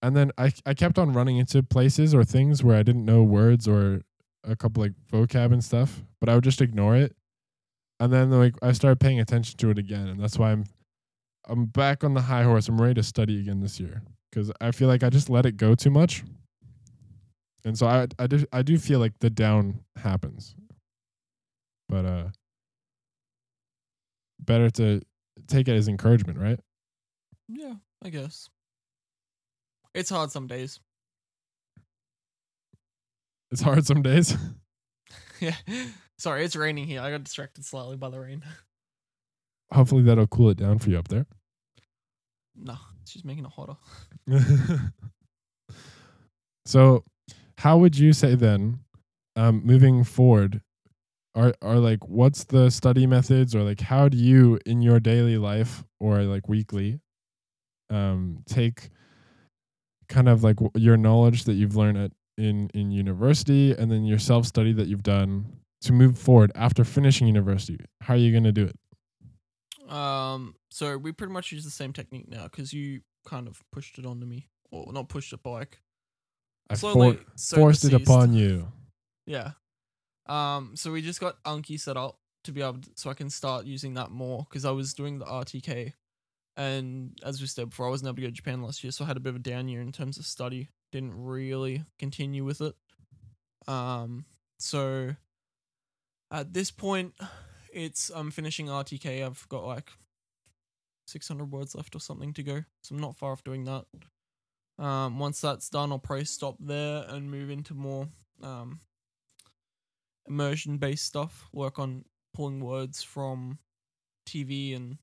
and 0.00 0.16
then 0.16 0.30
I 0.38 0.52
I 0.64 0.74
kept 0.74 0.98
on 0.98 1.12
running 1.12 1.36
into 1.38 1.62
places 1.62 2.14
or 2.14 2.24
things 2.24 2.62
where 2.64 2.76
I 2.76 2.82
didn't 2.84 3.04
know 3.04 3.22
words 3.24 3.66
or 3.68 4.02
a 4.44 4.54
couple 4.56 4.82
like 4.82 4.92
vocab 5.12 5.52
and 5.52 5.62
stuff, 5.62 6.04
but 6.20 6.28
I 6.30 6.34
would 6.36 6.44
just 6.44 6.60
ignore 6.62 6.94
it, 6.96 7.14
and 8.02 8.12
then 8.12 8.30
like 8.30 8.54
I 8.62 8.72
started 8.72 9.00
paying 9.00 9.20
attention 9.20 9.56
to 9.58 9.70
it 9.70 9.78
again, 9.78 10.08
and 10.08 10.20
that's 10.20 10.38
why 10.38 10.52
I'm 10.52 10.64
I'm 11.48 11.66
back 11.66 12.04
on 12.04 12.14
the 12.14 12.22
high 12.22 12.42
horse. 12.44 12.68
I'm 12.68 12.80
ready 12.80 12.94
to 12.94 13.02
study 13.02 13.40
again 13.40 13.60
this 13.60 13.78
year 13.80 14.02
because 14.30 14.50
I 14.60 14.70
feel 14.70 14.88
like 14.88 15.02
I 15.02 15.10
just 15.10 15.30
let 15.30 15.46
it 15.46 15.56
go 15.56 15.74
too 15.74 15.90
much. 15.90 16.22
And 17.64 17.78
so 17.78 17.86
I 17.86 18.06
I 18.18 18.26
do 18.26 18.44
I 18.52 18.62
do 18.62 18.78
feel 18.78 18.98
like 18.98 19.12
the 19.20 19.30
down 19.30 19.80
happens 19.96 20.54
but 21.88 22.06
uh 22.06 22.24
better 24.40 24.70
to 24.70 25.00
take 25.46 25.68
it 25.68 25.74
as 25.76 25.88
encouragement 25.88 26.38
right 26.38 26.58
Yeah, 27.48 27.74
I 28.02 28.08
guess. 28.08 28.48
It's 29.94 30.08
hard 30.10 30.30
some 30.32 30.46
days. 30.46 30.80
it's 33.50 33.60
hard 33.60 33.84
some 33.86 34.00
days 34.02 34.34
yeah. 35.40 35.54
Sorry, 36.22 36.44
it's 36.44 36.56
raining 36.56 36.86
here. 36.86 37.00
I 37.00 37.10
got 37.10 37.24
distracted 37.24 37.64
slightly 37.64 37.96
by 37.96 38.08
the 38.08 38.20
rain. 38.20 38.42
hopefully 39.72 40.02
that'll 40.02 40.26
cool 40.26 40.50
it 40.50 40.58
down 40.58 40.78
for 40.78 40.90
you 40.90 40.98
up 40.98 41.08
there 41.08 41.26
no, 42.56 42.76
it's 43.02 43.12
just 43.12 43.24
making 43.24 43.44
it 43.44 43.50
hotter. 43.50 43.76
so 46.64 47.04
how 47.58 47.78
would 47.78 47.98
you 47.98 48.12
say 48.12 48.34
then 48.34 48.78
um 49.36 49.62
moving 49.64 50.04
forward 50.04 50.60
are 51.34 51.54
are 51.62 51.76
like 51.76 52.06
what's 52.06 52.44
the 52.44 52.70
study 52.70 53.06
methods 53.06 53.54
or 53.54 53.62
like 53.62 53.80
how 53.80 54.08
do 54.08 54.16
you 54.16 54.58
in 54.66 54.82
your 54.82 55.00
daily 55.00 55.38
life 55.38 55.82
or 55.98 56.22
like 56.22 56.48
weekly 56.48 57.00
um 57.90 58.38
take 58.46 58.90
kind 60.08 60.28
of 60.28 60.44
like 60.44 60.58
your 60.76 60.96
knowledge 60.96 61.44
that 61.44 61.54
you've 61.54 61.76
learned 61.76 61.98
at 61.98 62.12
in 62.36 62.68
in 62.74 62.90
university 62.90 63.72
and 63.72 63.90
then 63.90 64.04
your 64.04 64.18
self 64.18 64.46
study 64.46 64.72
that 64.72 64.86
you've 64.86 65.02
done 65.02 65.46
to 65.82 65.92
move 65.92 66.18
forward 66.18 66.50
after 66.54 66.84
finishing 66.84 67.26
university 67.26 67.78
how 68.00 68.14
are 68.14 68.18
you 68.18 68.30
going 68.32 68.44
to 68.44 68.52
do 68.52 68.64
it 68.64 69.90
Um, 69.92 70.54
so 70.70 70.96
we 70.96 71.12
pretty 71.12 71.32
much 71.32 71.52
use 71.52 71.64
the 71.64 71.70
same 71.70 71.92
technique 71.92 72.28
now 72.28 72.44
because 72.44 72.72
you 72.72 73.00
kind 73.26 73.46
of 73.46 73.60
pushed 73.70 73.98
it 73.98 74.06
onto 74.06 74.26
me, 74.26 74.48
or 74.70 74.92
not 74.92 75.08
pushed 75.08 75.32
it, 75.32 75.40
but 75.42 75.50
like 75.50 75.80
i 76.70 76.74
slowly 76.74 77.16
for- 77.16 77.24
the 77.50 77.56
forced 77.56 77.84
it 77.84 77.92
upon 77.92 78.32
you 78.32 78.66
Yeah. 79.26 79.52
Um. 80.26 80.74
So 80.76 80.92
we 80.92 81.02
just 81.02 81.20
got 81.20 81.42
Anki 81.44 81.78
set 81.78 81.96
up 81.96 82.18
to 82.44 82.52
be 82.52 82.62
able, 82.62 82.80
to, 82.80 82.90
so 82.96 83.10
I 83.10 83.14
can 83.14 83.28
start 83.30 83.66
using 83.66 83.94
that 83.94 84.10
more 84.10 84.46
because 84.48 84.64
I 84.64 84.70
was 84.70 84.94
doing 84.94 85.18
the 85.18 85.24
RTK, 85.26 85.92
and 86.56 87.18
as 87.24 87.40
we 87.40 87.46
said 87.48 87.70
before, 87.70 87.86
I 87.86 87.90
wasn't 87.90 88.08
able 88.08 88.16
to 88.16 88.22
go 88.22 88.28
to 88.28 88.32
Japan 88.32 88.62
last 88.62 88.82
year, 88.84 88.92
so 88.92 89.04
I 89.04 89.08
had 89.08 89.16
a 89.16 89.20
bit 89.20 89.30
of 89.30 89.36
a 89.36 89.40
down 89.40 89.68
year 89.68 89.80
in 89.80 89.92
terms 89.92 90.16
of 90.18 90.26
study. 90.26 90.70
Didn't 90.92 91.14
really 91.14 91.84
continue 91.98 92.44
with 92.44 92.60
it. 92.60 92.74
Um. 93.66 94.24
So 94.58 95.16
at 96.32 96.52
this 96.52 96.70
point, 96.70 97.14
it's 97.72 98.10
I'm 98.10 98.30
finishing 98.30 98.66
RTK. 98.66 99.24
I've 99.24 99.46
got 99.48 99.64
like 99.64 99.90
600 101.06 101.50
words 101.50 101.74
left 101.74 101.94
or 101.94 102.00
something 102.00 102.32
to 102.34 102.42
go, 102.42 102.64
so 102.82 102.94
I'm 102.94 103.00
not 103.00 103.16
far 103.16 103.32
off 103.32 103.44
doing 103.44 103.64
that. 103.64 103.84
Um, 104.78 105.18
once 105.18 105.40
that's 105.40 105.68
done, 105.68 105.92
I'll 105.92 105.98
probably 105.98 106.24
stop 106.24 106.56
there 106.58 107.04
and 107.08 107.30
move 107.30 107.50
into 107.50 107.74
more 107.74 108.08
um, 108.42 108.80
immersion 110.26 110.78
based 110.78 111.04
stuff. 111.04 111.48
Work 111.52 111.78
on 111.78 112.04
pulling 112.34 112.60
words 112.60 113.02
from 113.02 113.58
TV 114.26 114.74
and 114.74 114.96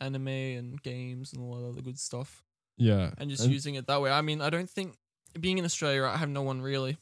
anime 0.00 0.28
and 0.28 0.82
games 0.82 1.32
and 1.32 1.42
all 1.42 1.56
that 1.56 1.66
other 1.66 1.80
good 1.80 1.98
stuff, 1.98 2.44
yeah 2.76 3.10
and 3.16 3.30
just 3.30 3.48
using 3.48 3.76
it 3.76 3.86
that 3.86 4.02
way. 4.02 4.10
I 4.10 4.20
mean, 4.20 4.42
I 4.42 4.50
don't 4.50 4.68
think 4.68 4.96
being 5.40 5.58
in 5.58 5.64
Australia, 5.64 6.04
I 6.04 6.18
have 6.18 6.28
no 6.28 6.42
one 6.42 6.60
really 6.60 6.98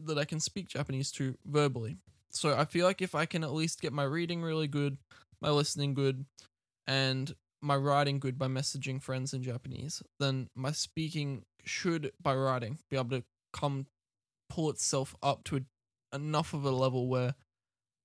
that 0.00 0.18
I 0.18 0.24
can 0.24 0.40
speak 0.40 0.68
Japanese 0.68 1.10
to 1.12 1.36
verbally. 1.44 1.96
So 2.32 2.56
I 2.56 2.64
feel 2.64 2.86
like 2.86 3.02
if 3.02 3.14
I 3.14 3.26
can 3.26 3.42
at 3.44 3.52
least 3.52 3.80
get 3.80 3.92
my 3.92 4.04
reading 4.04 4.42
really 4.42 4.68
good, 4.68 4.98
my 5.40 5.50
listening 5.50 5.94
good, 5.94 6.24
and 6.86 7.34
my 7.62 7.76
writing 7.76 8.18
good 8.18 8.38
by 8.38 8.46
messaging 8.46 9.02
friends 9.02 9.34
in 9.34 9.42
Japanese, 9.42 10.02
then 10.18 10.48
my 10.54 10.72
speaking 10.72 11.44
should, 11.64 12.12
by 12.20 12.34
writing, 12.34 12.78
be 12.90 12.96
able 12.96 13.10
to 13.10 13.24
come 13.52 13.86
pull 14.48 14.70
itself 14.70 15.14
up 15.22 15.44
to 15.44 15.56
a, 15.56 16.16
enough 16.16 16.54
of 16.54 16.64
a 16.64 16.70
level 16.70 17.08
where 17.08 17.34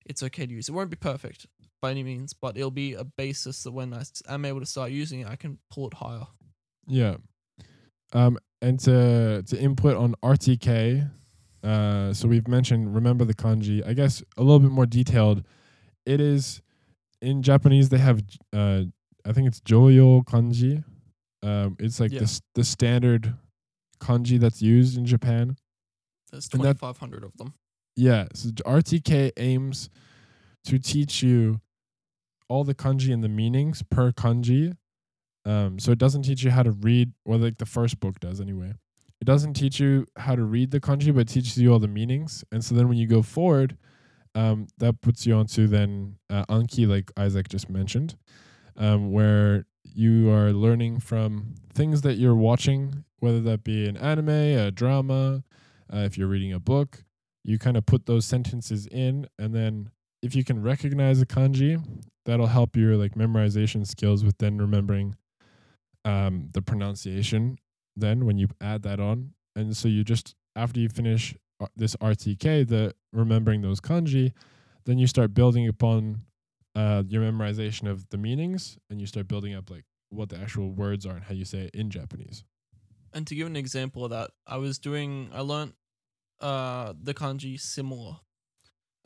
it's 0.04 0.22
okay 0.22 0.46
to 0.46 0.52
use. 0.52 0.68
It 0.68 0.72
won't 0.72 0.90
be 0.90 0.96
perfect 0.96 1.46
by 1.82 1.90
any 1.90 2.02
means, 2.02 2.32
but 2.32 2.56
it'll 2.56 2.70
be 2.70 2.94
a 2.94 3.04
basis 3.04 3.62
that 3.64 3.72
when 3.72 3.92
I 3.92 4.02
am 4.28 4.44
able 4.44 4.60
to 4.60 4.66
start 4.66 4.90
using 4.90 5.20
it, 5.20 5.28
I 5.28 5.36
can 5.36 5.58
pull 5.70 5.88
it 5.88 5.94
higher. 5.94 6.26
Yeah. 6.86 7.16
Um, 8.12 8.38
and 8.62 8.78
to 8.80 9.42
to 9.42 9.58
input 9.58 9.96
on 9.96 10.14
RTK, 10.22 11.10
uh, 11.66 12.12
so 12.14 12.28
we've 12.28 12.46
mentioned 12.48 12.94
remember 12.94 13.24
the 13.24 13.34
kanji. 13.34 13.86
I 13.86 13.92
guess 13.92 14.22
a 14.36 14.42
little 14.42 14.60
bit 14.60 14.70
more 14.70 14.86
detailed. 14.86 15.42
It 16.04 16.20
is 16.20 16.62
in 17.20 17.42
Japanese. 17.42 17.88
They 17.88 17.98
have 17.98 18.22
uh, 18.52 18.82
I 19.24 19.32
think 19.32 19.48
it's 19.48 19.60
Joyo 19.60 20.24
kanji. 20.24 20.84
Um, 21.42 21.76
it's 21.80 21.98
like 22.00 22.12
Yeah. 22.12 22.20
the 22.20 22.40
the 22.54 22.64
standard 22.64 23.34
kanji 24.00 24.38
that's 24.38 24.62
used 24.62 24.96
in 24.96 25.04
Japan. 25.06 25.56
There's 26.30 26.48
And 26.52 26.62
that- 26.62 26.78
2,500 26.78 27.24
of 27.24 27.36
them. 27.36 27.54
Yeah, 27.98 28.26
so 28.34 28.50
RTK 28.66 29.32
aims 29.38 29.88
to 30.64 30.78
teach 30.78 31.22
you 31.22 31.60
all 32.48 32.62
the 32.62 32.74
kanji 32.74 33.12
and 33.12 33.24
the 33.24 33.28
meanings 33.28 33.82
per 33.90 34.12
kanji. 34.12 34.76
Um, 35.46 35.78
so 35.78 35.92
it 35.92 35.98
doesn't 35.98 36.22
teach 36.22 36.42
you 36.42 36.50
how 36.50 36.62
to 36.62 36.72
read, 36.72 37.12
or 37.24 37.38
like 37.38 37.56
the 37.58 37.64
first 37.66 37.98
book 38.00 38.20
does 38.20 38.40
anyway. 38.40 38.74
It 39.20 39.24
doesn't 39.24 39.54
teach 39.54 39.80
you 39.80 40.06
how 40.16 40.36
to 40.36 40.44
read 40.44 40.70
the 40.70 40.80
kanji, 40.80 41.14
but 41.14 41.28
teaches 41.28 41.56
you 41.58 41.72
all 41.72 41.78
the 41.78 41.88
meanings. 41.88 42.44
And 42.52 42.64
so 42.64 42.74
then 42.74 42.88
when 42.88 42.98
you 42.98 43.06
go 43.06 43.22
forward, 43.22 43.76
um, 44.34 44.66
that 44.78 45.00
puts 45.00 45.26
you 45.26 45.34
onto 45.34 45.66
then 45.66 46.16
uh, 46.28 46.44
Anki, 46.46 46.86
like 46.86 47.10
Isaac 47.16 47.48
just 47.48 47.70
mentioned, 47.70 48.16
um, 48.76 49.10
where 49.10 49.66
you 49.82 50.30
are 50.30 50.52
learning 50.52 51.00
from 51.00 51.54
things 51.72 52.02
that 52.02 52.14
you're 52.14 52.34
watching, 52.34 53.04
whether 53.20 53.40
that 53.40 53.64
be 53.64 53.88
an 53.88 53.96
anime, 53.96 54.28
a 54.28 54.70
drama, 54.70 55.42
uh, 55.92 55.98
if 56.00 56.18
you're 56.18 56.28
reading 56.28 56.52
a 56.52 56.60
book 56.60 57.04
you 57.46 57.58
kind 57.60 57.76
of 57.76 57.86
put 57.86 58.06
those 58.06 58.26
sentences 58.26 58.86
in 58.88 59.28
and 59.38 59.54
then 59.54 59.90
if 60.20 60.34
you 60.34 60.42
can 60.42 60.60
recognize 60.60 61.22
a 61.22 61.26
kanji 61.26 61.80
that'll 62.24 62.48
help 62.48 62.76
your 62.76 62.96
like 62.96 63.14
memorization 63.14 63.86
skills 63.86 64.24
with 64.24 64.36
then 64.38 64.58
remembering 64.58 65.14
um 66.04 66.48
the 66.52 66.60
pronunciation 66.60 67.56
then 67.96 68.24
when 68.26 68.38
you 68.38 68.48
add 68.60 68.82
that 68.82 69.00
on 69.00 69.32
and 69.54 69.76
so 69.76 69.88
you 69.88 70.04
just 70.04 70.34
after 70.54 70.80
you 70.80 70.88
finish 70.88 71.34
uh, 71.60 71.66
this 71.76 71.96
RTK 71.96 72.66
the 72.68 72.94
remembering 73.12 73.62
those 73.62 73.80
kanji 73.80 74.32
then 74.84 74.98
you 74.98 75.06
start 75.06 75.34
building 75.34 75.66
upon 75.68 76.22
uh 76.74 77.02
your 77.08 77.22
memorization 77.22 77.88
of 77.90 78.08
the 78.10 78.18
meanings 78.18 78.78
and 78.90 79.00
you 79.00 79.06
start 79.06 79.26
building 79.28 79.54
up 79.54 79.70
like 79.70 79.84
what 80.10 80.28
the 80.28 80.36
actual 80.38 80.70
words 80.70 81.04
are 81.06 81.16
and 81.16 81.24
how 81.24 81.34
you 81.34 81.44
say 81.44 81.60
it 81.66 81.74
in 81.74 81.90
Japanese 81.90 82.44
And 83.12 83.26
to 83.28 83.34
give 83.34 83.46
an 83.46 83.56
example 83.56 84.04
of 84.04 84.10
that, 84.10 84.30
I 84.46 84.58
was 84.58 84.78
doing, 84.78 85.30
I 85.32 85.40
learnt 85.40 85.74
uh, 86.40 86.92
the 87.02 87.14
kanji 87.14 87.58
similar 87.58 88.16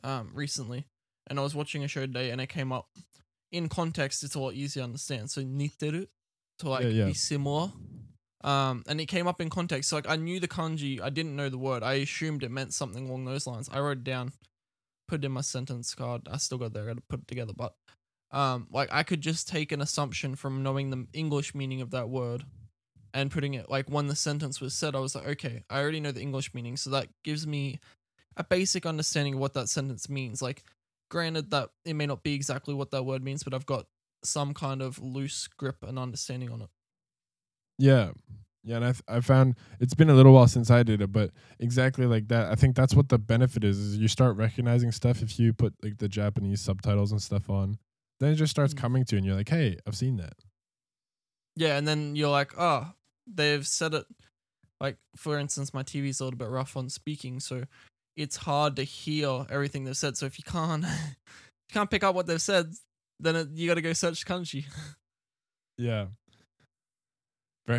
um, 0.03 0.31
recently, 0.33 0.87
and 1.27 1.39
I 1.39 1.43
was 1.43 1.55
watching 1.55 1.83
a 1.83 1.87
show 1.87 2.01
today, 2.01 2.31
and 2.31 2.41
it 2.41 2.47
came 2.49 2.71
up 2.73 2.87
in 3.51 3.69
context. 3.69 4.23
It's 4.23 4.35
a 4.35 4.39
lot 4.39 4.53
easier 4.53 4.81
to 4.81 4.85
understand. 4.85 5.31
So 5.31 5.41
niteru 5.41 6.07
to 6.59 6.69
like 6.69 6.83
Yeah, 6.83 6.89
yeah. 6.89 7.05
be 7.05 7.13
similar, 7.13 7.71
um, 8.43 8.83
and 8.87 8.99
it 8.99 9.05
came 9.05 9.27
up 9.27 9.41
in 9.41 9.49
context. 9.49 9.89
So 9.89 9.95
like 9.95 10.09
I 10.09 10.15
knew 10.15 10.39
the 10.39 10.47
kanji, 10.47 11.01
I 11.01 11.09
didn't 11.09 11.35
know 11.35 11.49
the 11.49 11.57
word. 11.57 11.83
I 11.83 11.93
assumed 11.93 12.43
it 12.43 12.51
meant 12.51 12.73
something 12.73 13.07
along 13.07 13.25
those 13.25 13.47
lines. 13.47 13.69
I 13.71 13.79
wrote 13.79 13.99
it 13.99 14.03
down, 14.03 14.33
put 15.07 15.23
it 15.23 15.25
in 15.25 15.31
my 15.31 15.41
sentence 15.41 15.93
card. 15.95 16.27
I 16.29 16.37
still 16.37 16.57
got 16.57 16.73
there. 16.73 16.83
I 16.83 16.87
got 16.87 16.97
to 16.97 17.03
put 17.09 17.21
it 17.21 17.27
together, 17.27 17.53
but 17.55 17.75
um, 18.31 18.67
like 18.71 18.89
I 18.91 19.03
could 19.03 19.21
just 19.21 19.47
take 19.47 19.71
an 19.71 19.81
assumption 19.81 20.35
from 20.35 20.63
knowing 20.63 20.89
the 20.89 21.07
English 21.13 21.53
meaning 21.53 21.81
of 21.81 21.91
that 21.91 22.09
word 22.09 22.45
and 23.13 23.29
putting 23.29 23.53
it 23.55 23.69
like 23.69 23.89
when 23.89 24.07
the 24.07 24.15
sentence 24.15 24.61
was 24.61 24.73
said, 24.73 24.95
I 24.95 24.99
was 24.99 25.15
like, 25.15 25.27
okay, 25.27 25.63
I 25.69 25.81
already 25.81 25.99
know 25.99 26.11
the 26.11 26.21
English 26.21 26.53
meaning, 26.53 26.77
so 26.77 26.89
that 26.91 27.07
gives 27.23 27.45
me 27.45 27.79
a 28.37 28.43
basic 28.43 28.85
understanding 28.85 29.35
of 29.35 29.39
what 29.39 29.53
that 29.55 29.67
sentence 29.67 30.09
means. 30.09 30.41
Like, 30.41 30.63
granted 31.09 31.51
that 31.51 31.69
it 31.83 31.93
may 31.93 32.05
not 32.05 32.23
be 32.23 32.33
exactly 32.33 32.73
what 32.73 32.91
that 32.91 33.03
word 33.03 33.23
means, 33.23 33.43
but 33.43 33.53
I've 33.53 33.65
got 33.65 33.85
some 34.23 34.53
kind 34.53 34.81
of 34.81 34.99
loose 34.99 35.47
grip 35.47 35.83
and 35.85 35.99
understanding 35.99 36.49
on 36.49 36.61
it. 36.61 36.69
Yeah. 37.81 38.11
Yeah, 38.63 38.75
and 38.75 38.85
I 38.85 38.93
I 39.17 39.21
found 39.21 39.55
it's 39.79 39.95
been 39.95 40.11
a 40.11 40.13
little 40.13 40.33
while 40.33 40.47
since 40.47 40.69
I 40.69 40.83
did 40.83 41.01
it, 41.01 41.11
but 41.11 41.31
exactly 41.59 42.05
like 42.05 42.27
that. 42.27 42.51
I 42.51 42.55
think 42.55 42.75
that's 42.75 42.93
what 42.93 43.09
the 43.09 43.17
benefit 43.17 43.63
is: 43.63 43.79
is 43.79 43.97
you 43.97 44.07
start 44.07 44.37
recognizing 44.37 44.91
stuff 44.91 45.23
if 45.23 45.39
you 45.39 45.51
put 45.51 45.73
like 45.81 45.97
the 45.97 46.07
Japanese 46.07 46.61
subtitles 46.61 47.11
and 47.11 47.19
stuff 47.19 47.49
on. 47.49 47.79
Then 48.19 48.33
it 48.33 48.35
just 48.35 48.51
starts 48.51 48.75
Mm. 48.75 48.77
coming 48.77 49.05
to 49.05 49.15
you, 49.15 49.17
and 49.17 49.25
you're 49.25 49.35
like, 49.35 49.49
"Hey, 49.49 49.79
I've 49.87 49.95
seen 49.97 50.17
that." 50.17 50.33
Yeah, 51.55 51.75
and 51.77 51.87
then 51.87 52.15
you're 52.15 52.29
like, 52.29 52.53
oh, 52.55 52.93
they've 53.25 53.65
said 53.65 53.95
it. 53.95 54.05
Like, 54.79 54.97
for 55.15 55.39
instance, 55.39 55.73
my 55.73 55.81
TV's 55.81 56.19
a 56.19 56.23
little 56.23 56.37
bit 56.37 56.47
rough 56.49 56.77
on 56.77 56.87
speaking, 56.89 57.39
so 57.39 57.63
it's 58.15 58.35
hard 58.37 58.75
to 58.75 58.83
hear 58.83 59.47
everything 59.49 59.85
they've 59.85 59.97
said. 59.97 60.17
So 60.17 60.27
if 60.27 60.37
you 60.37 60.43
can't, 60.45 60.83
if 60.85 61.15
you 61.69 61.73
can't 61.73 61.89
pick 61.89 62.03
up 62.03 62.13
what 62.13 62.27
they've 62.27 62.39
said, 62.41 62.73
then 63.19 63.35
it, 63.35 63.49
you 63.53 63.67
got 63.67 63.73
to 63.75 63.81
go 63.81 63.93
search 63.93 64.23
kanji. 64.23 64.65
Yeah. 65.77 66.07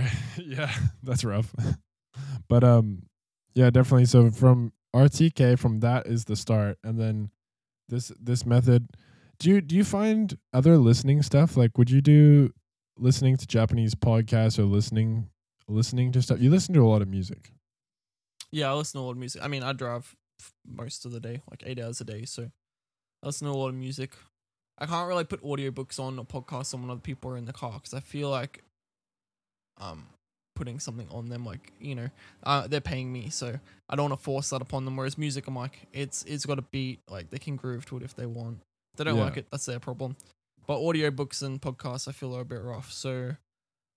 Yeah, 0.39 0.73
that's 1.03 1.25
rough. 1.25 1.55
but 2.49 2.65
um 2.65 3.03
yeah, 3.55 3.71
definitely 3.71 4.07
so 4.07 4.31
from 4.31 4.73
RTK 4.95 5.59
from 5.59 5.81
that 5.81 6.07
is 6.07 6.25
the 6.25 6.37
start 6.37 6.79
and 6.85 6.99
then 6.99 7.31
this 7.89 8.13
this 8.21 8.47
method 8.47 8.89
do 9.39 9.51
you 9.51 9.61
do 9.61 9.75
you 9.77 9.85
find 9.85 10.39
other 10.53 10.79
listening 10.79 11.23
stuff 11.23 11.57
like 11.57 11.77
would 11.77 11.91
you 11.91 12.01
do 12.01 12.53
listening 12.99 13.37
to 13.37 13.47
Japanese 13.47 13.95
podcasts 13.95 14.59
or 14.59 14.65
listening 14.65 15.29
listening 15.69 16.13
to 16.13 16.23
stuff 16.23 16.41
you 16.41 16.51
listen 16.51 16.75
to 16.75 16.81
a 16.85 16.89
lot 16.89 17.03
of 17.03 17.09
music 17.09 17.53
Yeah, 18.51 18.71
I 18.71 18.75
listen 18.75 18.99
to 19.01 19.05
a 19.05 19.07
lot 19.07 19.13
of 19.13 19.19
music. 19.19 19.43
I 19.43 19.49
mean, 19.49 19.63
I 19.63 19.73
drive 19.73 20.15
most 20.67 21.07
of 21.07 21.13
the 21.13 21.21
day, 21.21 21.41
like 21.51 21.63
eight 21.65 21.81
hours 21.81 22.01
a 22.03 22.05
day, 22.05 22.25
so 22.27 22.51
I 23.23 23.27
listen 23.27 23.47
to 23.47 23.53
a 23.53 23.57
lot 23.57 23.69
of 23.69 23.75
music. 23.75 24.13
I 24.79 24.85
can't 24.87 25.09
really 25.09 25.25
put 25.25 25.43
audiobooks 25.43 25.99
on 25.99 26.19
or 26.19 26.25
podcasts 26.27 26.75
on 26.75 26.83
when 26.83 26.91
other 26.91 27.01
people 27.01 27.31
are 27.31 27.37
in 27.39 27.47
the 27.47 27.53
car 27.55 27.73
because 27.75 27.95
I 27.95 28.01
feel 28.01 28.29
like 28.29 28.63
um 29.79 30.07
putting 30.55 30.79
something 30.79 31.09
on 31.11 31.29
them, 31.29 31.45
like 31.47 31.73
you 31.81 31.95
know, 31.95 32.11
uh, 32.45 32.67
they're 32.67 32.81
paying 32.81 33.13
me, 33.13 33.31
so 33.31 33.59
I 33.89 33.97
don't 33.97 34.11
want 34.11 34.21
to 34.21 34.25
force 34.25 34.51
that 34.51 34.61
upon 34.63 34.85
them. 34.85 34.97
Whereas 34.97 35.17
music, 35.17 35.47
I'm 35.47 35.57
like, 35.57 35.87
it's 35.93 36.25
it's 36.25 36.45
got 36.47 36.59
a 36.59 36.63
beat, 36.63 37.01
like 37.09 37.31
they 37.31 37.39
can 37.39 37.57
groove 37.57 37.87
to 37.87 37.97
it 37.97 38.03
if 38.03 38.15
they 38.15 38.27
want. 38.27 38.59
If 38.95 38.99
they 38.99 39.05
don't 39.05 39.17
Yeah. 39.17 39.25
like 39.25 39.37
it, 39.39 39.47
that's 39.51 39.67
their 39.67 39.81
problem. 39.81 40.17
But 40.67 40.79
audiobooks 40.79 41.43
and 41.43 41.61
podcasts, 41.61 42.07
I 42.07 42.13
feel 42.13 42.37
are 42.37 42.43
a 42.43 42.45
bit 42.45 42.63
rough. 42.63 42.93
So 42.93 43.37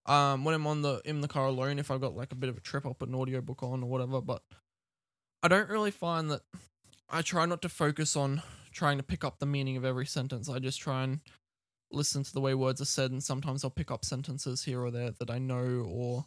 um, 0.05 0.45
when 0.45 0.55
I'm 0.55 0.65
on 0.65 0.81
the 0.81 1.01
in 1.05 1.21
the 1.21 1.27
car 1.27 1.45
alone, 1.45 1.77
if 1.79 1.91
I've 1.91 2.01
got 2.01 2.15
like 2.15 2.31
a 2.31 2.35
bit 2.35 2.49
of 2.49 2.57
a 2.57 2.61
trip, 2.61 2.85
I'll 2.85 2.93
put 2.93 3.09
an 3.09 3.15
audiobook 3.15 3.61
on 3.61 3.83
or 3.83 3.89
whatever. 3.89 4.21
But 4.21 4.41
I 5.43 5.47
don't 5.47 5.69
really 5.69 5.91
find 5.91 6.31
that 6.31 6.41
I 7.09 7.21
try 7.21 7.45
not 7.45 7.61
to 7.63 7.69
focus 7.69 8.15
on 8.15 8.41
trying 8.71 8.97
to 8.97 9.03
pick 9.03 9.23
up 9.23 9.39
the 9.39 9.45
meaning 9.45 9.77
of 9.77 9.85
every 9.85 10.05
sentence. 10.05 10.49
I 10.49 10.59
just 10.59 10.79
try 10.79 11.03
and 11.03 11.19
listen 11.95 12.23
to 12.23 12.33
the 12.33 12.41
way 12.41 12.53
words 12.53 12.81
are 12.81 12.85
said, 12.85 13.11
and 13.11 13.23
sometimes 13.23 13.63
I'll 13.63 13.69
pick 13.69 13.91
up 13.91 14.05
sentences 14.05 14.63
here 14.63 14.81
or 14.81 14.91
there 14.91 15.11
that 15.11 15.29
I 15.29 15.39
know, 15.39 15.85
or 15.87 16.25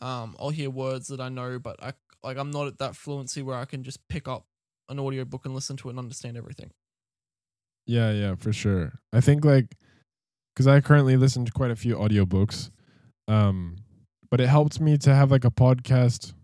um, 0.00 0.36
I'll 0.38 0.50
hear 0.50 0.70
words 0.70 1.08
that 1.08 1.20
I 1.20 1.28
know, 1.28 1.58
but 1.58 1.82
I 1.82 1.92
like 2.22 2.36
I'm 2.36 2.50
not 2.50 2.66
at 2.66 2.78
that 2.78 2.96
fluency 2.96 3.42
where 3.42 3.56
I 3.56 3.64
can 3.64 3.82
just 3.82 4.06
pick 4.08 4.28
up 4.28 4.46
an 4.88 4.98
audiobook 4.98 5.44
and 5.44 5.54
listen 5.54 5.76
to 5.78 5.88
it 5.88 5.92
and 5.92 5.98
understand 5.98 6.36
everything. 6.36 6.70
Yeah, 7.86 8.12
yeah, 8.12 8.34
for 8.36 8.52
sure. 8.52 8.92
I 9.12 9.20
think 9.20 9.44
like 9.44 9.76
because 10.54 10.66
I 10.66 10.80
currently 10.80 11.16
listen 11.16 11.44
to 11.44 11.52
quite 11.52 11.70
a 11.70 11.76
few 11.76 11.96
audiobooks, 11.96 12.70
um, 13.28 13.76
but 14.30 14.40
it 14.40 14.48
helped 14.48 14.80
me 14.80 14.98
to 14.98 15.14
have 15.14 15.30
like 15.30 15.44
a 15.44 15.50
podcast 15.50 16.34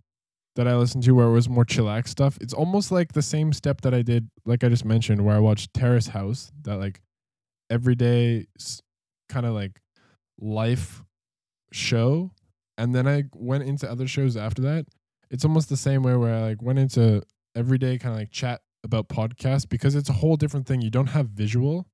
that 0.57 0.67
I 0.67 0.75
listened 0.75 1.05
to 1.05 1.13
where 1.13 1.27
it 1.27 1.33
was 1.33 1.49
more 1.49 1.65
chillax 1.65 2.09
stuff. 2.09 2.37
It's 2.41 2.53
almost 2.53 2.91
like 2.91 3.13
the 3.13 3.23
same 3.23 3.53
step 3.53 3.81
that 3.83 3.95
I 3.95 4.03
did, 4.03 4.29
like 4.45 4.65
I 4.65 4.69
just 4.69 4.85
mentioned, 4.85 5.25
where 5.25 5.37
I 5.37 5.39
watched 5.39 5.73
Terrace 5.73 6.09
House, 6.09 6.51
that 6.63 6.79
like 6.79 7.01
everyday 7.71 8.47
kind 9.29 9.47
of 9.47 9.55
like 9.55 9.81
life 10.41 11.03
show, 11.73 12.33
and 12.77 12.95
then 12.95 13.07
I 13.07 13.25
went 13.35 13.65
into 13.65 13.91
other 13.91 14.07
shows 14.07 14.37
after 14.37 14.63
that. 14.63 14.87
It's 15.31 15.45
almost 15.45 15.69
the 15.69 15.77
same 15.77 16.03
way 16.03 16.17
where 16.17 16.35
I 16.35 16.41
like 16.41 16.63
went 16.63 16.79
into 16.79 17.23
everyday 17.55 17.99
kind 17.99 18.15
of 18.15 18.21
like 18.21 18.31
chat 18.31 18.61
about 18.85 19.09
podcasts 19.09 19.69
because 19.69 19.95
it's 19.95 20.09
a 20.09 20.15
whole 20.15 20.37
different 20.37 20.67
thing. 20.67 20.81
You 20.81 20.91
don't 20.91 21.09
have 21.09 21.29
visual, 21.29 21.87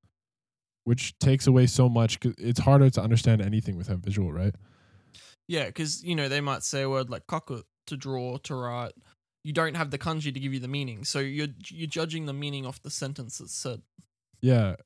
which 0.85 1.19
takes 1.19 1.47
away 1.47 1.67
so 1.67 1.89
much. 1.89 2.21
Cause 2.21 2.35
it's 2.39 2.61
harder 2.61 2.91
to 2.91 3.03
understand 3.03 3.43
anything 3.43 3.77
without 3.77 3.99
visual, 3.99 4.33
right? 4.33 4.55
Yeah, 5.49 5.67
because 5.67 6.03
you 6.03 6.15
know 6.15 6.29
they 6.29 6.41
might 6.41 6.63
say 6.63 6.83
a 6.83 6.91
word 6.91 7.11
like 7.11 7.27
"kaku" 7.27 7.63
to 7.87 7.97
draw 7.97 8.39
to 8.39 8.55
write. 8.55 8.93
You 9.43 9.53
don't 9.53 9.77
have 9.77 9.91
the 9.91 9.99
kanji 9.99 10.33
to 10.33 10.41
give 10.41 10.55
you 10.55 10.61
the 10.61 10.69
meaning, 10.69 11.05
so 11.05 11.19
you're 11.19 11.49
you're 11.69 11.87
judging 11.87 12.27
the 12.27 12.33
meaning 12.33 12.65
off 12.65 12.83
the 12.83 12.91
sentence 12.91 13.39
that's 13.39 13.55
said. 13.55 13.83
Yeah, 14.41 14.77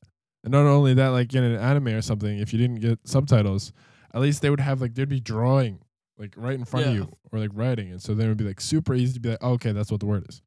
and 0.44 0.52
not 0.52 0.66
only 0.66 0.94
that, 0.94 1.08
like 1.08 1.34
in 1.34 1.42
an 1.44 1.56
anime 1.56 1.88
or 1.88 2.02
something, 2.02 2.38
if 2.38 2.52
you 2.52 2.58
didn't 2.58 2.80
get 2.80 3.00
subtitles, 3.04 3.72
at 4.14 4.20
least 4.20 4.42
they 4.42 4.50
would 4.50 4.60
have 4.60 4.80
like 4.80 4.94
they'd 4.94 5.08
be 5.08 5.20
drawing 5.20 5.80
like 6.18 6.34
right 6.36 6.54
in 6.54 6.64
front 6.64 6.86
of 6.86 6.94
you 6.94 7.12
or 7.30 7.38
like 7.38 7.50
writing 7.54 7.92
and 7.92 8.02
so 8.02 8.12
then 8.12 8.26
it 8.26 8.28
would 8.30 8.38
be 8.38 8.44
like 8.44 8.60
super 8.60 8.94
easy 8.94 9.14
to 9.14 9.20
be 9.20 9.30
like, 9.30 9.38
oh, 9.40 9.52
okay, 9.52 9.72
that's 9.72 9.90
what 9.90 10.00
the 10.00 10.06
word 10.06 10.26
is. 10.28 10.42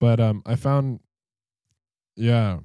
But 0.00 0.18
um, 0.18 0.42
I 0.46 0.56
found, 0.56 1.00
yeah, 2.16 2.58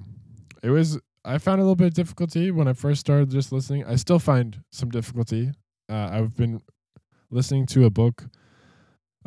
it 0.62 0.70
was. 0.70 0.98
I 1.24 1.38
found 1.38 1.60
a 1.60 1.64
little 1.64 1.76
bit 1.76 1.88
of 1.88 1.94
difficulty 1.94 2.52
when 2.52 2.68
I 2.68 2.72
first 2.72 3.00
started 3.00 3.30
just 3.30 3.50
listening. 3.50 3.84
I 3.84 3.96
still 3.96 4.20
find 4.20 4.62
some 4.70 4.90
difficulty. 4.90 5.50
Uh, 5.88 6.08
I've 6.12 6.36
been 6.36 6.62
listening 7.30 7.66
to 7.66 7.84
a 7.84 7.90
book, 7.90 8.26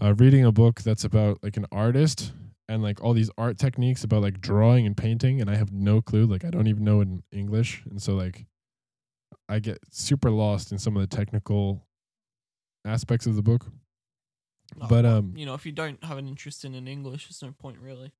uh, 0.01 0.13
reading 0.15 0.45
a 0.45 0.51
book 0.51 0.81
that's 0.81 1.03
about 1.03 1.43
like 1.43 1.57
an 1.57 1.65
artist 1.71 2.31
and 2.69 2.81
like 2.81 3.03
all 3.03 3.13
these 3.13 3.29
art 3.37 3.57
techniques 3.57 4.05
about 4.05 4.21
like 4.21 4.39
drawing 4.39 4.85
and 4.85 4.95
painting, 4.95 5.41
and 5.41 5.49
I 5.49 5.55
have 5.55 5.73
no 5.73 6.01
clue. 6.01 6.25
Like 6.25 6.45
I 6.45 6.49
don't 6.49 6.67
even 6.67 6.85
know 6.85 7.01
in 7.01 7.23
English, 7.33 7.83
and 7.89 8.01
so 8.01 8.13
like 8.13 8.45
I 9.49 9.59
get 9.59 9.79
super 9.91 10.29
lost 10.31 10.71
in 10.71 10.77
some 10.77 10.95
of 10.95 11.01
the 11.01 11.13
technical 11.13 11.83
aspects 12.85 13.25
of 13.25 13.35
the 13.35 13.41
book. 13.41 13.65
But, 14.87 15.03
um, 15.03 15.33
you 15.35 15.47
know, 15.47 15.55
if 15.55 15.65
you 15.65 15.71
don't 15.71 16.01
have 16.03 16.19
an 16.19 16.27
interest 16.27 16.63
in 16.63 16.75
an 16.75 16.87
English, 16.87 17.27
there's 17.27 17.41
no 17.41 17.51
point 17.59 17.79
really. 17.79 18.13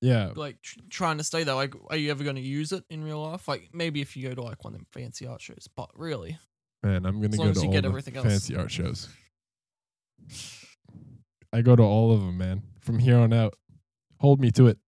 Yeah, 0.00 0.30
Like 0.34 0.62
tr- 0.62 0.78
trying 0.88 1.18
to 1.18 1.24
stay 1.24 1.42
there. 1.42 1.56
Like, 1.56 1.74
are 1.90 1.96
you 1.96 2.10
ever 2.12 2.22
going 2.24 2.36
to 2.36 2.40
use 2.42 2.70
it 2.72 2.84
in 2.88 3.02
real 3.04 3.20
life? 3.20 3.48
Like, 3.48 3.68
maybe 3.74 4.00
if 4.00 4.16
you 4.16 4.28
go 4.28 4.34
to 4.34 4.42
like 4.42 4.64
one 4.64 4.72
of 4.74 4.78
them 4.78 4.86
fancy 4.92 5.26
art 5.26 5.42
shows, 5.42 5.68
but 5.76 5.90
really, 5.94 6.38
man, 6.84 7.04
I'm 7.04 7.20
gonna 7.20 7.36
go 7.36 7.52
to 7.52 7.60
all 7.66 7.72
get 7.72 7.82
the 7.82 7.88
everything 7.88 8.16
else. 8.16 8.26
fancy 8.26 8.56
art 8.56 8.70
shows. 8.70 9.08
I 11.52 11.62
go 11.62 11.74
to 11.76 11.82
all 11.82 12.12
of 12.12 12.20
them, 12.20 12.38
man. 12.38 12.62
From 12.80 12.98
here 12.98 13.18
on 13.18 13.32
out, 13.32 13.54
hold 14.20 14.40
me 14.40 14.50
to 14.52 14.68
it. 14.68 14.78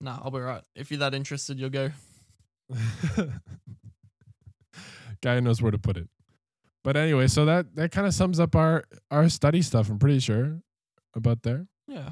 nah, 0.00 0.18
I'll 0.22 0.30
be 0.30 0.38
right. 0.38 0.62
If 0.74 0.90
you're 0.90 1.00
that 1.00 1.14
interested, 1.14 1.58
you'll 1.58 1.70
go. 1.70 1.90
Guy 5.22 5.40
knows 5.40 5.60
where 5.60 5.72
to 5.72 5.78
put 5.78 5.96
it. 5.96 6.08
But 6.84 6.96
anyway, 6.96 7.26
so 7.26 7.44
that 7.44 7.74
that 7.74 7.90
kind 7.90 8.06
of 8.06 8.14
sums 8.14 8.38
up 8.38 8.54
our 8.54 8.84
our 9.10 9.28
study 9.28 9.62
stuff. 9.62 9.90
I'm 9.90 9.98
pretty 9.98 10.20
sure 10.20 10.60
about 11.14 11.42
there. 11.42 11.66
Yeah. 11.86 12.10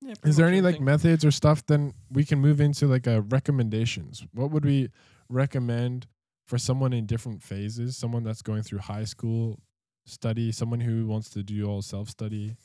Yeah. 0.00 0.14
Is 0.24 0.36
there 0.36 0.46
any 0.46 0.60
like 0.60 0.80
methods 0.80 1.24
or 1.24 1.30
stuff? 1.30 1.64
Then 1.66 1.94
we 2.10 2.24
can 2.24 2.38
move 2.38 2.60
into 2.60 2.86
like 2.86 3.06
uh, 3.06 3.22
recommendations. 3.22 4.24
What 4.32 4.50
would 4.50 4.64
we 4.64 4.90
recommend 5.28 6.06
for 6.46 6.58
someone 6.58 6.92
in 6.92 7.06
different 7.06 7.42
phases? 7.42 7.96
Someone 7.96 8.22
that's 8.22 8.42
going 8.42 8.62
through 8.62 8.80
high 8.80 9.04
school 9.04 9.60
study, 10.04 10.52
someone 10.52 10.80
who 10.80 11.06
wants 11.06 11.30
to 11.30 11.42
do 11.42 11.66
all 11.66 11.82
self 11.82 12.08
study. 12.08 12.56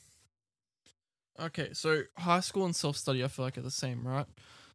Okay, 1.40 1.70
so 1.72 2.02
high 2.18 2.40
school 2.40 2.64
and 2.64 2.76
self 2.76 2.96
study, 2.96 3.24
I 3.24 3.28
feel 3.28 3.44
like 3.44 3.56
are 3.56 3.62
the 3.62 3.70
same, 3.70 4.06
right? 4.06 4.26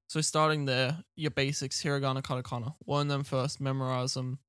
So 0.08 0.22
starting 0.22 0.66
there, 0.66 1.04
your 1.16 1.32
basics, 1.32 1.82
hiragana, 1.84 2.22
katakana, 2.22 2.76
learn 2.86 3.08
them 3.08 3.24
first, 3.24 3.60
memorize 3.60 4.14
them, 4.14 4.40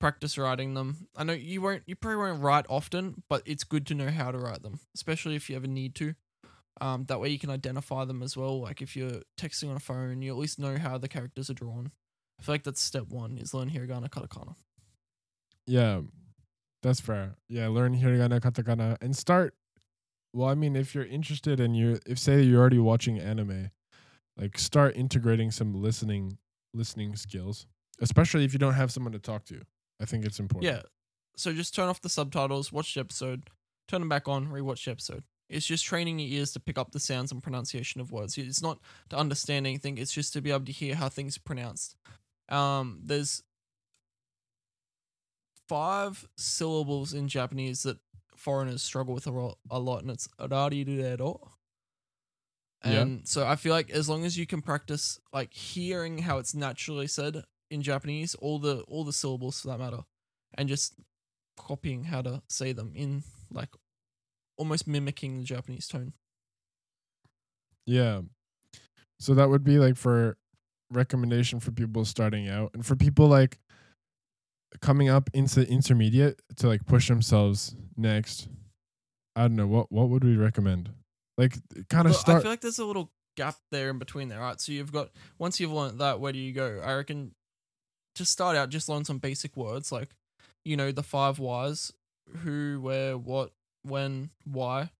practice 0.00 0.36
writing 0.36 0.74
them. 0.74 1.08
I 1.16 1.24
know 1.24 1.32
you 1.32 1.62
won't, 1.62 1.82
you 1.86 1.94
probably 1.94 2.18
won't 2.18 2.42
write 2.42 2.66
often, 2.68 3.22
but 3.28 3.42
it's 3.46 3.64
good 3.64 3.86
to 3.88 3.94
know 3.94 4.10
how 4.10 4.30
to 4.30 4.38
write 4.38 4.62
them, 4.62 4.80
especially 4.94 5.36
if 5.36 5.48
you 5.48 5.56
ever 5.56 5.66
need 5.66 5.94
to. 5.96 6.14
Um, 6.80 7.04
that 7.06 7.20
way 7.20 7.28
you 7.28 7.38
can 7.38 7.50
identify 7.50 8.04
them 8.04 8.22
as 8.22 8.36
well. 8.36 8.60
Like 8.60 8.82
if 8.82 8.96
you're 8.96 9.22
texting 9.38 9.70
on 9.70 9.76
a 9.76 9.80
phone, 9.80 10.22
you 10.22 10.30
at 10.30 10.38
least 10.38 10.58
know 10.58 10.78
how 10.78 10.98
the 10.98 11.08
characters 11.08 11.50
are 11.50 11.54
drawn. 11.54 11.90
I 12.38 12.42
feel 12.44 12.54
like 12.54 12.62
that's 12.62 12.80
step 12.80 13.08
one 13.08 13.36
is 13.38 13.52
learn 13.52 13.70
hiragana, 13.70 14.08
katakana. 14.08 14.54
Yeah, 15.66 16.02
that's 16.82 17.00
fair. 17.00 17.36
Yeah, 17.48 17.68
learn 17.68 17.96
hiragana, 17.98 18.40
katakana, 18.40 18.96
and 19.00 19.16
start. 19.16 19.54
Well, 20.32 20.48
I 20.48 20.54
mean, 20.54 20.76
if 20.76 20.94
you're 20.94 21.06
interested 21.06 21.60
and 21.60 21.76
you, 21.76 21.98
if 22.06 22.18
say 22.18 22.42
you're 22.42 22.60
already 22.60 22.78
watching 22.78 23.18
anime, 23.18 23.70
like 24.36 24.58
start 24.58 24.96
integrating 24.96 25.50
some 25.50 25.74
listening, 25.74 26.38
listening 26.74 27.16
skills, 27.16 27.66
especially 28.00 28.44
if 28.44 28.52
you 28.52 28.58
don't 28.58 28.74
have 28.74 28.92
someone 28.92 29.12
to 29.12 29.18
talk 29.18 29.44
to. 29.46 29.62
I 30.00 30.04
think 30.04 30.24
it's 30.24 30.38
important. 30.38 30.72
Yeah. 30.72 30.82
So 31.36 31.52
just 31.52 31.74
turn 31.74 31.88
off 31.88 32.00
the 32.00 32.08
subtitles, 32.08 32.72
watch 32.72 32.94
the 32.94 33.00
episode, 33.00 33.48
turn 33.88 34.00
them 34.00 34.08
back 34.08 34.28
on, 34.28 34.48
rewatch 34.48 34.84
the 34.84 34.92
episode. 34.92 35.24
It's 35.48 35.66
just 35.66 35.84
training 35.84 36.18
your 36.18 36.28
ears 36.40 36.52
to 36.52 36.60
pick 36.60 36.78
up 36.78 36.92
the 36.92 37.00
sounds 37.00 37.32
and 37.32 37.42
pronunciation 37.42 38.00
of 38.00 38.12
words. 38.12 38.36
It's 38.36 38.62
not 38.62 38.78
to 39.10 39.16
understand 39.16 39.66
anything, 39.66 39.98
it's 39.98 40.12
just 40.12 40.32
to 40.34 40.42
be 40.42 40.50
able 40.50 40.66
to 40.66 40.72
hear 40.72 40.94
how 40.94 41.08
things 41.08 41.36
are 41.36 41.42
pronounced. 41.44 41.96
Um, 42.48 43.00
there's 43.02 43.42
five 45.68 46.26
syllables 46.36 47.12
in 47.12 47.28
Japanese 47.28 47.82
that 47.82 47.98
foreigners 48.36 48.82
struggle 48.82 49.14
with 49.14 49.26
a, 49.26 49.32
ro- 49.32 49.58
a 49.70 49.78
lot, 49.78 50.02
and 50.02 50.10
it's 50.10 50.28
arariruero. 50.40 51.38
Yeah. 52.84 52.92
And 52.92 53.28
so 53.28 53.46
I 53.46 53.56
feel 53.56 53.72
like 53.72 53.90
as 53.90 54.08
long 54.08 54.24
as 54.24 54.38
you 54.38 54.46
can 54.46 54.62
practice 54.62 55.18
like 55.32 55.52
hearing 55.52 56.18
how 56.18 56.38
it's 56.38 56.54
naturally 56.54 57.08
said 57.08 57.42
in 57.70 57.82
Japanese, 57.82 58.34
all 58.36 58.58
the 58.58 58.82
all 58.82 59.04
the 59.04 59.12
syllables 59.12 59.60
for 59.60 59.68
that 59.68 59.78
matter, 59.78 60.04
and 60.54 60.68
just 60.68 60.94
copying 61.56 62.04
how 62.04 62.22
to 62.22 62.42
say 62.48 62.72
them 62.72 62.92
in 62.94 63.24
like 63.50 63.70
almost 64.56 64.86
mimicking 64.86 65.38
the 65.38 65.44
Japanese 65.44 65.88
tone. 65.88 66.12
Yeah. 67.84 68.20
So 69.18 69.34
that 69.34 69.48
would 69.48 69.64
be 69.64 69.78
like 69.78 69.96
for 69.96 70.36
recommendation 70.90 71.60
for 71.60 71.72
people 71.72 72.04
starting 72.04 72.48
out 72.48 72.70
and 72.74 72.86
for 72.86 72.96
people 72.96 73.26
like 73.26 73.58
coming 74.80 75.08
up 75.08 75.30
into 75.32 75.68
intermediate 75.68 76.40
to 76.56 76.68
like 76.68 76.86
push 76.86 77.08
themselves 77.08 77.74
next. 77.96 78.48
I 79.36 79.42
don't 79.42 79.56
know 79.56 79.66
what 79.66 79.90
what 79.92 80.08
would 80.08 80.24
we 80.24 80.36
recommend? 80.36 80.90
Like 81.36 81.56
kind 81.88 82.08
of 82.08 82.16
But 82.26 82.36
I 82.36 82.40
feel 82.40 82.50
like 82.50 82.60
there's 82.60 82.78
a 82.78 82.84
little 82.84 83.12
gap 83.36 83.56
there 83.70 83.90
in 83.90 83.98
between 83.98 84.28
there, 84.28 84.40
right? 84.40 84.60
So 84.60 84.72
you've 84.72 84.92
got 84.92 85.10
once 85.38 85.60
you've 85.60 85.72
learned 85.72 86.00
that, 86.00 86.20
where 86.20 86.32
do 86.32 86.38
you 86.38 86.52
go? 86.52 86.80
I 86.84 86.94
reckon 86.94 87.34
to 88.16 88.24
start 88.24 88.56
out, 88.56 88.68
just 88.68 88.88
learn 88.88 89.04
some 89.04 89.18
basic 89.18 89.56
words 89.56 89.92
like, 89.92 90.10
you 90.64 90.76
know, 90.76 90.90
the 90.90 91.04
five 91.04 91.38
whys, 91.38 91.92
who, 92.38 92.80
where, 92.82 93.16
what, 93.16 93.52
when, 93.82 94.30
why, 94.44 94.90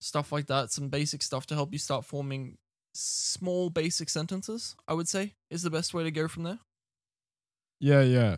stuff 0.00 0.32
like 0.32 0.46
that. 0.48 0.72
Some 0.72 0.88
basic 0.88 1.22
stuff 1.22 1.46
to 1.46 1.54
help 1.54 1.72
you 1.72 1.78
start 1.78 2.04
forming 2.04 2.58
small 2.94 3.70
basic 3.70 4.08
sentences. 4.08 4.74
I 4.88 4.94
would 4.94 5.08
say 5.08 5.34
is 5.50 5.62
the 5.62 5.70
best 5.70 5.94
way 5.94 6.02
to 6.02 6.10
go 6.10 6.26
from 6.26 6.42
there. 6.42 6.58
Yeah, 7.80 8.02
yeah. 8.02 8.36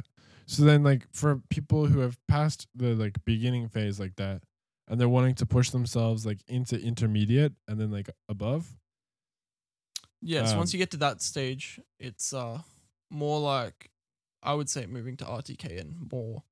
So 0.51 0.65
then 0.65 0.83
like 0.83 1.07
for 1.13 1.41
people 1.49 1.87
who 1.87 2.01
have 2.01 2.19
passed 2.27 2.67
the 2.75 2.95
like 2.97 3.25
beginning 3.25 3.69
phase 3.69 4.01
like 4.01 4.17
that 4.17 4.43
and 4.89 5.01
they're 5.01 5.09
wanting 5.09 5.37
to 5.37 5.47
push 5.47 5.71
themselves 5.71 6.27
like 6.27 6.41
into 6.49 6.77
intermediate 6.81 7.53
and 7.69 7.81
then 7.81 7.93
like 7.93 8.11
above. 8.29 8.77
Yes, 10.21 10.51
so 10.51 10.57
once 10.57 10.73
Um, 10.73 10.77
you 10.77 10.79
get 10.79 10.91
to 10.93 10.97
that 10.99 11.23
stage, 11.23 11.81
it's 11.99 12.33
uh 12.33 12.63
more 13.11 13.41
like 13.41 13.91
I 14.43 14.55
would 14.55 14.69
say 14.69 14.87
moving 14.87 15.17
to 15.19 15.25
RTK 15.25 15.79
and 15.79 16.11
more 16.13 16.43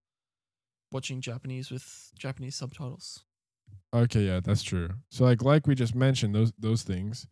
watching 0.93 1.21
Japanese 1.21 1.71
with 1.71 2.13
Japanese 2.19 2.57
subtitles. 2.57 3.25
Okay, 3.95 4.27
yeah, 4.27 4.41
that's 4.41 4.63
true. 4.63 4.91
So 5.11 5.25
like 5.25 5.43
like 5.43 5.67
we 5.67 5.75
just 5.75 5.95
mentioned 5.95 6.35
those 6.35 6.53
those 6.59 6.83
things. 6.83 7.27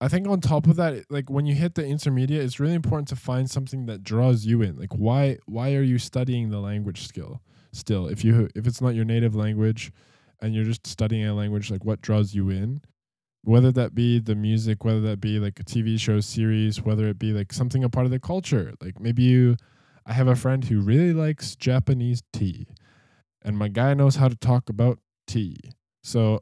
I 0.00 0.08
think 0.08 0.26
on 0.26 0.40
top 0.40 0.66
of 0.66 0.76
that, 0.76 1.04
like 1.10 1.28
when 1.28 1.44
you 1.46 1.54
hit 1.54 1.74
the 1.74 1.84
intermediate, 1.84 2.42
it's 2.42 2.58
really 2.58 2.74
important 2.74 3.08
to 3.08 3.16
find 3.16 3.50
something 3.50 3.86
that 3.86 4.02
draws 4.02 4.46
you 4.46 4.62
in. 4.62 4.76
Like 4.76 4.92
why 4.92 5.38
why 5.46 5.74
are 5.74 5.82
you 5.82 5.98
studying 5.98 6.50
the 6.50 6.60
language 6.60 7.06
skill 7.06 7.42
still? 7.72 8.06
If 8.06 8.24
you 8.24 8.48
if 8.54 8.66
it's 8.66 8.80
not 8.80 8.94
your 8.94 9.04
native 9.04 9.34
language 9.34 9.92
and 10.40 10.54
you're 10.54 10.64
just 10.64 10.86
studying 10.86 11.26
a 11.26 11.34
language, 11.34 11.70
like 11.70 11.84
what 11.84 12.00
draws 12.00 12.34
you 12.34 12.48
in? 12.50 12.80
whether 13.42 13.72
that 13.72 13.94
be 13.94 14.18
the 14.18 14.34
music, 14.34 14.84
whether 14.84 15.00
that 15.00 15.20
be 15.20 15.38
like 15.38 15.58
a 15.60 15.64
TV 15.64 15.98
show 15.98 16.20
series, 16.20 16.82
whether 16.82 17.08
it 17.08 17.18
be 17.18 17.32
like 17.32 17.52
something 17.52 17.82
a 17.82 17.88
part 17.88 18.04
of 18.04 18.12
the 18.12 18.20
culture. 18.20 18.74
Like 18.80 19.00
maybe 19.00 19.22
you, 19.22 19.56
I 20.06 20.12
have 20.12 20.28
a 20.28 20.36
friend 20.36 20.64
who 20.64 20.80
really 20.80 21.12
likes 21.12 21.56
Japanese 21.56 22.22
tea, 22.32 22.66
and 23.42 23.56
my 23.56 23.68
guy 23.68 23.94
knows 23.94 24.16
how 24.16 24.28
to 24.28 24.36
talk 24.36 24.68
about 24.68 24.98
tea. 25.26 25.56
So, 26.02 26.40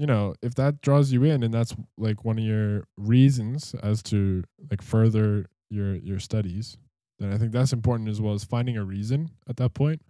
you 0.00 0.06
know, 0.06 0.34
if 0.40 0.54
that 0.54 0.80
draws 0.80 1.12
you 1.12 1.24
in 1.24 1.42
and 1.42 1.52
that's 1.52 1.76
like 1.98 2.24
one 2.24 2.38
of 2.38 2.44
your 2.44 2.84
reasons 2.96 3.74
as 3.82 4.02
to 4.04 4.42
like 4.70 4.80
further 4.80 5.44
your 5.68 5.96
your 5.96 6.18
studies, 6.18 6.78
then 7.18 7.30
I 7.34 7.36
think 7.36 7.52
that's 7.52 7.74
important 7.74 8.08
as 8.08 8.18
well 8.18 8.32
as 8.32 8.42
finding 8.42 8.78
a 8.78 8.82
reason 8.82 9.32
at 9.46 9.58
that 9.58 9.74
point. 9.74 10.00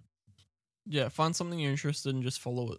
Yeah, 0.86 1.08
find 1.08 1.34
something 1.34 1.58
you're 1.58 1.72
interested 1.72 2.14
in, 2.14 2.22
just 2.22 2.40
follow 2.40 2.72
it. 2.72 2.78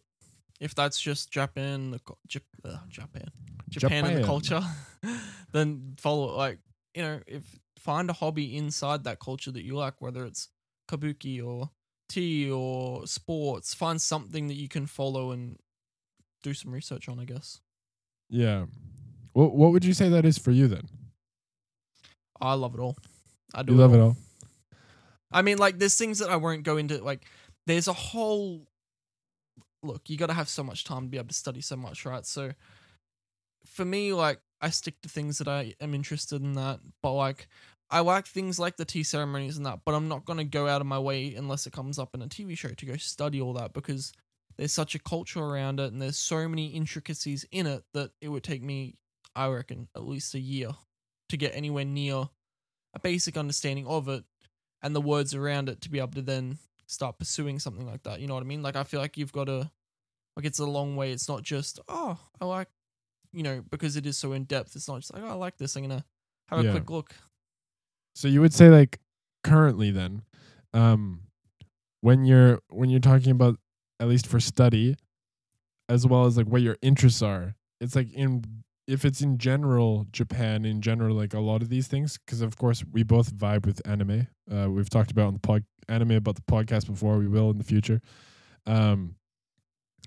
If 0.62 0.74
that's 0.74 1.01
just 1.01 1.30
Japan, 1.30 1.91
the 1.91 1.99
Jap- 2.30 2.43
uh, 2.64 2.78
Japan, 2.88 3.28
Japan, 3.68 4.05
and 4.05 4.18
the 4.18 4.24
culture, 4.26 4.62
then 5.51 5.95
follow 5.97 6.30
it. 6.30 6.38
Like 6.38 6.59
you 6.95 7.01
know, 7.01 7.20
if 7.28 7.43
find 7.78 8.09
a 8.09 8.14
hobby 8.14 8.55
inside 8.55 9.03
that 9.03 9.20
culture 9.20 9.51
that 9.51 9.66
you 9.66 9.76
like, 9.76 10.01
whether 10.01 10.24
it's 10.24 10.47
kabuki 10.89 11.45
or 11.45 11.72
tea 12.07 12.49
or 12.49 13.05
sports, 13.05 13.74
find 13.74 14.01
something 14.01 14.47
that 14.47 14.55
you 14.55 14.70
can 14.70 14.86
follow 14.86 15.32
and 15.32 15.57
do 16.42 16.54
some 16.54 16.72
research 16.72 17.08
on. 17.10 17.20
I 17.20 17.26
guess 17.26 17.62
Yeah. 18.30 18.66
What 19.34 19.56
what 19.56 19.72
would 19.72 19.86
you 19.86 19.94
say 19.94 20.10
that 20.10 20.26
is 20.26 20.38
for 20.38 20.52
you 20.52 20.68
then? 20.68 20.89
I 22.39 22.54
love 22.54 22.74
it 22.74 22.80
all. 22.80 22.98
I 23.54 23.64
do 23.64 23.74
You 23.74 23.80
love 23.80 23.94
it 23.94 24.00
all. 24.00 24.18
I 25.32 25.42
mean, 25.42 25.58
like, 25.58 25.80
there's 25.80 25.98
things 25.98 26.20
that 26.20 26.30
I 26.30 26.36
won't 26.36 26.64
go 26.64 26.78
into. 26.78 27.02
Like, 27.04 27.26
there's 27.68 27.88
a 27.88 27.94
whole 27.94 28.68
look. 29.84 30.10
You 30.10 30.18
got 30.18 30.28
to 30.28 30.34
have 30.34 30.50
so 30.50 30.64
much 30.64 30.84
time 30.84 31.04
to 31.04 31.08
be 31.08 31.18
able 31.18 31.30
to 31.30 31.34
study 31.34 31.62
so 31.62 31.76
much, 31.76 32.06
right? 32.06 32.26
So, 32.26 32.52
for 33.66 33.86
me, 33.86 34.12
like, 34.14 34.42
I 34.60 34.70
stick 34.70 35.02
to 35.02 35.10
things 35.10 35.38
that 35.38 35.48
I 35.48 35.74
am 35.80 35.94
interested 35.94 36.42
in. 36.42 36.54
That, 36.54 36.80
but 37.02 37.14
like, 37.14 37.48
I 37.89 38.02
like 38.02 38.28
things 38.28 38.60
like 38.60 38.78
the 38.78 38.86
tea 38.86 39.04
ceremonies 39.04 39.58
and 39.58 39.66
that. 39.66 39.80
But 39.86 39.96
I'm 39.96 40.08
not 40.08 40.26
gonna 40.26 40.44
go 40.44 40.68
out 40.68 40.82
of 40.82 40.88
my 40.88 41.00
way 41.00 41.34
unless 41.36 41.66
it 41.66 41.74
comes 41.74 41.98
up 41.98 42.14
in 42.14 42.22
a 42.22 42.28
TV 42.28 42.58
show 42.58 42.70
to 42.70 42.86
go 42.86 42.98
study 42.98 43.42
all 43.42 43.54
that 43.54 43.74
because 43.74 44.12
there's 44.58 44.72
such 44.74 44.95
a 44.95 44.99
culture 44.99 45.39
around 45.41 45.80
it 45.80 45.91
and 45.91 46.02
there's 46.02 46.18
so 46.18 46.47
many 46.47 46.68
intricacies 46.68 47.45
in 47.52 47.68
it 47.68 47.84
that 47.93 48.12
it 48.22 48.30
would 48.30 48.43
take 48.43 48.62
me, 48.64 48.95
I 49.36 49.47
reckon, 49.47 49.88
at 49.95 50.04
least 50.04 50.36
a 50.36 50.39
year 50.39 50.72
to 51.30 51.38
get 51.38 51.56
anywhere 51.56 51.86
near 51.86 52.30
a 52.93 52.99
basic 52.99 53.38
understanding 53.38 53.88
of 53.88 54.08
it 54.10 54.24
and 54.82 54.95
the 54.95 55.02
words 55.02 55.34
around 55.34 55.70
it 55.70 55.82
to 55.82 55.89
be 55.89 55.99
able 55.99 56.10
to 56.12 56.22
then 56.22 56.58
start 56.88 57.18
pursuing 57.18 57.58
something 57.60 57.88
like 57.88 58.04
that. 58.04 58.20
You 58.20 58.28
know 58.28 58.34
what 58.34 58.43
I 58.43 58.47
mean? 58.47 58.62
Like 58.62 58.76
I 58.76 58.84
feel 58.84 58.99
like 58.99 59.18
you've 59.18 59.32
got 59.32 59.45
to 59.45 59.72
like 60.36 60.45
it's 60.45 60.60
a 60.60 60.66
long 60.66 60.95
way. 60.95 61.12
It's 61.12 61.30
not 61.30 61.43
just 61.43 61.80
oh 61.88 62.20
I 62.39 62.45
like 62.45 62.68
you 63.32 63.43
know 63.43 63.64
because 63.70 63.95
it 63.95 64.06
is 64.06 64.18
so 64.18 64.34
in 64.34 64.43
depth. 64.43 64.76
It's 64.76 64.88
not 64.88 64.99
just 64.99 65.14
like 65.14 65.24
oh 65.24 65.28
I 65.28 65.34
like 65.34 65.58
this. 65.58 65.76
I'm 65.76 65.84
gonna 65.84 66.06
have 66.49 66.60
a 66.60 66.64
Yeah. 66.64 66.72
quick 66.72 66.89
look. 66.89 67.16
So 68.16 68.28
you 68.28 68.41
would 68.41 68.54
say 68.54 68.70
like 68.70 68.99
currently 69.43 69.91
then, 69.91 70.24
um, 70.74 71.22
when 72.02 72.26
you're 72.26 72.60
when 72.70 72.89
you're 72.89 72.99
talking 72.99 73.32
about 73.32 73.58
at 74.02 74.08
least 74.10 74.28
for 74.28 74.39
study, 74.41 74.95
as 75.88 76.06
well 76.06 76.26
as 76.26 76.36
like 76.36 76.47
what 76.47 76.62
your 76.62 76.76
interests 76.82 77.22
are, 77.22 77.56
it's 77.80 77.95
like 77.95 78.12
in 78.14 78.43
if 78.88 79.06
it's 79.06 79.22
in 79.22 79.38
general 79.38 80.06
Japan 80.12 80.66
in 80.66 80.82
general 80.82 81.16
like 81.16 81.34
a 81.34 81.39
lot 81.39 81.62
of 81.62 81.70
these 81.70 81.88
things 81.88 82.18
because 82.18 82.41
of 82.41 82.58
course 82.58 82.84
we 82.91 83.04
both 83.04 83.34
vibe 83.34 83.66
with 83.66 83.80
anime. 83.88 84.28
Uh, 84.52 84.70
we've 84.70 84.89
talked 84.89 85.12
about 85.12 85.28
on 85.28 85.34
the 85.34 85.39
pod 85.39 85.64
anime 85.88 86.12
about 86.12 86.36
the 86.36 86.41
podcast 86.41 86.88
before. 86.88 87.18
We 87.18 87.28
will 87.28 87.52
in 87.52 87.58
the 87.58 87.64
future. 87.64 88.02
Um, 88.66 89.16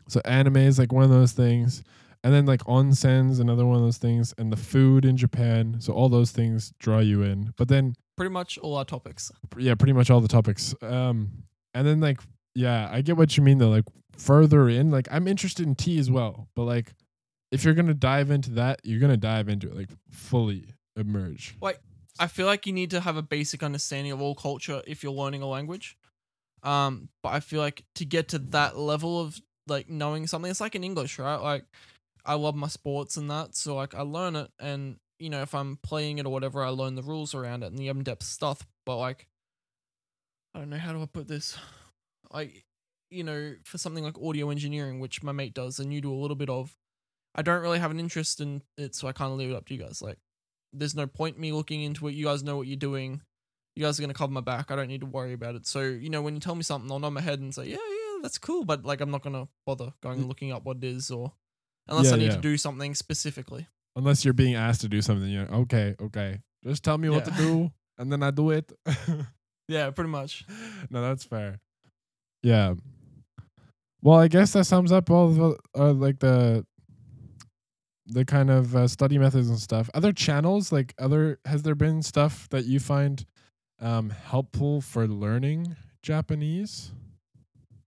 so 0.09 0.21
anime 0.25 0.57
is 0.59 0.79
like 0.79 0.93
one 0.93 1.05
of 1.05 1.11
those 1.11 1.33
things. 1.33 1.83
And 2.25 2.33
then 2.33 2.47
like 2.47 2.63
onsen's 2.67 3.39
another 3.39 3.67
one 3.67 3.77
of 3.77 3.83
those 3.83 3.99
things, 3.99 4.33
and 4.39 4.51
the 4.51 4.57
food 4.57 5.05
in 5.05 5.17
Japan. 5.17 5.77
So 5.79 5.93
all 5.93 6.09
those 6.09 6.31
things 6.31 6.73
draw 6.79 6.99
you 7.01 7.23
in. 7.23 7.53
But 7.57 7.69
then 7.69 7.95
Pretty 8.17 8.31
much 8.33 8.59
all 8.59 8.77
our 8.77 8.85
topics. 8.85 9.31
yeah, 9.59 9.75
pretty 9.75 9.93
much 9.93 10.11
all 10.11 10.21
the 10.21 10.29
topics. 10.29 10.75
Um, 10.83 11.45
and 11.75 11.87
then 11.87 12.01
like, 12.01 12.21
yeah, 12.55 12.89
I 12.91 13.03
get 13.03 13.17
what 13.17 13.37
you 13.37 13.43
mean 13.43 13.59
though. 13.59 13.71
Like 13.71 13.85
further 14.17 14.69
in, 14.69 14.91
like 14.91 15.09
I'm 15.11 15.27
interested 15.29 15.67
in 15.67 15.75
tea 15.75 15.99
as 15.99 16.11
well, 16.11 16.49
but 16.55 16.65
like, 16.65 16.95
if 17.51 17.65
you're 17.65 17.75
gonna 17.75 17.95
dive 17.95 18.31
into 18.31 18.51
that, 18.53 18.81
you're 18.85 19.01
gonna 19.01 19.17
dive 19.17 19.49
into 19.49 19.69
it 19.69 19.77
like 19.77 19.91
fully 20.11 20.67
emerge. 20.97 21.57
Like, 21.61 21.81
I 22.19 22.27
feel 22.29 22.47
like 22.47 22.67
you 22.67 22.73
need 22.73 22.91
to 22.91 23.01
have 23.01 23.17
a 23.17 23.23
basic 23.23 23.63
understanding 23.63 24.13
of 24.13 24.23
all 24.23 24.35
culture 24.35 24.83
if 24.87 25.03
you're 25.03 25.13
learning 25.13 25.43
a 25.43 25.47
language. 25.47 25.97
Um, 26.63 27.09
but 27.23 27.31
I 27.31 27.41
feel 27.41 27.61
like 27.61 27.85
to 27.97 28.05
get 28.05 28.29
to 28.29 28.39
that 28.39 28.79
level 28.79 29.21
of 29.21 29.41
like 29.67 29.89
knowing 29.89 30.27
something, 30.27 30.51
it's 30.51 30.61
like 30.61 30.75
in 30.75 30.85
English, 30.85 31.19
right? 31.19 31.37
Like 31.37 31.65
I 32.25 32.35
love 32.35 32.55
my 32.55 32.69
sports 32.69 33.17
and 33.17 33.31
that, 33.31 33.55
so 33.55 33.75
like 33.75 33.95
I 33.95 34.03
learn 34.03 34.37
it, 34.37 34.51
and 34.59 34.97
you 35.19 35.29
know 35.29 35.43
if 35.43 35.55
I'm 35.55 35.79
playing 35.83 36.19
it 36.19 36.27
or 36.27 36.33
whatever, 36.33 36.63
I 36.63 36.71
learn 36.71 36.95
the 36.95 37.03
rules 37.03 37.35
around 37.35 37.63
it 37.63 37.67
and 37.67 37.79
the 37.79 37.89
in-depth 37.89 38.23
stuff. 38.23 38.67
But 38.87 38.97
like, 38.97 39.27
I 40.55 40.61
don't 40.61 40.71
know 40.71 40.79
how 40.79 40.93
do 40.93 41.03
I 41.03 41.07
put 41.07 41.29
this, 41.29 41.59
like 42.33 42.65
you 43.11 43.23
know 43.25 43.55
for 43.65 43.79
something 43.79 44.05
like 44.05 44.17
audio 44.21 44.51
engineering, 44.51 45.01
which 45.01 45.23
my 45.23 45.33
mate 45.33 45.55
does 45.55 45.79
and 45.79 45.93
you 45.93 46.01
do 46.01 46.13
a 46.13 46.17
little 46.21 46.37
bit 46.37 46.49
of, 46.51 46.75
I 47.35 47.43
don't 47.43 47.63
really 47.63 47.79
have 47.79 47.91
an 47.91 48.01
interest 48.01 48.41
in 48.41 48.63
it, 48.77 48.95
so 48.95 49.09
I 49.09 49.13
kind 49.13 49.33
of 49.33 49.39
leave 49.39 49.51
it 49.51 49.57
up 49.57 49.67
to 49.67 49.75
you 49.75 49.81
guys. 49.83 50.01
Like 50.03 50.19
there's 50.73 50.95
no 50.95 51.07
point 51.07 51.39
me 51.39 51.53
looking 51.53 51.83
into 51.83 52.09
it. 52.09 52.13
You 52.15 52.25
guys 52.27 52.43
know 52.43 52.57
what 52.57 52.67
you're 52.67 52.77
doing. 52.77 53.21
You 53.77 53.85
guys 53.85 53.99
are 53.99 54.03
gonna 54.03 54.15
cover 54.15 54.33
my 54.33 54.41
back. 54.41 54.71
I 54.71 54.77
don't 54.77 54.89
need 54.89 55.01
to 55.01 55.07
worry 55.07 55.33
about 55.33 55.55
it. 55.55 55.67
So 55.67 55.81
you 55.83 56.11
know, 56.11 56.23
when 56.23 56.35
you 56.35 56.41
tell 56.41 56.55
me 56.55 56.63
something, 56.63 56.91
I'll 56.91 56.99
nod 56.99 57.11
my 57.11 57.21
head 57.21 57.41
and 57.41 57.55
say, 57.55 57.67
yeah, 57.67 57.77
yeah, 57.77 58.19
that's 58.23 58.39
cool. 58.39 58.65
But 58.65 58.85
like, 58.85 59.01
I'm 59.01 59.11
not 59.11 59.23
gonna 59.23 59.49
bother 59.67 59.93
going 60.03 60.19
and 60.21 60.29
looking 60.29 60.53
up 60.53 60.65
what 60.65 60.79
it 60.79 60.85
is, 60.85 61.11
or 61.11 61.33
unless 61.89 62.07
Yeah, 62.07 62.15
I 62.15 62.17
need 62.19 62.25
yeah. 62.27 62.35
to 62.37 62.41
do 62.41 62.57
something 62.57 62.95
specifically. 62.95 63.67
Unless 63.97 64.25
you're 64.25 64.35
being 64.35 64.55
asked 64.57 64.81
to 64.81 64.89
do 64.89 65.01
something, 65.03 65.29
you're 65.29 65.43
like, 65.43 65.53
okay, 65.53 65.95
okay, 66.01 66.41
just 66.65 66.83
tell 66.83 66.99
me 66.99 67.09
what 67.09 67.25
to 67.27 67.31
do, 67.33 67.71
and 67.99 68.11
then 68.11 68.23
I 68.23 68.31
do 68.33 68.51
it. 68.51 68.73
Yeah, 69.67 69.91
pretty 69.93 70.11
much. 70.11 70.45
no, 70.91 71.01
that's 71.01 71.25
fair. 71.25 71.59
Yeah. 72.45 72.75
Well, 74.03 74.19
I 74.19 74.29
guess 74.29 74.53
that 74.53 74.65
sums 74.67 74.93
up 74.93 75.11
all 75.11 75.29
the 75.29 75.59
uh, 75.77 75.93
like 75.95 76.19
the 76.19 76.67
the 78.07 78.27
kind 78.27 78.51
of 78.51 78.77
uh, 78.77 78.87
study 78.87 79.17
methods 79.17 79.49
and 79.49 79.59
stuff. 79.59 79.89
Other 79.95 80.13
channels, 80.13 80.71
like 80.71 80.93
other, 80.99 81.39
has 81.47 81.63
there 81.63 81.75
been 81.75 82.03
stuff 82.03 82.47
that 82.51 82.67
you 82.67 82.79
find 82.79 83.25
um, 83.81 84.11
helpful 84.11 84.83
for 84.83 85.09
learning 85.09 85.75
Japanese? 86.03 86.93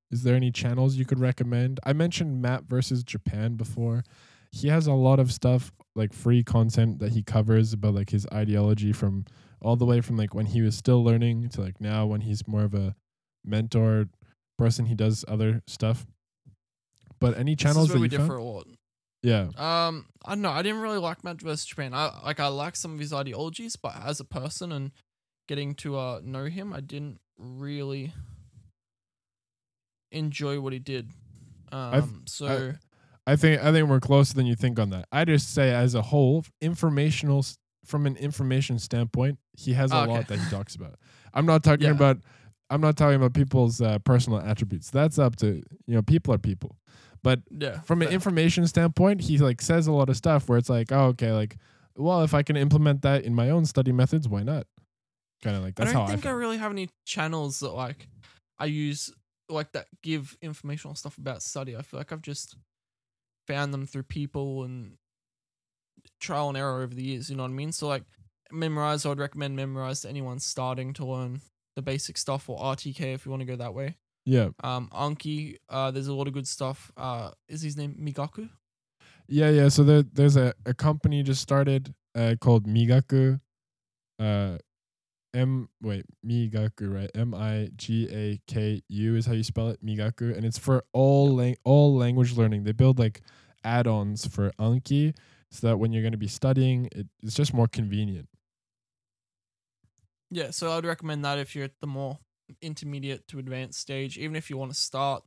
Is 0.09 0.23
there 0.23 0.35
any 0.35 0.49
channels 0.49 0.95
you 0.95 1.05
could 1.05 1.19
recommend? 1.19 1.79
I 1.83 1.93
mentioned 1.93 2.41
Matt 2.41 2.63
versus 2.63 3.03
Japan 3.03 3.53
before. 3.53 4.03
He 4.51 4.69
has 4.69 4.87
a 4.87 4.93
lot 4.93 5.19
of 5.19 5.31
stuff 5.31 5.71
like 5.95 6.13
free 6.13 6.43
content 6.43 6.97
that 6.97 7.11
he 7.11 7.21
covers 7.21 7.73
about 7.73 7.93
like 7.93 8.09
his 8.09 8.25
ideology 8.33 8.91
from 8.91 9.25
all 9.61 9.75
the 9.75 9.85
way 9.85 10.01
from 10.01 10.17
like 10.17 10.33
when 10.33 10.47
he 10.47 10.63
was 10.63 10.75
still 10.75 11.03
learning 11.03 11.49
to 11.49 11.61
like 11.61 11.79
now 11.79 12.07
when 12.07 12.21
he's 12.21 12.47
more 12.47 12.63
of 12.63 12.73
a 12.73 12.95
mentor 13.45 14.07
person. 14.57 14.85
He 14.87 14.95
does 14.95 15.23
other 15.27 15.61
stuff. 15.67 16.05
But 17.19 17.37
any 17.37 17.55
channels 17.55 17.87
this 17.87 17.89
is 17.89 17.89
where 17.89 17.95
that 17.95 18.01
we 18.01 18.05
you 18.05 18.09
differ 18.09 18.27
found? 18.37 18.39
a 18.39 18.43
lot. 18.43 18.67
Yeah. 19.23 19.47
Um, 19.87 20.05
I 20.25 20.31
don't 20.35 20.41
know. 20.43 20.51
I 20.51 20.61
didn't 20.61 20.81
really 20.81 20.99
like 20.99 21.23
Matt 21.23 21.41
versus 21.41 21.65
Japan. 21.65 21.93
I 21.93 22.11
like 22.23 22.39
I 22.39 22.47
like 22.47 22.75
some 22.75 22.93
of 22.93 22.99
his 22.99 23.11
ideologies, 23.11 23.75
but 23.75 23.95
as 24.05 24.19
a 24.19 24.25
person 24.25 24.71
and 24.71 24.91
getting 25.47 25.73
to 25.75 25.97
uh 25.97 26.21
know 26.23 26.45
him, 26.45 26.73
I 26.73 26.81
didn't 26.81 27.19
really 27.37 28.13
enjoy 30.11 30.59
what 30.59 30.73
he 30.73 30.79
did. 30.79 31.09
Um, 31.71 32.23
so 32.27 32.73
I 33.25 33.35
think 33.35 33.61
I 33.61 33.71
think 33.71 33.89
we're 33.89 33.99
closer 33.99 34.33
than 34.33 34.45
you 34.45 34.55
think 34.55 34.79
on 34.79 34.89
that. 34.91 35.07
I 35.11 35.25
just 35.25 35.53
say 35.53 35.73
as 35.73 35.95
a 35.95 36.01
whole, 36.01 36.45
informational 36.61 37.45
from 37.85 38.05
an 38.05 38.15
information 38.17 38.79
standpoint, 38.79 39.39
he 39.57 39.73
has 39.73 39.91
a 39.91 39.97
Oh, 39.97 40.01
okay. 40.03 40.11
lot 40.13 40.27
that 40.27 40.39
he 40.39 40.45
talks 40.49 40.75
about. 40.75 40.95
I'm 41.33 41.45
not 41.45 41.63
talking 41.63 41.85
Yeah. 41.87 41.91
about 41.91 42.17
I'm 42.69 42.81
not 42.81 42.97
talking 42.97 43.15
about 43.15 43.33
people's 43.33 43.81
uh, 43.81 43.99
personal 43.99 44.39
attributes. 44.39 44.89
That's 44.89 45.17
up 45.19 45.35
to 45.37 45.61
you 45.85 45.95
know 45.95 46.01
people 46.01 46.33
are 46.33 46.37
people. 46.37 46.77
But 47.23 47.41
yeah, 47.49 47.81
from 47.81 48.01
an 48.01 48.09
information 48.09 48.67
standpoint, 48.67 49.21
he 49.21 49.37
like 49.37 49.61
says 49.61 49.87
a 49.87 49.91
lot 49.91 50.09
of 50.09 50.17
stuff 50.17 50.47
where 50.47 50.57
it's 50.57 50.69
like, 50.69 50.91
oh, 50.91 51.07
okay, 51.07 51.31
like, 51.31 51.57
well, 51.95 52.23
if 52.23 52.33
I 52.33 52.43
can 52.43 52.55
implement 52.55 53.01
that 53.01 53.23
in 53.23 53.33
my 53.33 53.49
own 53.49 53.65
study 53.65 53.91
methods, 53.91 54.27
why 54.27 54.43
not? 54.43 54.67
Kind 55.43 55.55
of 55.55 55.63
like 55.63 55.75
that's 55.75 55.91
I 55.91 55.93
don't 55.93 56.01
how 56.03 56.07
think 56.07 56.25
I. 56.25 56.29
I, 56.29 56.33
really 56.33 56.57
have 56.57 56.71
any 56.71 56.89
channels 57.05 57.59
that 57.59 57.71
like 57.71 58.07
I 58.59 58.65
use 58.65 59.11
like 59.49 59.71
that 59.73 59.87
give 60.03 60.37
informational 60.41 60.95
stuff 60.95 61.17
about 61.17 61.41
study. 61.41 61.75
I 61.75 61.81
feel 61.81 61.99
like 61.99 62.11
I've 62.11 62.21
just 62.21 62.55
found 63.47 63.73
them 63.73 63.85
through 63.85 64.03
people 64.03 64.63
and 64.63 64.93
trial 66.19 66.49
and 66.49 66.57
error 66.57 66.81
over 66.81 66.93
the 66.93 67.03
years. 67.03 67.29
You 67.29 67.35
know 67.35 67.43
what 67.43 67.49
I 67.49 67.53
mean? 67.53 67.71
So 67.71 67.87
like 67.87 68.03
Memrise, 68.51 69.05
I 69.05 69.09
would 69.09 69.19
recommend 69.19 69.57
Memrise 69.57 70.01
to 70.01 70.09
anyone 70.09 70.39
starting 70.39 70.93
to 70.93 71.05
learn 71.05 71.41
the 71.77 71.81
basic 71.83 72.17
stuff 72.17 72.49
or 72.49 72.57
RTK 72.59 73.13
if 73.13 73.23
you 73.25 73.29
want 73.31 73.41
to 73.41 73.45
go 73.45 73.55
that 73.55 73.73
way. 73.73 73.95
yeah, 74.25 74.49
Um, 74.63 74.89
Anki, 74.91 75.57
uh, 75.69 75.91
there's 75.91 76.07
a 76.07 76.13
lot 76.13 76.27
of 76.27 76.33
good 76.33 76.47
stuff. 76.47 76.91
Uh, 76.97 77.29
is 77.47 77.61
his 77.61 77.77
name 77.77 77.95
Migaku? 78.01 78.49
yeah, 79.29 79.49
yeah. 79.51 79.69
So 79.69 79.83
there, 79.83 80.01
there's 80.03 80.35
a, 80.37 80.53
a 80.65 80.73
company 80.73 81.21
just 81.23 81.41
started 81.41 81.93
uh, 82.15 82.33
called 82.41 82.65
Migaku. 82.67 83.39
Uh, 84.19 84.57
M 85.35 85.69
wait 85.83 86.05
Migaku 86.25 86.91
right? 86.91 87.11
M 87.13 87.35
I 87.35 87.69
G 87.75 88.07
A 88.11 88.39
K 88.47 88.81
U 88.87 89.15
is 89.15 89.27
how 89.27 89.33
you 89.33 89.43
spell 89.43 89.69
it. 89.69 89.85
Migaku, 89.85 90.35
and 90.35 90.43
it's 90.45 90.57
for 90.57 90.83
all 90.93 91.35
lang- 91.35 91.57
all 91.63 91.95
language 91.95 92.33
learning. 92.35 92.63
They 92.63 92.71
build 92.71 92.97
like 92.97 93.21
add-ons 93.63 94.25
for 94.25 94.51
Anki 94.59 95.13
so 95.51 95.67
that 95.67 95.77
when 95.77 95.91
you're 95.93 96.01
going 96.01 96.13
to 96.13 96.17
be 96.17 96.27
studying, 96.27 96.89
it, 96.91 97.05
it's 97.21 97.35
just 97.35 97.53
more 97.53 97.67
convenient. 97.67 98.27
Yeah, 100.29 100.51
so 100.51 100.71
I'd 100.71 100.85
recommend 100.85 101.23
that 101.25 101.39
if 101.39 101.55
you're 101.55 101.65
at 101.65 101.79
the 101.79 101.87
more 101.87 102.19
intermediate 102.61 103.27
to 103.29 103.39
advanced 103.39 103.79
stage. 103.79 104.17
Even 104.17 104.35
if 104.35 104.49
you 104.49 104.57
want 104.57 104.71
to 104.71 104.77
start, 104.77 105.23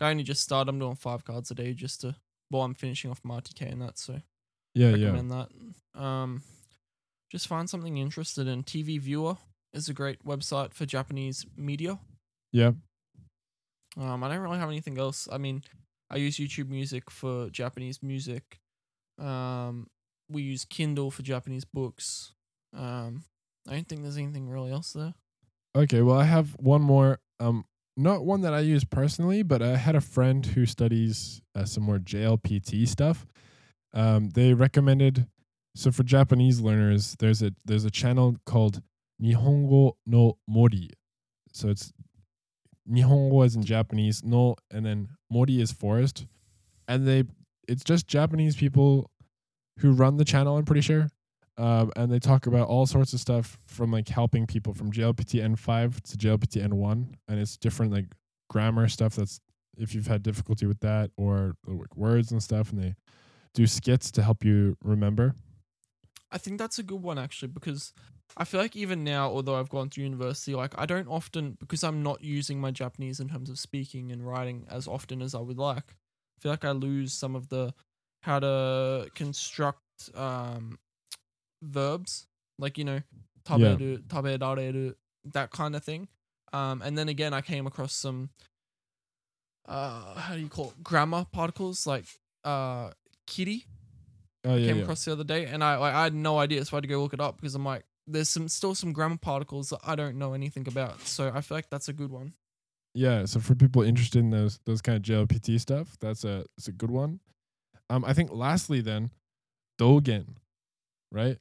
I 0.00 0.10
only 0.10 0.24
just 0.24 0.42
start. 0.42 0.68
I'm 0.68 0.78
doing 0.78 0.96
five 0.96 1.24
cards 1.24 1.50
a 1.50 1.54
day 1.54 1.74
just 1.74 2.00
to. 2.02 2.16
Well, 2.50 2.62
I'm 2.62 2.74
finishing 2.74 3.10
off 3.10 3.20
my 3.24 3.40
RTK 3.40 3.72
and 3.72 3.82
that, 3.82 3.98
so 3.98 4.20
Yeah, 4.74 4.90
yeah. 4.94 5.06
recommend 5.10 5.30
that. 5.30 6.00
Um, 6.00 6.42
just 7.30 7.46
find 7.48 7.68
something 7.68 7.96
you're 7.96 8.04
interested 8.04 8.46
in. 8.46 8.62
TV 8.62 8.98
Viewer 9.00 9.36
is 9.72 9.88
a 9.88 9.94
great 9.94 10.22
website 10.24 10.74
for 10.74 10.84
Japanese 10.84 11.46
media. 11.56 11.98
Yeah. 12.52 12.72
Um, 13.96 14.22
I 14.24 14.28
don't 14.28 14.40
really 14.40 14.58
have 14.58 14.68
anything 14.68 14.98
else. 14.98 15.28
I 15.30 15.38
mean, 15.38 15.62
I 16.10 16.16
use 16.16 16.36
YouTube 16.36 16.68
Music 16.68 17.10
for 17.10 17.48
Japanese 17.50 18.02
music. 18.02 18.58
Um, 19.18 19.88
we 20.28 20.42
use 20.42 20.64
Kindle 20.64 21.10
for 21.10 21.22
Japanese 21.22 21.64
books. 21.64 22.32
Um, 22.76 23.24
I 23.68 23.74
don't 23.74 23.88
think 23.88 24.02
there's 24.02 24.18
anything 24.18 24.48
really 24.48 24.72
else 24.72 24.92
there. 24.92 25.14
Okay, 25.76 26.02
well, 26.02 26.18
I 26.18 26.24
have 26.24 26.50
one 26.58 26.82
more. 26.82 27.18
Um, 27.40 27.64
not 27.96 28.24
one 28.24 28.40
that 28.42 28.54
I 28.54 28.60
use 28.60 28.84
personally, 28.84 29.42
but 29.42 29.62
I 29.62 29.76
had 29.76 29.94
a 29.94 30.00
friend 30.00 30.44
who 30.44 30.64
studies 30.66 31.42
uh, 31.54 31.64
some 31.64 31.84
more 31.84 31.98
JLPT 31.98 32.88
stuff. 32.88 33.26
Um, 33.94 34.30
they 34.30 34.54
recommended 34.54 35.26
so 35.74 35.90
for 35.90 36.02
Japanese 36.02 36.60
learners, 36.60 37.16
there's 37.18 37.42
a 37.42 37.52
there's 37.64 37.84
a 37.84 37.90
channel 37.90 38.36
called 38.44 38.82
Nihongo 39.22 39.92
no 40.06 40.38
Mori. 40.46 40.90
So 41.52 41.68
it's 41.68 41.92
Nihongo 42.90 43.44
as 43.44 43.56
in 43.56 43.62
Japanese, 43.62 44.22
no, 44.22 44.56
and 44.70 44.84
then 44.84 45.08
Mori 45.30 45.60
is 45.60 45.72
forest, 45.72 46.26
and 46.88 47.06
they 47.06 47.24
it's 47.68 47.84
just 47.84 48.06
Japanese 48.06 48.56
people 48.56 49.10
who 49.78 49.92
run 49.92 50.18
the 50.18 50.24
channel. 50.24 50.58
I'm 50.58 50.64
pretty 50.64 50.82
sure, 50.82 51.08
um, 51.58 51.92
and 51.96 52.10
they 52.10 52.18
talk 52.18 52.46
about 52.46 52.68
all 52.68 52.86
sorts 52.86 53.12
of 53.12 53.20
stuff 53.20 53.58
from 53.66 53.90
like 53.90 54.08
helping 54.08 54.46
people 54.46 54.72
from 54.74 54.90
JLPT 54.90 55.42
N5 55.42 56.00
to 56.00 56.16
JLPT 56.16 56.66
N1, 56.66 57.14
and 57.28 57.40
it's 57.40 57.56
different 57.56 57.92
like 57.92 58.06
grammar 58.48 58.88
stuff. 58.88 59.16
That's 59.16 59.40
if 59.76 59.94
you've 59.94 60.06
had 60.06 60.22
difficulty 60.22 60.66
with 60.66 60.80
that 60.80 61.10
or 61.16 61.54
like 61.66 61.96
words 61.96 62.32
and 62.32 62.42
stuff, 62.42 62.70
and 62.70 62.82
they 62.82 62.94
do 63.54 63.66
skits 63.66 64.10
to 64.12 64.22
help 64.22 64.44
you 64.44 64.76
remember. 64.82 65.34
I 66.30 66.38
think 66.38 66.58
that's 66.58 66.78
a 66.78 66.82
good 66.82 67.02
one 67.02 67.18
actually 67.18 67.48
because 67.48 67.92
I 68.36 68.44
feel 68.44 68.60
like 68.60 68.74
even 68.74 69.04
now, 69.04 69.28
although 69.28 69.56
I've 69.56 69.68
gone 69.68 69.90
through 69.90 70.04
university, 70.04 70.54
like 70.54 70.74
I 70.78 70.86
don't 70.86 71.08
often 71.08 71.58
because 71.60 71.84
I'm 71.84 72.02
not 72.02 72.24
using 72.24 72.60
my 72.60 72.70
Japanese 72.70 73.20
in 73.20 73.28
terms 73.28 73.50
of 73.50 73.58
speaking 73.58 74.10
and 74.10 74.26
writing 74.26 74.66
as 74.70 74.88
often 74.88 75.20
as 75.20 75.34
I 75.34 75.40
would 75.40 75.58
like. 75.58 75.84
I 75.90 76.40
feel 76.40 76.52
like 76.52 76.64
I 76.64 76.70
lose 76.70 77.12
some 77.12 77.36
of 77.36 77.48
the 77.48 77.74
how 78.22 78.38
to 78.38 79.10
construct 79.14 79.80
um 80.14 80.78
verbs, 81.62 82.26
like 82.58 82.76
you 82.76 82.84
know, 82.84 83.00
taberu, 83.44 84.02
taberareru, 84.02 84.94
that 85.32 85.50
kind 85.50 85.74
of 85.74 85.82
thing. 85.82 86.08
Um, 86.52 86.82
and 86.82 86.98
then 86.98 87.08
again, 87.08 87.32
I 87.32 87.40
came 87.40 87.66
across 87.66 87.94
some 87.94 88.30
uh, 89.66 90.14
how 90.16 90.34
do 90.34 90.40
you 90.40 90.48
call 90.48 90.66
it? 90.76 90.82
grammar 90.82 91.24
particles 91.32 91.86
like 91.86 92.04
uh, 92.44 92.90
kiri 93.26 93.64
Oh 94.44 94.56
yeah, 94.56 94.66
came 94.66 94.76
yeah. 94.78 94.82
across 94.82 95.04
the 95.04 95.12
other 95.12 95.22
day, 95.24 95.46
and 95.46 95.62
I 95.62 95.76
like, 95.76 95.94
I 95.94 96.02
had 96.02 96.14
no 96.14 96.38
idea, 96.38 96.64
so 96.64 96.74
I 96.74 96.78
had 96.78 96.82
to 96.82 96.88
go 96.88 97.00
look 97.00 97.14
it 97.14 97.20
up 97.20 97.36
because 97.36 97.54
I'm 97.54 97.64
like, 97.64 97.84
there's 98.08 98.28
some 98.28 98.48
still 98.48 98.74
some 98.74 98.92
grammar 98.92 99.18
particles 99.18 99.70
that 99.70 99.78
I 99.86 99.94
don't 99.94 100.18
know 100.18 100.34
anything 100.34 100.66
about. 100.66 101.00
So 101.02 101.30
I 101.32 101.40
feel 101.42 101.56
like 101.56 101.70
that's 101.70 101.88
a 101.88 101.92
good 101.92 102.10
one. 102.10 102.32
Yeah, 102.92 103.24
so 103.26 103.38
for 103.38 103.54
people 103.54 103.82
interested 103.82 104.18
in 104.18 104.30
those 104.30 104.58
those 104.66 104.82
kind 104.82 104.96
of 104.96 105.02
JLPT 105.02 105.60
stuff, 105.60 105.96
that's 106.00 106.24
a 106.24 106.44
it's 106.58 106.66
a 106.66 106.72
good 106.72 106.90
one. 106.90 107.20
Um, 107.88 108.04
I 108.04 108.14
think 108.14 108.32
lastly 108.32 108.80
then, 108.80 109.10
Dogen, 109.80 110.34
right? 111.12 111.38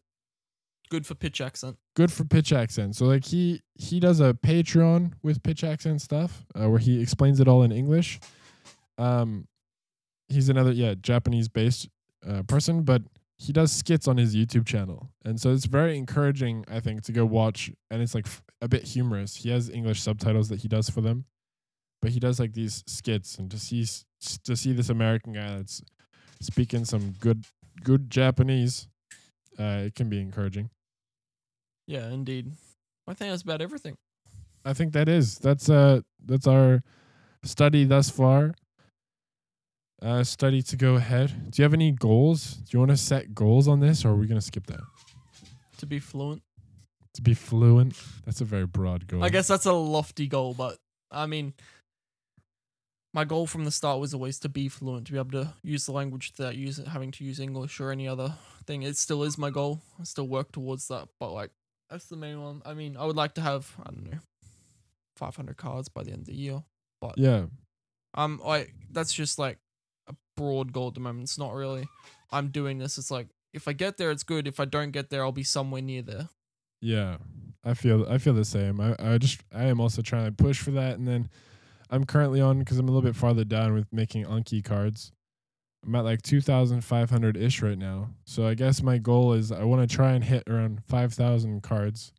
Good 0.91 1.07
for 1.07 1.15
pitch 1.15 1.39
accent. 1.39 1.77
Good 1.95 2.11
for 2.11 2.25
pitch 2.25 2.51
accent. 2.51 2.97
So 2.97 3.05
like 3.05 3.23
he 3.23 3.61
he 3.75 4.01
does 4.01 4.19
a 4.19 4.33
Patreon 4.33 5.13
with 5.23 5.41
pitch 5.41 5.63
accent 5.63 6.01
stuff, 6.01 6.45
uh, 6.53 6.69
where 6.69 6.79
he 6.79 7.01
explains 7.01 7.39
it 7.39 7.47
all 7.47 7.63
in 7.63 7.71
English. 7.71 8.19
Um, 8.97 9.47
he's 10.27 10.49
another 10.49 10.73
yeah 10.73 10.95
Japanese 11.01 11.47
based 11.47 11.87
uh, 12.27 12.43
person, 12.43 12.83
but 12.83 13.03
he 13.37 13.53
does 13.53 13.71
skits 13.71 14.05
on 14.05 14.17
his 14.17 14.35
YouTube 14.35 14.65
channel, 14.67 15.09
and 15.23 15.39
so 15.39 15.53
it's 15.53 15.65
very 15.65 15.97
encouraging. 15.97 16.65
I 16.69 16.81
think 16.81 17.03
to 17.03 17.13
go 17.13 17.25
watch, 17.25 17.71
and 17.89 18.01
it's 18.01 18.13
like 18.13 18.27
f- 18.27 18.43
a 18.61 18.67
bit 18.67 18.83
humorous. 18.83 19.37
He 19.37 19.49
has 19.49 19.69
English 19.69 20.01
subtitles 20.01 20.49
that 20.49 20.59
he 20.59 20.67
does 20.67 20.89
for 20.89 20.99
them, 20.99 21.23
but 22.01 22.11
he 22.11 22.19
does 22.19 22.37
like 22.37 22.51
these 22.51 22.83
skits, 22.85 23.37
and 23.37 23.49
to 23.49 23.57
see 23.57 23.87
to 24.43 24.57
see 24.57 24.73
this 24.73 24.89
American 24.89 25.31
guy 25.31 25.55
that's 25.55 25.81
speaking 26.41 26.83
some 26.83 27.13
good 27.17 27.45
good 27.81 28.09
Japanese, 28.09 28.89
uh, 29.57 29.83
it 29.85 29.95
can 29.95 30.09
be 30.09 30.19
encouraging. 30.19 30.69
Yeah, 31.87 32.09
indeed. 32.09 32.51
I 33.07 33.13
think 33.13 33.31
that's 33.31 33.41
about 33.41 33.61
everything. 33.61 33.97
I 34.63 34.73
think 34.73 34.93
that 34.93 35.09
is 35.09 35.37
that's 35.39 35.69
uh 35.69 36.01
that's 36.23 36.47
our 36.47 36.83
study 37.43 37.83
thus 37.83 38.09
far. 38.09 38.53
Uh, 40.01 40.23
study 40.23 40.63
to 40.63 40.75
go 40.75 40.95
ahead. 40.95 41.51
Do 41.51 41.61
you 41.61 41.63
have 41.63 41.75
any 41.75 41.91
goals? 41.91 42.53
Do 42.53 42.69
you 42.71 42.79
want 42.79 42.89
to 42.89 42.97
set 42.97 43.35
goals 43.35 43.67
on 43.67 43.81
this, 43.81 44.03
or 44.03 44.09
are 44.09 44.15
we 44.15 44.25
gonna 44.25 44.41
skip 44.41 44.65
that? 44.67 44.79
To 45.77 45.85
be 45.85 45.99
fluent. 45.99 46.41
To 47.13 47.21
be 47.21 47.35
fluent. 47.35 47.95
That's 48.25 48.41
a 48.41 48.45
very 48.45 48.65
broad 48.65 49.07
goal. 49.07 49.23
I 49.23 49.29
guess 49.29 49.47
that's 49.47 49.67
a 49.67 49.73
lofty 49.73 50.27
goal, 50.27 50.55
but 50.55 50.77
I 51.11 51.27
mean, 51.27 51.53
my 53.13 53.25
goal 53.25 53.45
from 53.45 53.65
the 53.65 53.71
start 53.71 53.99
was 53.99 54.13
always 54.13 54.39
to 54.39 54.49
be 54.49 54.69
fluent, 54.69 55.05
to 55.07 55.11
be 55.11 55.19
able 55.19 55.31
to 55.31 55.53
use 55.61 55.85
the 55.85 55.91
language 55.91 56.33
without 56.35 56.55
use 56.55 56.77
having 56.77 57.11
to 57.11 57.23
use 57.23 57.39
English 57.39 57.79
or 57.79 57.91
any 57.91 58.07
other 58.07 58.33
thing. 58.65 58.81
It 58.83 58.97
still 58.97 59.21
is 59.21 59.37
my 59.37 59.49
goal. 59.49 59.81
I 59.99 60.03
still 60.05 60.27
work 60.27 60.51
towards 60.51 60.87
that, 60.87 61.09
but 61.19 61.31
like 61.31 61.51
that's 61.91 62.05
the 62.05 62.15
main 62.15 62.41
one. 62.41 62.61
I 62.65 62.73
mean, 62.73 62.95
I 62.97 63.05
would 63.05 63.17
like 63.17 63.35
to 63.35 63.41
have 63.41 63.75
I 63.79 63.91
don't 63.91 64.11
know, 64.11 64.19
500 65.17 65.57
cards 65.57 65.89
by 65.89 66.03
the 66.03 66.11
end 66.11 66.21
of 66.21 66.27
the 66.27 66.35
year. 66.35 66.63
But 66.99 67.17
yeah. 67.17 67.45
Um, 68.15 68.41
I 68.45 68.67
that's 68.89 69.13
just 69.13 69.37
like 69.37 69.59
a 70.07 70.15
broad 70.35 70.73
goal 70.73 70.87
at 70.87 70.93
the 70.95 70.99
moment. 71.01 71.23
It's 71.23 71.37
not 71.37 71.53
really. 71.53 71.87
I'm 72.31 72.47
doing 72.47 72.77
this. 72.77 72.97
It's 72.97 73.11
like 73.11 73.27
if 73.53 73.67
I 73.67 73.73
get 73.73 73.97
there, 73.97 74.11
it's 74.11 74.23
good. 74.23 74.47
If 74.47 74.59
I 74.59 74.65
don't 74.65 74.91
get 74.91 75.09
there, 75.09 75.23
I'll 75.23 75.31
be 75.31 75.43
somewhere 75.43 75.81
near 75.81 76.01
there. 76.01 76.29
Yeah. 76.81 77.17
I 77.63 77.75
feel 77.75 78.07
I 78.09 78.17
feel 78.17 78.33
the 78.33 78.45
same. 78.45 78.79
I, 78.81 78.95
I 78.97 79.17
just 79.17 79.41
I 79.53 79.65
am 79.65 79.79
also 79.79 80.01
trying 80.01 80.25
to 80.25 80.31
push 80.31 80.59
for 80.59 80.71
that 80.71 80.97
and 80.97 81.07
then 81.07 81.29
I'm 81.89 82.05
currently 82.05 82.39
on 82.39 82.59
because 82.59 82.77
I'm 82.77 82.87
a 82.87 82.91
little 82.91 83.07
bit 83.07 83.17
farther 83.17 83.43
down 83.43 83.73
with 83.73 83.91
making 83.91 84.25
Anki 84.25 84.63
cards. 84.63 85.11
I'm 85.85 85.95
at 85.95 86.03
like 86.03 86.21
2,500 86.21 87.37
ish 87.37 87.61
right 87.61 87.77
now. 87.77 88.09
So 88.25 88.45
I 88.45 88.53
guess 88.53 88.83
my 88.83 88.97
goal 88.97 89.33
is 89.33 89.51
I 89.51 89.63
want 89.63 89.87
to 89.87 89.95
try 89.95 90.13
and 90.13 90.23
hit 90.23 90.43
around 90.47 90.83
5,000 90.87 91.61
cards 91.63 92.13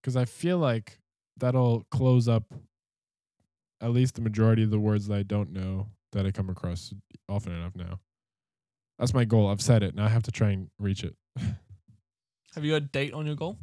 because 0.00 0.16
I 0.16 0.24
feel 0.24 0.58
like 0.58 0.98
that'll 1.36 1.84
close 1.90 2.28
up 2.28 2.44
at 3.80 3.90
least 3.90 4.14
the 4.14 4.20
majority 4.20 4.62
of 4.62 4.70
the 4.70 4.78
words 4.78 5.08
that 5.08 5.16
I 5.16 5.22
don't 5.22 5.52
know 5.52 5.88
that 6.12 6.26
I 6.26 6.30
come 6.30 6.48
across 6.50 6.92
often 7.28 7.52
enough 7.52 7.74
now. 7.74 7.98
That's 8.98 9.14
my 9.14 9.24
goal. 9.24 9.48
I've 9.48 9.62
set 9.62 9.82
it. 9.82 9.94
Now 9.94 10.04
I 10.04 10.08
have 10.08 10.24
to 10.24 10.30
try 10.30 10.50
and 10.50 10.68
reach 10.78 11.02
it. 11.04 11.16
Have 12.54 12.64
you 12.64 12.74
a 12.74 12.80
date 12.80 13.14
on 13.14 13.26
your 13.26 13.36
goal? 13.36 13.56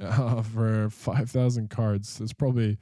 uh, 0.00 0.42
for 0.54 0.90
5,000 0.90 1.70
cards. 1.70 2.20
It's 2.20 2.32
probably 2.32 2.78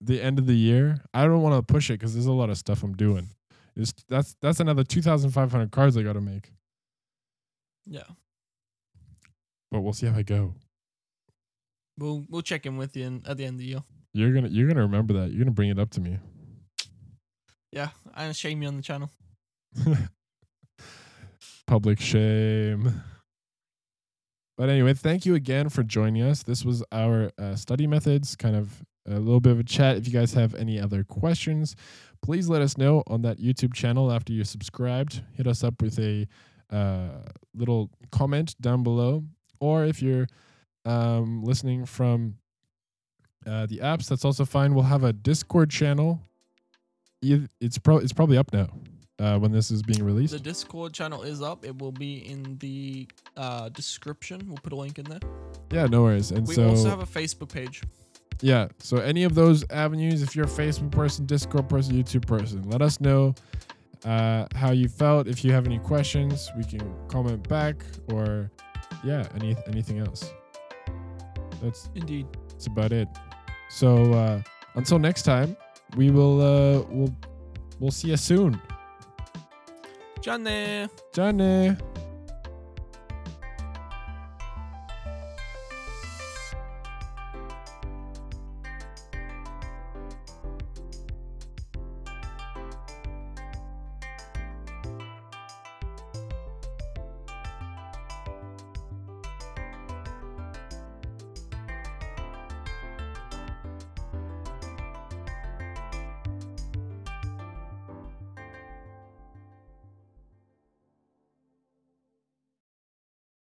the 0.00 0.20
end 0.20 0.38
of 0.38 0.46
the 0.46 0.56
year. 0.56 1.02
I 1.12 1.24
don't 1.24 1.42
want 1.42 1.54
to 1.54 1.72
push 1.72 1.90
it 1.90 1.94
because 1.94 2.14
there's 2.14 2.26
a 2.26 2.32
lot 2.32 2.50
of 2.50 2.58
stuff 2.58 2.82
I'm 2.82 2.94
doing. 2.94 3.28
It's, 3.76 3.92
that's 4.08 4.36
that's 4.40 4.60
another 4.60 4.84
2,500 4.84 5.70
cards 5.70 5.96
I 5.96 6.02
got 6.02 6.12
to 6.12 6.20
make. 6.20 6.52
Yeah. 7.86 8.02
But 9.70 9.80
we'll 9.80 9.92
see 9.92 10.06
how 10.06 10.16
I 10.16 10.22
go. 10.22 10.54
We'll 11.98 12.24
we'll 12.28 12.42
check 12.42 12.66
in 12.66 12.76
with 12.76 12.96
you 12.96 13.06
in, 13.06 13.22
at 13.26 13.36
the 13.36 13.44
end 13.44 13.54
of 13.54 13.58
the 13.58 13.66
year. 13.66 13.82
You're 14.12 14.32
gonna 14.32 14.48
you're 14.48 14.68
gonna 14.68 14.82
remember 14.82 15.14
that. 15.14 15.30
You're 15.30 15.44
gonna 15.44 15.50
bring 15.50 15.70
it 15.70 15.78
up 15.78 15.90
to 15.90 16.00
me. 16.00 16.18
Yeah, 17.72 17.88
and 18.16 18.34
shame 18.36 18.62
you 18.62 18.68
on 18.68 18.76
the 18.76 18.82
channel. 18.82 19.10
Public 21.66 22.00
shame. 22.00 23.02
But 24.56 24.68
anyway, 24.68 24.94
thank 24.94 25.26
you 25.26 25.34
again 25.34 25.68
for 25.68 25.82
joining 25.82 26.22
us. 26.22 26.44
This 26.44 26.64
was 26.64 26.84
our 26.92 27.32
uh, 27.38 27.56
study 27.56 27.88
methods, 27.88 28.36
kind 28.36 28.54
of 28.54 28.84
a 29.06 29.18
little 29.18 29.40
bit 29.40 29.52
of 29.52 29.58
a 29.58 29.64
chat. 29.64 29.96
If 29.96 30.06
you 30.06 30.12
guys 30.12 30.32
have 30.34 30.54
any 30.54 30.78
other 30.80 31.02
questions, 31.02 31.74
please 32.24 32.48
let 32.48 32.62
us 32.62 32.78
know 32.78 33.02
on 33.06 33.20
that 33.20 33.38
YouTube 33.38 33.74
channel 33.74 34.10
after 34.10 34.32
you're 34.32 34.46
subscribed. 34.46 35.22
Hit 35.34 35.46
us 35.46 35.62
up 35.62 35.82
with 35.82 35.98
a 35.98 36.26
uh, 36.70 37.20
little 37.54 37.90
comment 38.10 38.58
down 38.62 38.82
below. 38.82 39.22
Or 39.60 39.84
if 39.84 40.00
you're 40.00 40.26
um, 40.86 41.44
listening 41.44 41.84
from 41.84 42.38
uh, 43.46 43.66
the 43.66 43.78
apps, 43.78 44.08
that's 44.08 44.24
also 44.24 44.46
fine. 44.46 44.74
We'll 44.74 44.84
have 44.84 45.04
a 45.04 45.12
Discord 45.12 45.68
channel. 45.70 46.18
It's, 47.20 47.76
pro- 47.76 47.98
it's 47.98 48.14
probably 48.14 48.38
up 48.38 48.54
now 48.54 48.68
uh, 49.18 49.38
when 49.38 49.52
this 49.52 49.70
is 49.70 49.82
being 49.82 50.02
released. 50.02 50.32
The 50.32 50.38
Discord 50.38 50.94
channel 50.94 51.22
is 51.24 51.42
up. 51.42 51.66
It 51.66 51.78
will 51.78 51.92
be 51.92 52.26
in 52.26 52.56
the 52.58 53.06
uh, 53.36 53.68
description. 53.68 54.42
We'll 54.46 54.56
put 54.56 54.72
a 54.72 54.76
link 54.76 54.98
in 54.98 55.04
there. 55.04 55.20
Yeah, 55.70 55.86
no 55.86 56.02
worries. 56.04 56.30
And 56.30 56.46
We 56.46 56.54
so 56.54 56.70
also 56.70 56.88
have 56.88 57.00
a 57.00 57.06
Facebook 57.06 57.52
page. 57.52 57.82
Yeah, 58.40 58.68
so 58.78 58.98
any 58.98 59.24
of 59.24 59.34
those 59.34 59.64
avenues, 59.70 60.22
if 60.22 60.34
you're 60.36 60.46
a 60.46 60.48
Facebook 60.48 60.90
person, 60.90 61.26
Discord 61.26 61.68
person, 61.68 61.94
YouTube 61.94 62.26
person, 62.26 62.62
let 62.70 62.82
us 62.82 63.00
know. 63.00 63.34
uh, 64.04 64.46
how 64.54 64.70
you 64.70 64.88
felt. 64.88 65.26
If 65.26 65.44
you 65.44 65.52
have 65.52 65.64
any 65.66 65.78
questions, 65.78 66.50
we 66.56 66.64
can 66.64 66.94
comment 67.08 67.48
back 67.48 67.76
or 68.12 68.50
yeah, 69.02 69.26
any 69.34 69.56
anything 69.66 69.98
else. 69.98 70.30
That's 71.62 71.88
Indeed. 71.94 72.26
that's 72.50 72.66
about 72.66 72.92
it. 72.92 73.08
So 73.70 74.12
uh, 74.12 74.42
until 74.74 74.98
next 74.98 75.22
time, 75.22 75.56
we 75.96 76.10
will 76.10 76.40
uh, 76.42 76.84
we'll 76.90 77.16
we'll 77.80 77.90
see 77.92 78.08
you 78.08 78.18
soon. 78.18 78.60
Johnny. 80.20 80.88
Johnny. 81.14 81.76